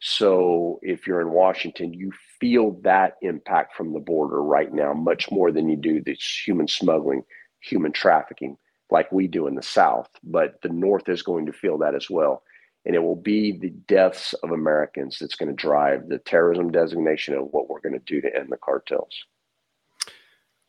So 0.00 0.78
if 0.82 1.06
you're 1.06 1.20
in 1.20 1.30
Washington, 1.30 1.92
you 1.94 2.12
feel 2.40 2.72
that 2.82 3.16
impact 3.22 3.74
from 3.76 3.92
the 3.92 4.00
border 4.00 4.42
right 4.42 4.72
now 4.72 4.92
much 4.92 5.30
more 5.30 5.50
than 5.52 5.68
you 5.68 5.76
do 5.76 6.02
this 6.02 6.42
human 6.46 6.68
smuggling, 6.68 7.22
human 7.60 7.92
trafficking, 7.92 8.58
like 8.90 9.10
we 9.10 9.26
do 9.26 9.46
in 9.46 9.54
the 9.54 9.62
South. 9.62 10.08
But 10.22 10.60
the 10.62 10.68
North 10.68 11.08
is 11.08 11.22
going 11.22 11.46
to 11.46 11.52
feel 11.52 11.78
that 11.78 11.94
as 11.94 12.10
well. 12.10 12.42
And 12.86 12.94
it 12.94 13.00
will 13.00 13.16
be 13.16 13.58
the 13.58 13.70
deaths 13.88 14.32
of 14.44 14.52
Americans 14.52 15.18
that's 15.20 15.34
going 15.34 15.48
to 15.48 15.54
drive 15.54 16.08
the 16.08 16.18
terrorism 16.18 16.70
designation 16.70 17.34
of 17.34 17.48
what 17.50 17.68
we're 17.68 17.80
going 17.80 17.98
to 17.98 17.98
do 18.06 18.20
to 18.20 18.34
end 18.34 18.48
the 18.50 18.56
cartels. 18.56 19.12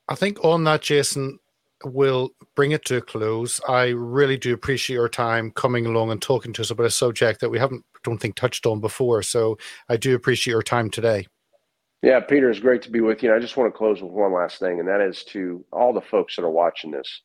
I 0.09 0.15
think 0.15 0.43
on 0.43 0.63
that, 0.63 0.81
Jason, 0.81 1.37
we'll 1.83 2.31
bring 2.55 2.71
it 2.71 2.85
to 2.85 2.97
a 2.97 3.01
close. 3.01 3.61
I 3.67 3.89
really 3.89 4.37
do 4.37 4.53
appreciate 4.53 4.95
your 4.95 5.09
time 5.09 5.51
coming 5.51 5.85
along 5.85 6.11
and 6.11 6.21
talking 6.21 6.53
to 6.53 6.61
us 6.63 6.71
about 6.71 6.87
a 6.87 6.91
subject 6.91 7.39
that 7.41 7.49
we 7.49 7.59
haven't, 7.59 7.85
don't 8.03 8.17
think, 8.17 8.35
touched 8.35 8.65
on 8.65 8.81
before. 8.81 9.21
So 9.21 9.57
I 9.87 9.97
do 9.97 10.15
appreciate 10.15 10.53
your 10.53 10.63
time 10.63 10.89
today. 10.89 11.27
Yeah, 12.01 12.19
Peter, 12.19 12.49
it's 12.49 12.59
great 12.59 12.81
to 12.83 12.91
be 12.91 13.01
with 13.01 13.21
you. 13.21 13.29
And 13.29 13.37
I 13.37 13.41
just 13.41 13.57
want 13.57 13.71
to 13.71 13.77
close 13.77 14.01
with 14.01 14.11
one 14.11 14.33
last 14.33 14.59
thing, 14.59 14.79
and 14.79 14.87
that 14.87 15.01
is 15.01 15.23
to 15.25 15.63
all 15.71 15.93
the 15.93 16.01
folks 16.01 16.35
that 16.35 16.43
are 16.43 16.49
watching 16.49 16.91
this 16.91 17.21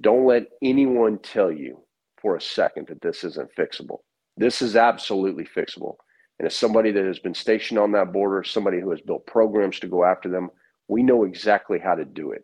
don't 0.00 0.26
let 0.26 0.48
anyone 0.62 1.18
tell 1.18 1.52
you 1.52 1.80
for 2.20 2.36
a 2.36 2.40
second 2.40 2.88
that 2.88 3.00
this 3.00 3.22
isn't 3.22 3.48
fixable. 3.56 3.98
This 4.36 4.62
is 4.62 4.76
absolutely 4.76 5.44
fixable. 5.44 5.96
And 6.38 6.46
as 6.46 6.56
somebody 6.56 6.90
that 6.90 7.04
has 7.04 7.18
been 7.18 7.34
stationed 7.34 7.78
on 7.78 7.92
that 7.92 8.12
border, 8.12 8.42
somebody 8.42 8.80
who 8.80 8.90
has 8.90 9.00
built 9.00 9.26
programs 9.26 9.78
to 9.80 9.86
go 9.86 10.04
after 10.04 10.28
them, 10.28 10.50
we 10.88 11.02
know 11.02 11.24
exactly 11.24 11.78
how 11.78 11.94
to 11.94 12.04
do 12.04 12.32
it. 12.32 12.42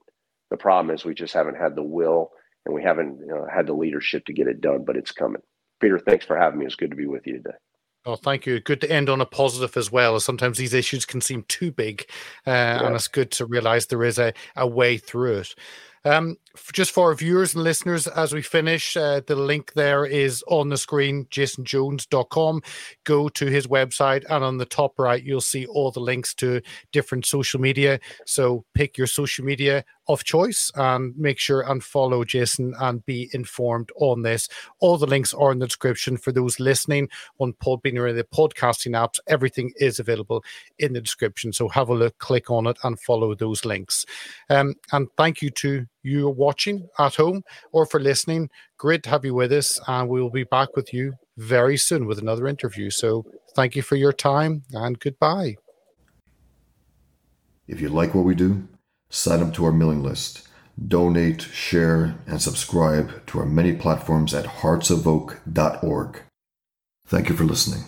The 0.51 0.57
problem 0.57 0.95
is 0.95 1.05
we 1.05 1.15
just 1.15 1.35
haven't 1.35 1.57
had 1.57 1.75
the 1.75 1.83
will 1.83 2.31
and 2.67 2.75
we 2.75 2.83
haven't 2.83 3.19
you 3.19 3.27
know, 3.27 3.47
had 3.53 3.67
the 3.67 3.73
leadership 3.73 4.25
to 4.27 4.33
get 4.33 4.47
it 4.47 4.61
done, 4.61 4.85
but 4.85 4.97
it's 4.97 5.13
coming. 5.13 5.43
Peter, 5.81 5.99
thanks 5.99 6.25
for 6.25 6.37
having 6.37 6.61
me. 6.61 6.67
It's 6.67 6.77
good 6.77 6.91
to 6.91 6.97
be 6.97 7.07
with 7.07 7.27
you 7.27 7.39
today. 7.39 7.57
Oh, 8.07 8.17
thank 8.17 8.47
you. 8.47 8.61
Good 8.61 8.81
to 8.81 8.91
end 8.91 9.11
on 9.11 9.21
a 9.21 9.27
positive 9.27 9.77
as 9.77 9.93
well. 9.93 10.19
Sometimes 10.21 10.57
these 10.57 10.73
issues 10.73 11.05
can 11.05 11.21
seem 11.21 11.45
too 11.49 11.71
big, 11.71 12.07
uh, 12.47 12.51
yeah. 12.51 12.87
and 12.87 12.95
it's 12.95 13.09
good 13.09 13.31
to 13.33 13.47
realize 13.47 13.87
there 13.87 14.05
is 14.05 14.19
a, 14.19 14.33
a 14.57 14.67
way 14.67 14.97
through 14.97 15.39
it. 15.39 15.55
Um, 16.05 16.37
just 16.73 16.91
for 16.91 17.09
our 17.09 17.15
viewers 17.15 17.55
and 17.55 17.63
listeners, 17.63 18.07
as 18.07 18.33
we 18.33 18.43
finish, 18.43 18.97
uh, 18.97 19.21
the 19.27 19.37
link 19.37 19.73
there 19.75 20.05
is 20.05 20.43
on 20.49 20.69
the 20.69 20.77
screen, 20.77 21.27
jasonjones.com. 21.27 22.63
Go 23.05 23.29
to 23.29 23.47
his 23.47 23.67
website, 23.67 24.25
and 24.29 24.45
on 24.45 24.59
the 24.59 24.65
top 24.65 24.99
right, 24.99 25.23
you'll 25.23 25.41
see 25.41 25.67
all 25.67 25.91
the 25.91 26.01
links 26.01 26.35
to 26.35 26.61
different 26.93 27.27
social 27.27 27.61
media. 27.61 28.01
So 28.27 28.65
pick 28.75 28.99
your 28.99 29.07
social 29.07 29.45
media 29.45 29.85
of 30.09 30.25
choice 30.25 30.73
and 30.75 31.17
make 31.17 31.39
sure 31.39 31.61
and 31.61 31.85
follow 31.85 32.25
Jason 32.25 32.75
and 32.81 33.05
be 33.07 33.31
informed 33.33 33.91
on 33.97 34.23
this. 34.23 34.49
All 34.81 34.99
the 34.99 35.07
links 35.07 35.33
are 35.33 35.53
in 35.53 35.61
the 35.61 35.69
description 35.69 36.17
for 36.17 36.33
those 36.33 36.59
listening 36.59 37.09
on 37.39 37.53
Podbean 37.65 37.97
or 37.97 38.13
the 38.13 38.25
podcasting 38.25 38.93
apps. 38.93 39.21
Everything 39.29 39.73
is 39.77 40.01
available 40.01 40.43
in 40.81 40.95
the 40.95 41.01
description. 41.01 41.53
So 41.53 41.69
have 41.69 41.89
a 41.91 41.95
look, 41.95 42.19
click 42.19 42.51
on 42.51 42.67
it, 42.67 42.77
and 42.83 42.99
follow 42.99 43.37
those 43.37 43.65
links. 43.65 44.05
Um, 44.49 44.75
and 44.93 45.07
thank 45.17 45.43
you 45.43 45.51
to 45.51 45.87
you 46.03 46.29
are 46.29 46.33
watching 46.33 46.89
at 46.99 47.17
home 47.17 47.43
or 47.73 47.87
for 47.87 48.01
listening. 48.01 48.51
Great 48.79 49.03
to 49.05 49.11
have 49.11 49.25
you 49.25 49.35
with 49.35 49.53
us, 49.53 49.81
and 49.87 50.09
we 50.09 50.21
will 50.21 50.31
be 50.31 50.45
back 50.45 50.75
with 50.77 50.93
you 50.93 51.15
very 51.37 51.77
soon 51.77 52.07
with 52.07 52.19
another 52.19 52.47
interview. 52.47 52.91
So 52.91 53.25
thank 53.55 53.77
you 53.77 53.83
for 53.83 53.97
your 53.97 54.13
time 54.13 54.63
and 54.73 54.99
goodbye. 54.99 55.57
If 57.67 57.81
you 57.81 57.89
like 57.89 58.15
what 58.15 58.25
we 58.25 58.35
do, 58.35 58.67
sign 59.11 59.43
up 59.43 59.55
to 59.55 59.65
our 59.65 59.73
mailing 59.73 60.03
list, 60.03 60.49
donate, 60.89 61.43
share, 61.43 62.17
and 62.27 62.43
subscribe 62.43 63.27
to 63.27 63.39
our 63.39 63.47
many 63.47 63.73
platforms 63.75 64.35
at 64.35 64.47
heartsofoak.org. 64.47 66.23
Thank 67.07 67.29
you 67.29 67.37
for 67.37 67.45
listening. 67.45 67.85